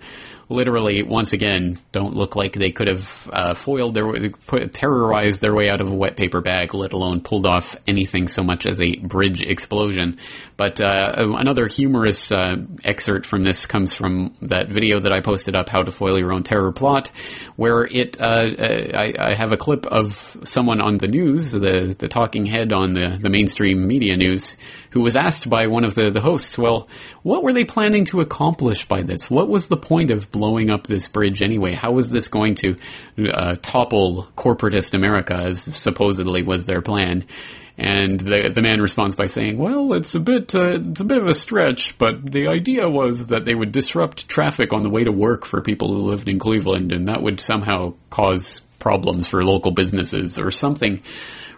literally, 0.48 1.02
once 1.02 1.32
again, 1.32 1.76
don't 1.92 2.14
look 2.14 2.36
like 2.36 2.52
they 2.52 2.70
could 2.70 2.88
have 2.88 3.30
uh, 3.32 3.54
foiled 3.54 3.94
their 3.94 4.30
terrorized 4.68 5.40
their 5.40 5.54
way 5.54 5.68
out 5.68 5.80
of 5.80 5.90
a 5.90 5.94
wet 5.94 6.16
paper 6.16 6.40
bag, 6.40 6.72
let 6.72 6.92
alone 6.92 7.20
pulled 7.20 7.46
off 7.46 7.76
anything 7.86 8.28
so 8.28 8.42
much 8.42 8.64
as 8.66 8.80
a 8.80 8.96
bridge 8.96 9.42
explosion. 9.42 10.18
But 10.56 10.80
uh, 10.80 11.12
another 11.36 11.66
humorous 11.66 12.32
uh, 12.32 12.56
excerpt 12.82 13.26
from 13.26 13.42
this 13.42 13.66
comes 13.66 13.94
from 13.94 14.34
that 14.42 14.68
video 14.68 14.98
that 15.00 15.12
I 15.12 15.20
posted 15.20 15.54
up, 15.54 15.68
"How 15.68 15.82
to 15.82 15.90
Foil 15.90 16.18
Your 16.18 16.32
Own 16.32 16.44
Terror 16.44 16.72
Plot," 16.72 17.08
where 17.56 17.84
it 17.84 18.18
uh, 18.18 18.24
uh, 18.24 18.90
I, 18.94 19.12
I, 19.18 19.34
have 19.36 19.52
a 19.52 19.58
clip 19.58 19.84
of 19.84 20.38
someone 20.44 20.80
on 20.80 20.96
the 20.96 21.08
news, 21.08 21.52
the 21.52 21.94
the 21.98 22.08
talking 22.08 22.46
head 22.46 22.72
on 22.72 22.94
the 22.94 23.18
the 23.20 23.28
mainstream 23.28 23.86
media 23.86 24.16
news, 24.16 24.56
who 24.90 25.02
was 25.02 25.14
asked 25.14 25.50
by 25.50 25.66
one 25.66 25.84
of 25.84 25.94
the 25.94 26.10
the 26.10 26.22
hosts, 26.22 26.56
"Well, 26.56 26.88
what 27.22 27.42
were 27.42 27.52
they 27.52 27.66
planning 27.66 28.06
to 28.06 28.22
accomplish 28.22 28.88
by 28.88 29.02
this? 29.02 29.30
What 29.30 29.48
was 29.48 29.68
the 29.68 29.76
point 29.76 30.10
of 30.10 30.32
blowing 30.32 30.70
up 30.70 30.86
this 30.86 31.06
bridge 31.06 31.42
anyway? 31.42 31.72
How 31.72 31.92
was 31.92 32.10
this 32.10 32.28
going 32.28 32.54
to 32.56 32.76
uh, 33.30 33.56
topple 33.60 34.26
corporatist 34.38 34.94
America, 34.94 35.34
as 35.34 35.60
supposedly 35.62 36.42
was 36.42 36.64
their 36.64 36.80
plan? 36.80 37.26
And 37.78 38.18
the 38.18 38.50
the 38.54 38.62
man 38.62 38.80
responds 38.80 39.16
by 39.16 39.26
saying, 39.26 39.58
"Well, 39.58 39.92
it's 39.92 40.14
a 40.14 40.20
bit 40.20 40.54
uh, 40.54 40.78
it's 40.80 41.00
a 41.00 41.04
bit 41.04 41.18
of 41.18 41.26
a 41.26 41.34
stretch, 41.34 41.98
but 41.98 42.32
the 42.32 42.48
idea 42.48 42.88
was 42.88 43.26
that 43.26 43.44
they 43.44 43.54
would 43.54 43.72
disrupt 43.72 44.28
traffic 44.28 44.72
on 44.72 44.82
the 44.82 44.90
way 44.90 45.04
to 45.04 45.12
work 45.12 45.44
for 45.44 45.60
people 45.60 45.88
who 45.88 46.10
lived 46.10 46.28
in 46.28 46.38
Cleveland, 46.38 46.90
and 46.90 47.08
that 47.08 47.22
would 47.22 47.38
somehow 47.38 47.92
cause 48.08 48.62
problems 48.78 49.28
for 49.28 49.44
local 49.44 49.72
businesses 49.72 50.38
or 50.38 50.50
something." 50.50 51.02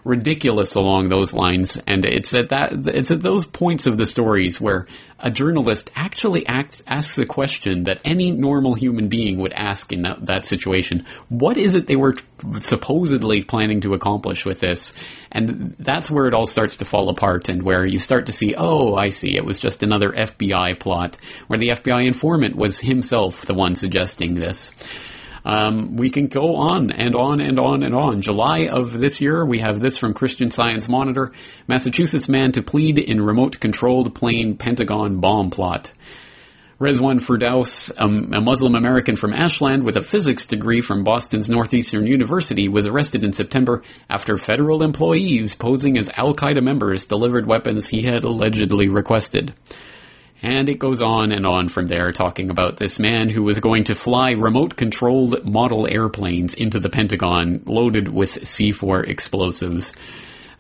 ridiculous 0.05 0.75
along 0.75 1.09
those 1.09 1.35
lines. 1.35 1.77
And 1.87 2.05
it's 2.05 2.33
at 2.33 2.49
that, 2.49 2.87
it's 2.87 3.11
at 3.11 3.21
those 3.21 3.47
points 3.47 3.87
of 3.87 3.99
the 3.99 4.07
stories 4.07 4.61
where 4.61 4.87
a 5.19 5.31
journalist 5.31 5.91
actually 5.95 6.47
acts, 6.47 6.83
asks 6.87 7.19
a 7.19 7.27
question 7.27 7.85
that 7.85 8.01
any 8.05 8.31
normal 8.31 8.75
human 8.75 9.09
being 9.09 9.39
would 9.39 9.53
ask 9.53 9.93
in 9.93 10.03
that, 10.03 10.27
that 10.27 10.47
situation. 10.47 11.07
What 11.29 11.57
is 11.57 11.75
it 11.75 11.87
they 11.87 11.97
were 11.97 12.15
supposedly 12.61 13.43
planning 13.43 13.81
to 13.81 13.95
accomplish 13.95 14.45
with 14.45 14.61
this? 14.61 14.93
And 15.33 15.75
that's 15.79 16.11
where 16.11 16.27
it 16.27 16.35
all 16.35 16.47
starts 16.47 16.77
to 16.79 16.85
fall 16.85 17.09
apart 17.09 17.49
and 17.49 17.63
where 17.63 17.85
you 17.85 17.99
start 17.99 18.27
to 18.27 18.33
see, 18.33 18.55
oh, 18.57 18.95
I 18.95 19.09
see, 19.09 19.37
it 19.37 19.45
was 19.45 19.59
just 19.59 19.83
another 19.83 20.11
FBI 20.11 20.79
plot 20.79 21.17
where 21.49 21.59
the 21.59 21.71
FBI 21.71 22.07
informant 22.07 22.57
was 22.57 22.81
himself 22.81 23.43
the 23.43 23.55
one 23.55 23.75
suggesting 23.75 24.35
this. 24.35 24.73
Um, 25.49 25.97
we 25.97 26.11
can 26.11 26.27
go 26.27 26.57
on 26.57 26.91
and 26.91 27.15
on 27.15 27.41
and 27.41 27.59
on 27.59 27.83
and 27.83 27.95
on. 27.95 28.21
July 28.21 28.69
of 28.71 28.93
this 28.93 29.23
year, 29.23 29.47
we 29.47 29.61
have 29.61 29.81
this 29.81 29.97
from 29.97 30.13
Christian 30.13 30.51
Science 30.51 30.91
Monitor 30.91 31.33
Massachusetts 31.67 32.29
man 32.29 32.53
to 32.53 32.63
plead 32.63 32.99
in 32.99 33.23
remote 33.23 33.59
controlled 33.59 34.15
plane 34.15 34.59
Pentagon 34.59 35.21
bomb 35.21 35.49
plot. 35.49 35.95
Rezwan 36.79 37.19
Ferdaus, 37.19 37.91
um, 37.97 38.35
a 38.35 38.43
Muslim 38.43 38.75
American 38.75 39.17
from 39.17 39.33
Ashland 39.33 39.85
with 39.85 39.97
a 39.97 40.03
physics 40.03 40.47
degree 40.47 40.83
from 40.83 41.03
Boston's 41.03 41.49
Northeastern 41.49 42.07
University, 42.07 42.69
was 42.69 42.87
arrested 42.87 43.25
in 43.25 43.33
September 43.33 43.83
after 44.11 44.37
federal 44.37 44.83
employees 44.83 45.55
posing 45.55 45.97
as 45.97 46.11
Al 46.15 46.35
Qaeda 46.35 46.63
members 46.63 47.07
delivered 47.07 47.47
weapons 47.47 47.89
he 47.89 48.03
had 48.03 48.23
allegedly 48.23 48.91
requested. 48.91 49.55
And 50.41 50.69
it 50.69 50.79
goes 50.79 51.03
on 51.03 51.33
and 51.33 51.45
on 51.45 51.69
from 51.69 51.89
there, 51.89 52.13
talking 52.13 52.51
about 52.51 52.77
this 52.77 53.01
man 53.01 53.29
who 53.29 53.43
was 53.43 53.59
going 53.59 53.85
to 53.85 53.95
fly 53.95 54.33
remote 54.33 54.77
controlled 54.77 55.45
model 55.45 55.89
airplanes 55.91 56.55
into 56.55 56.79
the 56.79 56.89
Pentagon 56.89 57.63
loaded 57.67 58.07
with 58.07 58.43
C4 58.43 59.09
explosives. 59.09 59.95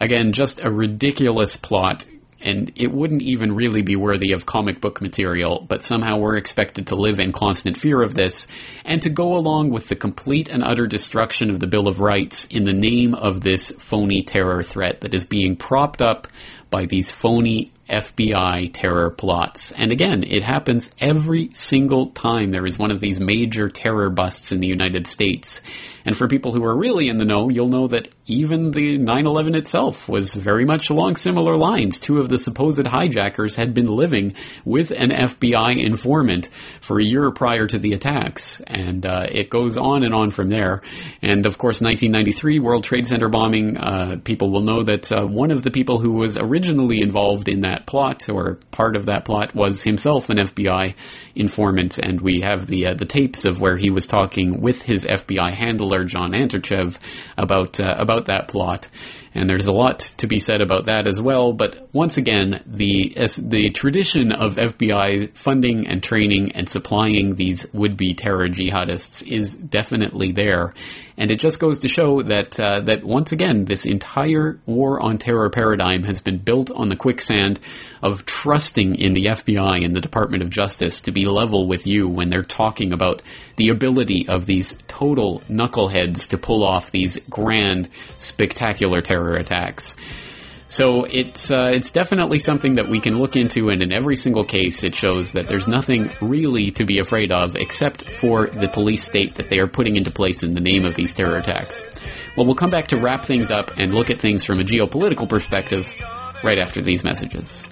Again, 0.00 0.32
just 0.32 0.58
a 0.60 0.70
ridiculous 0.70 1.56
plot, 1.56 2.06
and 2.40 2.72
it 2.74 2.90
wouldn't 2.90 3.22
even 3.22 3.54
really 3.54 3.82
be 3.82 3.94
worthy 3.94 4.32
of 4.32 4.46
comic 4.46 4.80
book 4.80 5.00
material, 5.00 5.64
but 5.68 5.84
somehow 5.84 6.18
we're 6.18 6.36
expected 6.36 6.88
to 6.88 6.96
live 6.96 7.20
in 7.20 7.30
constant 7.30 7.76
fear 7.76 8.02
of 8.02 8.14
this, 8.14 8.48
and 8.84 9.00
to 9.02 9.10
go 9.10 9.36
along 9.36 9.70
with 9.70 9.88
the 9.88 9.96
complete 9.96 10.48
and 10.48 10.64
utter 10.64 10.88
destruction 10.88 11.50
of 11.50 11.60
the 11.60 11.66
Bill 11.68 11.86
of 11.86 12.00
Rights 12.00 12.46
in 12.46 12.64
the 12.64 12.72
name 12.72 13.14
of 13.14 13.42
this 13.42 13.70
phony 13.70 14.22
terror 14.22 14.64
threat 14.64 15.02
that 15.02 15.14
is 15.14 15.24
being 15.24 15.54
propped 15.54 16.02
up 16.02 16.26
by 16.68 16.86
these 16.86 17.12
phony 17.12 17.72
FBI 17.88 18.70
terror 18.72 19.10
plots. 19.10 19.72
And 19.72 19.92
again, 19.92 20.24
it 20.24 20.42
happens 20.42 20.90
every 21.00 21.50
single 21.54 22.06
time 22.06 22.50
there 22.50 22.66
is 22.66 22.78
one 22.78 22.90
of 22.90 23.00
these 23.00 23.20
major 23.20 23.68
terror 23.68 24.10
busts 24.10 24.52
in 24.52 24.60
the 24.60 24.66
United 24.66 25.06
States. 25.06 25.62
And 26.08 26.16
for 26.16 26.26
people 26.26 26.52
who 26.52 26.64
are 26.64 26.74
really 26.74 27.10
in 27.10 27.18
the 27.18 27.26
know, 27.26 27.50
you'll 27.50 27.68
know 27.68 27.86
that 27.88 28.08
even 28.24 28.70
the 28.70 28.96
9-11 28.98 29.54
itself 29.54 30.08
was 30.08 30.32
very 30.32 30.64
much 30.64 30.88
along 30.88 31.16
similar 31.16 31.54
lines. 31.54 31.98
Two 31.98 32.16
of 32.16 32.30
the 32.30 32.38
supposed 32.38 32.86
hijackers 32.86 33.56
had 33.56 33.74
been 33.74 33.88
living 33.88 34.34
with 34.64 34.90
an 34.90 35.10
FBI 35.10 35.84
informant 35.84 36.48
for 36.80 36.98
a 36.98 37.04
year 37.04 37.30
prior 37.30 37.66
to 37.66 37.78
the 37.78 37.92
attacks. 37.92 38.62
And 38.66 39.04
uh, 39.04 39.26
it 39.30 39.50
goes 39.50 39.76
on 39.76 40.02
and 40.02 40.14
on 40.14 40.30
from 40.30 40.48
there. 40.48 40.80
And 41.20 41.44
of 41.44 41.58
course, 41.58 41.82
1993 41.82 42.58
World 42.58 42.84
Trade 42.84 43.06
Center 43.06 43.28
bombing, 43.28 43.76
uh, 43.76 44.16
people 44.24 44.50
will 44.50 44.62
know 44.62 44.84
that 44.84 45.12
uh, 45.12 45.26
one 45.26 45.50
of 45.50 45.62
the 45.62 45.70
people 45.70 45.98
who 45.98 46.12
was 46.12 46.38
originally 46.38 47.02
involved 47.02 47.50
in 47.50 47.60
that 47.60 47.84
plot 47.84 48.30
or 48.30 48.54
part 48.70 48.96
of 48.96 49.04
that 49.06 49.26
plot 49.26 49.54
was 49.54 49.82
himself 49.82 50.30
an 50.30 50.38
FBI 50.38 50.94
informant. 51.34 51.98
And 51.98 52.18
we 52.18 52.40
have 52.40 52.66
the, 52.66 52.86
uh, 52.86 52.94
the 52.94 53.04
tapes 53.04 53.44
of 53.44 53.60
where 53.60 53.76
he 53.76 53.90
was 53.90 54.06
talking 54.06 54.62
with 54.62 54.80
his 54.80 55.04
FBI 55.04 55.52
handler, 55.52 55.97
John 56.04 56.32
Anticev, 56.32 56.98
about, 57.36 57.80
uh, 57.80 57.96
about 57.98 58.26
that 58.26 58.48
plot. 58.48 58.88
And 59.34 59.48
there's 59.48 59.66
a 59.66 59.72
lot 59.72 60.00
to 60.18 60.26
be 60.26 60.40
said 60.40 60.60
about 60.60 60.86
that 60.86 61.08
as 61.08 61.20
well. 61.20 61.52
But 61.52 61.88
once 61.92 62.16
again, 62.16 62.62
the 62.66 63.14
the 63.38 63.70
tradition 63.70 64.32
of 64.32 64.56
FBI 64.56 65.36
funding 65.36 65.86
and 65.86 66.02
training 66.02 66.52
and 66.52 66.68
supplying 66.68 67.34
these 67.34 67.66
would-be 67.72 68.14
terror 68.14 68.48
jihadists 68.48 69.26
is 69.26 69.54
definitely 69.54 70.32
there. 70.32 70.74
And 71.16 71.32
it 71.32 71.40
just 71.40 71.58
goes 71.58 71.80
to 71.80 71.88
show 71.88 72.22
that 72.22 72.60
uh, 72.60 72.82
that 72.82 73.02
once 73.02 73.32
again, 73.32 73.64
this 73.64 73.86
entire 73.86 74.60
war 74.66 75.00
on 75.00 75.18
terror 75.18 75.50
paradigm 75.50 76.04
has 76.04 76.20
been 76.20 76.38
built 76.38 76.70
on 76.70 76.88
the 76.88 76.96
quicksand 76.96 77.58
of 78.02 78.24
trusting 78.24 78.94
in 78.94 79.14
the 79.14 79.26
FBI 79.26 79.84
and 79.84 79.96
the 79.96 80.00
Department 80.00 80.44
of 80.44 80.50
Justice 80.50 81.00
to 81.02 81.12
be 81.12 81.24
level 81.24 81.66
with 81.66 81.88
you 81.88 82.08
when 82.08 82.30
they're 82.30 82.42
talking 82.42 82.92
about 82.92 83.22
the 83.56 83.70
ability 83.70 84.26
of 84.28 84.46
these 84.46 84.80
total 84.86 85.40
knuckleheads 85.48 86.28
to 86.28 86.38
pull 86.38 86.62
off 86.62 86.92
these 86.92 87.18
grand, 87.28 87.88
spectacular 88.16 89.00
terror 89.00 89.17
attacks. 89.36 89.96
So 90.70 91.04
it's 91.04 91.50
uh, 91.50 91.70
it's 91.72 91.90
definitely 91.90 92.38
something 92.40 92.74
that 92.74 92.88
we 92.88 93.00
can 93.00 93.18
look 93.18 93.36
into, 93.36 93.70
and 93.70 93.82
in 93.82 93.90
every 93.90 94.16
single 94.16 94.44
case, 94.44 94.84
it 94.84 94.94
shows 94.94 95.32
that 95.32 95.48
there's 95.48 95.66
nothing 95.66 96.10
really 96.20 96.70
to 96.72 96.84
be 96.84 96.98
afraid 96.98 97.32
of 97.32 97.56
except 97.56 98.04
for 98.04 98.48
the 98.48 98.68
police 98.68 99.02
state 99.02 99.34
that 99.36 99.48
they 99.48 99.60
are 99.60 99.66
putting 99.66 99.96
into 99.96 100.10
place 100.10 100.42
in 100.42 100.54
the 100.54 100.60
name 100.60 100.84
of 100.84 100.94
these 100.94 101.14
terror 101.14 101.38
attacks. 101.38 101.82
Well, 102.36 102.44
we'll 102.44 102.54
come 102.54 102.70
back 102.70 102.88
to 102.88 102.98
wrap 102.98 103.24
things 103.24 103.50
up 103.50 103.78
and 103.78 103.94
look 103.94 104.10
at 104.10 104.20
things 104.20 104.44
from 104.44 104.60
a 104.60 104.62
geopolitical 104.62 105.26
perspective 105.26 105.92
right 106.44 106.58
after 106.58 106.82
these 106.82 107.02
messages. 107.02 107.64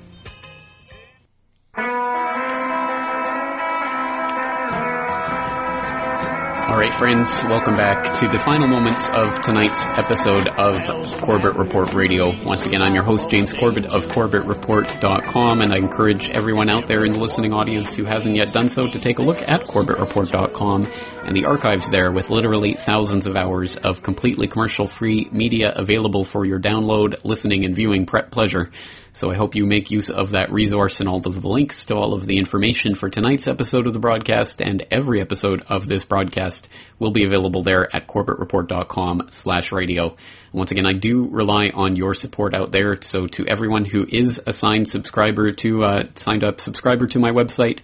All 6.69 6.77
right, 6.77 6.93
friends, 6.93 7.45
welcome 7.45 7.77
back 7.77 8.19
to 8.19 8.27
the 8.27 8.39
final 8.39 8.67
moments 8.67 9.09
of 9.11 9.41
tonight's 9.41 9.87
episode 9.87 10.49
of 10.49 11.21
Corbett 11.21 11.55
Report 11.55 11.93
Radio. 11.95 12.35
Once 12.43 12.67
again, 12.67 12.83
I'm 12.83 12.93
your 12.93 13.05
host, 13.05 13.31
James 13.31 13.55
Corbett 13.55 13.87
of 13.87 14.09
CorbettReport.com, 14.09 15.61
and 15.63 15.73
I 15.73 15.77
encourage 15.77 16.29
everyone 16.31 16.69
out 16.69 16.89
there 16.89 17.05
in 17.05 17.13
the 17.13 17.21
listening 17.21 17.53
audience 17.53 17.95
who 17.95 18.05
hasn't 18.05 18.35
yet 18.35 18.53
done 18.53 18.69
so 18.69 18.89
to 18.89 18.99
take 18.99 19.21
a 19.21 19.23
look 19.23 19.49
at 19.49 19.61
CorbettReport.com 19.61 20.89
and 21.23 21.37
the 21.37 21.45
archives 21.45 21.89
there 21.89 22.11
with 22.11 22.31
literally 22.31 22.75
thousands 22.75 23.29
of 23.29 23.37
hours 23.37 23.77
of 23.77 24.03
completely 24.03 24.49
commercial 24.49 24.89
free 24.89 25.29
media 25.31 25.73
available 25.73 26.25
for 26.25 26.45
your 26.45 26.59
download, 26.59 27.25
listening, 27.25 27.65
and 27.65 27.77
viewing 27.77 28.07
pre- 28.07 28.23
pleasure. 28.23 28.71
So 29.17 29.31
I 29.31 29.35
hope 29.35 29.55
you 29.55 29.65
make 29.65 29.91
use 29.91 30.11
of 30.11 30.33
that 30.33 30.53
resource 30.53 31.01
and 31.01 31.09
all 31.09 31.27
of 31.27 31.41
the 31.41 31.49
links 31.49 31.87
to 31.87 31.95
all 31.95 32.13
of 32.13 32.27
the 32.27 32.37
information 32.37 32.95
for 32.95 33.09
tonight's 33.09 33.49
episode 33.49 33.87
of 33.87 33.95
the 33.95 33.99
broadcast 33.99 34.61
and 34.61 34.87
every 34.91 35.23
episode 35.23 35.65
of 35.71 35.89
this 35.89 36.05
broadcast 36.05 36.69
will 36.99 37.13
be 37.13 37.25
available 37.25 37.63
there 37.63 37.89
at 37.97 38.07
corbettreport.com 38.07 39.29
slash 39.31 39.73
radio. 39.73 40.15
Once 40.53 40.71
again, 40.71 40.85
I 40.85 40.93
do 40.93 41.29
rely 41.29 41.71
on 41.73 41.97
your 41.97 42.13
support 42.13 42.53
out 42.53 42.73
there. 42.73 43.01
So 43.01 43.27
to 43.29 43.47
everyone 43.47 43.87
who 43.87 44.05
is 44.07 44.43
a 44.47 44.53
signed 44.53 44.87
subscriber 44.87 45.51
to, 45.51 45.85
uh, 45.85 46.03
signed 46.15 46.45
up 46.45 46.61
subscriber 46.61 47.07
to 47.07 47.19
my 47.19 47.31
website, 47.31 47.79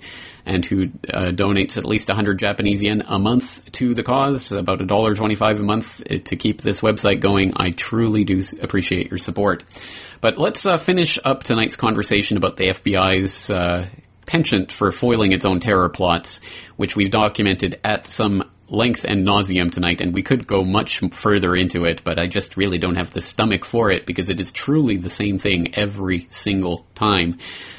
and 0.45 0.65
who 0.65 0.91
uh, 1.13 1.31
donates 1.31 1.77
at 1.77 1.85
least 1.85 2.09
100 2.09 2.39
Japanese 2.39 2.83
yen 2.83 3.03
a 3.07 3.19
month 3.19 3.71
to 3.73 3.95
the 3.95 4.03
cause, 4.03 4.53
about 4.53 4.81
$1.25 4.81 5.61
a 5.61 5.63
month 5.63 6.03
uh, 6.11 6.19
to 6.25 6.37
keep 6.37 6.63
this 6.63 6.81
website 6.81 7.21
going. 7.21 7.53
I 7.57 7.71
truly 7.71 8.25
do 8.25 8.43
appreciate 8.61 9.11
your 9.11 9.19
support. 9.19 9.65
But 10.21 10.39
let's 10.39 10.67
uh, 10.67 10.79
finish 10.79 11.19
up 11.25 11.43
tonight's 11.43 11.77
conversation 11.77 12.37
about 12.37 12.57
the 12.57 12.69
FBI's 12.69 13.51
uh, 13.51 13.89
penchant 14.27 14.73
for 14.73 14.93
foiling 14.93 15.33
its 15.33 15.45
own 15.45 15.61
terror 15.61 15.89
plots, 15.89 16.41
which 16.77 16.97
we've 16.97 17.11
documented 17.11 17.81
at 17.85 18.07
some 18.07 18.49
length 18.73 19.05
and 19.05 19.25
nauseum 19.27 19.71
tonight, 19.71 20.01
and 20.01 20.15
we 20.15 20.23
could 20.23 20.47
go 20.47 20.65
much 20.65 21.01
further 21.13 21.55
into 21.55 21.85
it, 21.85 22.03
but 22.03 22.19
I 22.19 22.27
just 22.27 22.57
really 22.57 22.79
don't 22.79 22.97
have 22.97 23.11
the 23.11 23.21
stomach 23.21 23.67
for 23.67 23.91
it 23.91 24.07
because 24.07 24.31
it 24.31 24.41
is 24.41 24.51
truly 24.51 24.97
the 24.97 25.11
same 25.11 25.37
thing 25.37 25.75
every 25.75 26.27
single 26.31 26.87
time. 26.95 27.39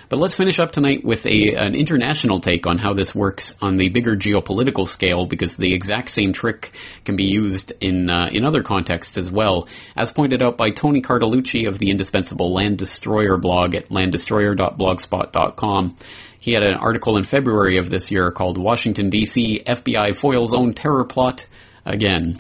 But 0.10 0.20
let's 0.20 0.36
finish 0.36 0.60
up 0.60 0.72
tonight 0.72 1.04
with 1.04 1.26
a 1.26 1.56
an 1.56 1.74
international 1.74 2.40
take 2.40 2.68
on 2.68 2.78
how 2.78 2.94
this 2.94 3.16
works 3.16 3.58
on 3.64 3.78
the 3.78 3.90
bigger 3.90 4.16
geopolitical 4.16 4.88
scale, 4.88 5.26
because 5.26 5.58
the 5.58 5.74
exact 5.74 6.10
same 6.10 6.34
trick 6.34 6.72
can 7.04 7.16
be 7.16 7.24
used 7.24 7.74
in 7.82 8.12
uh, 8.12 8.30
in 8.32 8.46
other 8.46 8.62
contexts 8.62 9.18
as 9.18 9.32
well, 9.32 9.68
as 9.96 10.12
pointed 10.12 10.44
out 10.44 10.56
by 10.56 10.70
Tony 10.70 11.02
Cartalucci 11.02 11.68
of 11.68 11.80
the 11.80 11.90
indispensable 11.90 12.54
Land 12.54 12.78
Destroyer 12.78 13.38
blog 13.38 13.74
at 13.74 13.90
landdestroyer.blogspot.com. 13.90 15.96
He 16.44 16.52
had 16.52 16.64
an 16.64 16.74
article 16.74 17.16
in 17.16 17.24
February 17.24 17.78
of 17.78 17.90
this 17.90 18.12
year 18.12 18.30
called 18.30 18.58
Washington, 18.58 19.10
D.C. 19.10 19.64
FBI 19.66 20.14
Foils 20.14 20.54
Own 20.54 20.74
Terror 20.74 21.06
Plot 21.06 21.48
Again. 21.86 22.38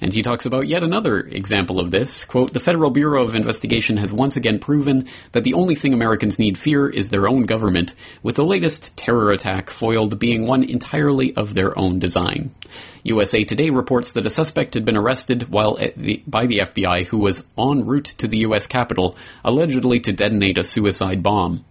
And 0.00 0.12
he 0.12 0.22
talks 0.22 0.46
about 0.46 0.68
yet 0.68 0.84
another 0.84 1.18
example 1.18 1.80
of 1.80 1.90
this. 1.90 2.24
Quote, 2.24 2.52
the 2.52 2.60
Federal 2.60 2.90
Bureau 2.90 3.24
of 3.24 3.34
Investigation 3.34 3.96
has 3.96 4.12
once 4.12 4.36
again 4.36 4.60
proven 4.60 5.08
that 5.32 5.42
the 5.42 5.54
only 5.54 5.74
thing 5.74 5.92
Americans 5.92 6.38
need 6.38 6.58
fear 6.58 6.88
is 6.88 7.10
their 7.10 7.28
own 7.28 7.44
government, 7.44 7.96
with 8.22 8.36
the 8.36 8.44
latest 8.44 8.96
terror 8.96 9.32
attack 9.32 9.68
foiled 9.68 10.20
being 10.20 10.46
one 10.46 10.62
entirely 10.62 11.34
of 11.34 11.54
their 11.54 11.76
own 11.76 11.98
design. 11.98 12.54
USA 13.02 13.42
Today 13.42 13.70
reports 13.70 14.12
that 14.12 14.26
a 14.26 14.30
suspect 14.30 14.74
had 14.74 14.84
been 14.84 14.96
arrested 14.96 15.48
while 15.48 15.76
the, 15.96 16.22
by 16.24 16.46
the 16.46 16.60
FBI 16.60 17.08
who 17.08 17.18
was 17.18 17.44
en 17.58 17.84
route 17.84 18.14
to 18.18 18.28
the 18.28 18.38
U.S. 18.38 18.68
Capitol, 18.68 19.16
allegedly 19.44 19.98
to 19.98 20.12
detonate 20.12 20.56
a 20.56 20.62
suicide 20.62 21.24
bomb. 21.24 21.64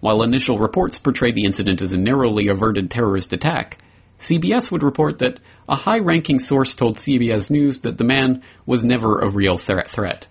While 0.00 0.22
initial 0.22 0.58
reports 0.58 0.98
portrayed 0.98 1.34
the 1.34 1.44
incident 1.44 1.82
as 1.82 1.92
a 1.92 1.98
narrowly 1.98 2.48
averted 2.48 2.90
terrorist 2.90 3.32
attack, 3.32 3.78
CBS 4.18 4.70
would 4.70 4.82
report 4.82 5.18
that 5.18 5.40
a 5.68 5.76
high 5.76 5.98
ranking 5.98 6.38
source 6.38 6.74
told 6.74 6.96
CBS 6.96 7.50
News 7.50 7.80
that 7.80 7.98
the 7.98 8.04
man 8.04 8.42
was 8.64 8.84
never 8.84 9.20
a 9.20 9.28
real 9.28 9.58
threat. 9.58 10.28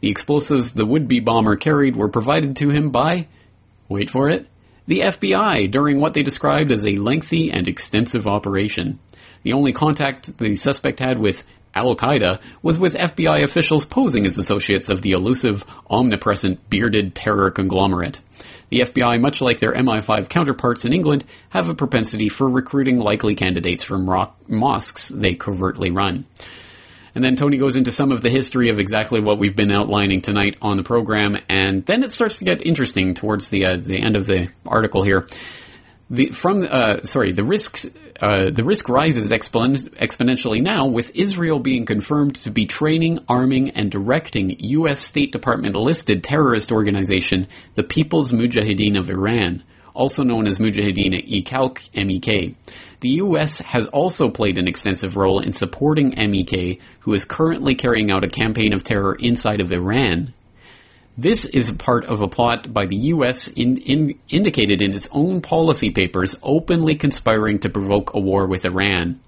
The 0.00 0.10
explosives 0.10 0.72
the 0.72 0.86
would 0.86 1.08
be 1.08 1.20
bomber 1.20 1.56
carried 1.56 1.96
were 1.96 2.08
provided 2.08 2.56
to 2.56 2.70
him 2.70 2.90
by, 2.90 3.28
wait 3.88 4.10
for 4.10 4.30
it, 4.30 4.46
the 4.86 5.00
FBI 5.00 5.70
during 5.70 5.98
what 5.98 6.14
they 6.14 6.22
described 6.22 6.70
as 6.70 6.86
a 6.86 6.96
lengthy 6.96 7.50
and 7.50 7.66
extensive 7.66 8.26
operation. 8.26 8.98
The 9.42 9.52
only 9.52 9.72
contact 9.72 10.38
the 10.38 10.54
suspect 10.54 11.00
had 11.00 11.18
with 11.18 11.44
Al 11.74 11.94
Qaeda 11.94 12.40
was 12.62 12.78
with 12.78 12.94
FBI 12.94 13.42
officials 13.42 13.84
posing 13.84 14.24
as 14.24 14.38
associates 14.38 14.88
of 14.88 15.02
the 15.02 15.12
elusive, 15.12 15.64
omnipresent, 15.90 16.70
bearded 16.70 17.14
terror 17.14 17.50
conglomerate. 17.50 18.22
The 18.68 18.80
FBI, 18.80 19.20
much 19.20 19.40
like 19.40 19.60
their 19.60 19.72
MI5 19.72 20.28
counterparts 20.28 20.84
in 20.84 20.92
England, 20.92 21.24
have 21.50 21.68
a 21.68 21.74
propensity 21.74 22.28
for 22.28 22.48
recruiting 22.48 22.98
likely 22.98 23.34
candidates 23.34 23.84
from 23.84 24.06
mosques 24.48 25.08
they 25.08 25.34
covertly 25.34 25.90
run. 25.90 26.24
And 27.14 27.24
then 27.24 27.34
Tony 27.34 27.56
goes 27.56 27.76
into 27.76 27.92
some 27.92 28.12
of 28.12 28.20
the 28.20 28.28
history 28.28 28.68
of 28.68 28.78
exactly 28.78 29.20
what 29.20 29.38
we've 29.38 29.56
been 29.56 29.72
outlining 29.72 30.20
tonight 30.20 30.56
on 30.60 30.76
the 30.76 30.82
program, 30.82 31.38
and 31.48 31.86
then 31.86 32.02
it 32.02 32.12
starts 32.12 32.40
to 32.40 32.44
get 32.44 32.66
interesting 32.66 33.14
towards 33.14 33.48
the 33.48 33.64
uh, 33.64 33.76
the 33.78 33.98
end 33.98 34.16
of 34.16 34.26
the 34.26 34.48
article 34.66 35.02
here. 35.02 35.26
The 36.10 36.26
from 36.26 36.66
uh, 36.68 37.04
sorry, 37.04 37.32
the 37.32 37.42
risks 37.42 37.86
uh, 38.20 38.50
the 38.50 38.64
risk 38.64 38.88
rises 38.88 39.30
expon- 39.30 39.88
exponentially 39.96 40.62
now 40.62 40.86
with 40.86 41.14
Israel 41.14 41.58
being 41.58 41.84
confirmed 41.84 42.36
to 42.36 42.50
be 42.50 42.66
training, 42.66 43.20
arming, 43.28 43.70
and 43.70 43.90
directing 43.90 44.56
U.S. 44.58 45.00
State 45.00 45.32
Department 45.32 45.76
listed 45.76 46.24
terrorist 46.24 46.72
organization, 46.72 47.48
the 47.74 47.82
People's 47.82 48.32
Mujahideen 48.32 48.98
of 48.98 49.10
Iran, 49.10 49.62
also 49.94 50.22
known 50.22 50.46
as 50.46 50.58
Mujahideen-e-Khalq 50.58 51.90
MEK. 51.94 52.56
The 53.00 53.08
U.S. 53.08 53.58
has 53.58 53.88
also 53.88 54.28
played 54.28 54.58
an 54.58 54.68
extensive 54.68 55.16
role 55.16 55.40
in 55.40 55.52
supporting 55.52 56.14
MEK, 56.16 56.80
who 57.00 57.12
is 57.12 57.24
currently 57.24 57.74
carrying 57.74 58.10
out 58.10 58.24
a 58.24 58.28
campaign 58.28 58.72
of 58.72 58.84
terror 58.84 59.14
inside 59.14 59.60
of 59.60 59.72
Iran 59.72 60.32
this 61.16 61.44
is 61.46 61.70
part 61.72 62.04
of 62.04 62.20
a 62.20 62.28
plot 62.28 62.72
by 62.72 62.86
the 62.86 62.96
U.S. 62.96 63.48
In, 63.48 63.78
in, 63.78 64.18
indicated 64.28 64.82
in 64.82 64.92
its 64.92 65.08
own 65.12 65.40
policy 65.40 65.90
papers, 65.90 66.36
openly 66.42 66.94
conspiring 66.94 67.58
to 67.60 67.70
provoke 67.70 68.14
a 68.14 68.20
war 68.20 68.46
with 68.46 68.64
Iran. 68.64 69.20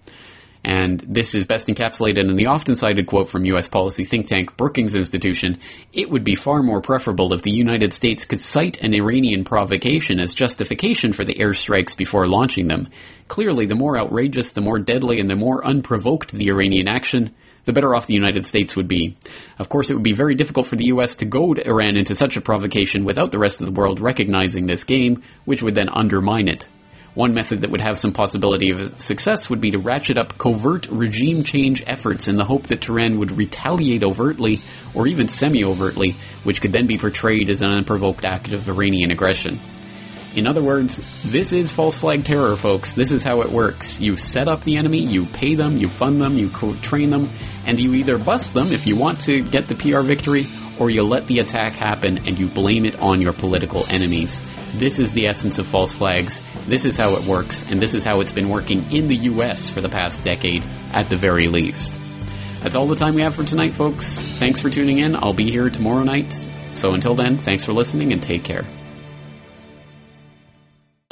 And 0.64 1.00
this 1.00 1.34
is 1.34 1.46
best 1.46 1.68
encapsulated 1.68 2.28
in 2.28 2.36
the 2.36 2.46
often 2.46 2.76
cited 2.76 3.06
quote 3.06 3.28
from 3.28 3.46
U.S. 3.46 3.68
policy 3.68 4.04
think 4.04 4.26
tank 4.26 4.56
Brookings 4.56 4.96
Institution 4.96 5.60
It 5.92 6.10
would 6.10 6.24
be 6.24 6.34
far 6.34 6.62
more 6.62 6.82
preferable 6.82 7.32
if 7.32 7.42
the 7.42 7.50
United 7.50 7.92
States 7.92 8.24
could 8.24 8.40
cite 8.40 8.76
an 8.82 8.92
Iranian 8.92 9.44
provocation 9.44 10.20
as 10.20 10.34
justification 10.34 11.12
for 11.12 11.24
the 11.24 11.36
airstrikes 11.36 11.96
before 11.96 12.26
launching 12.26 12.68
them. 12.68 12.88
Clearly, 13.28 13.66
the 13.66 13.76
more 13.76 13.96
outrageous, 13.96 14.52
the 14.52 14.60
more 14.60 14.78
deadly, 14.78 15.20
and 15.20 15.30
the 15.30 15.36
more 15.36 15.64
unprovoked 15.64 16.32
the 16.32 16.50
Iranian 16.50 16.88
action, 16.88 17.34
the 17.68 17.72
better 17.74 17.94
off 17.94 18.06
the 18.06 18.14
United 18.14 18.46
States 18.46 18.74
would 18.74 18.88
be. 18.88 19.14
Of 19.58 19.68
course, 19.68 19.90
it 19.90 19.94
would 19.94 20.02
be 20.02 20.14
very 20.14 20.34
difficult 20.34 20.66
for 20.66 20.76
the 20.76 20.86
US 20.86 21.16
to 21.16 21.26
goad 21.26 21.58
Iran 21.58 21.98
into 21.98 22.14
such 22.14 22.38
a 22.38 22.40
provocation 22.40 23.04
without 23.04 23.30
the 23.30 23.38
rest 23.38 23.60
of 23.60 23.66
the 23.66 23.72
world 23.72 24.00
recognizing 24.00 24.66
this 24.66 24.84
game, 24.84 25.22
which 25.44 25.62
would 25.62 25.74
then 25.74 25.90
undermine 25.90 26.48
it. 26.48 26.66
One 27.14 27.34
method 27.34 27.60
that 27.60 27.70
would 27.70 27.82
have 27.82 27.98
some 27.98 28.12
possibility 28.12 28.70
of 28.70 28.98
success 29.00 29.50
would 29.50 29.60
be 29.60 29.72
to 29.72 29.78
ratchet 29.78 30.16
up 30.16 30.38
covert 30.38 30.88
regime 30.88 31.42
change 31.44 31.82
efforts 31.86 32.26
in 32.26 32.36
the 32.36 32.44
hope 32.44 32.68
that 32.68 32.80
Tehran 32.80 33.18
would 33.18 33.36
retaliate 33.36 34.02
overtly 34.02 34.60
or 34.94 35.06
even 35.06 35.28
semi-overtly, 35.28 36.16
which 36.44 36.62
could 36.62 36.72
then 36.72 36.86
be 36.86 36.96
portrayed 36.96 37.50
as 37.50 37.60
an 37.60 37.72
unprovoked 37.72 38.24
act 38.24 38.54
of 38.54 38.66
Iranian 38.68 39.10
aggression. 39.10 39.60
In 40.38 40.46
other 40.46 40.62
words, 40.62 41.02
this 41.24 41.52
is 41.52 41.72
false 41.72 41.98
flag 41.98 42.24
terror, 42.24 42.56
folks. 42.56 42.92
This 42.92 43.10
is 43.10 43.24
how 43.24 43.40
it 43.40 43.50
works. 43.50 44.00
You 44.00 44.16
set 44.16 44.46
up 44.46 44.62
the 44.62 44.76
enemy, 44.76 45.00
you 45.00 45.26
pay 45.26 45.56
them, 45.56 45.78
you 45.78 45.88
fund 45.88 46.20
them, 46.20 46.38
you 46.38 46.48
train 46.80 47.10
them, 47.10 47.28
and 47.66 47.80
you 47.80 47.92
either 47.94 48.18
bust 48.18 48.54
them 48.54 48.70
if 48.70 48.86
you 48.86 48.94
want 48.94 49.20
to 49.22 49.42
get 49.42 49.66
the 49.66 49.74
PR 49.74 50.02
victory, 50.02 50.46
or 50.78 50.90
you 50.90 51.02
let 51.02 51.26
the 51.26 51.40
attack 51.40 51.72
happen 51.72 52.18
and 52.18 52.38
you 52.38 52.46
blame 52.46 52.84
it 52.84 53.00
on 53.00 53.20
your 53.20 53.32
political 53.32 53.84
enemies. 53.88 54.40
This 54.74 55.00
is 55.00 55.12
the 55.12 55.26
essence 55.26 55.58
of 55.58 55.66
false 55.66 55.92
flags. 55.92 56.40
This 56.68 56.84
is 56.84 56.96
how 56.96 57.16
it 57.16 57.24
works, 57.24 57.64
and 57.68 57.80
this 57.80 57.94
is 57.94 58.04
how 58.04 58.20
it's 58.20 58.32
been 58.32 58.48
working 58.48 58.92
in 58.92 59.08
the 59.08 59.16
US 59.16 59.68
for 59.68 59.80
the 59.80 59.88
past 59.88 60.22
decade, 60.22 60.62
at 60.92 61.08
the 61.08 61.16
very 61.16 61.48
least. 61.48 61.98
That's 62.62 62.76
all 62.76 62.86
the 62.86 62.94
time 62.94 63.16
we 63.16 63.22
have 63.22 63.34
for 63.34 63.42
tonight, 63.42 63.74
folks. 63.74 64.20
Thanks 64.20 64.60
for 64.60 64.70
tuning 64.70 65.00
in. 65.00 65.16
I'll 65.16 65.32
be 65.32 65.50
here 65.50 65.68
tomorrow 65.68 66.04
night. 66.04 66.48
So 66.74 66.94
until 66.94 67.16
then, 67.16 67.36
thanks 67.36 67.64
for 67.64 67.72
listening 67.72 68.12
and 68.12 68.22
take 68.22 68.44
care. 68.44 68.64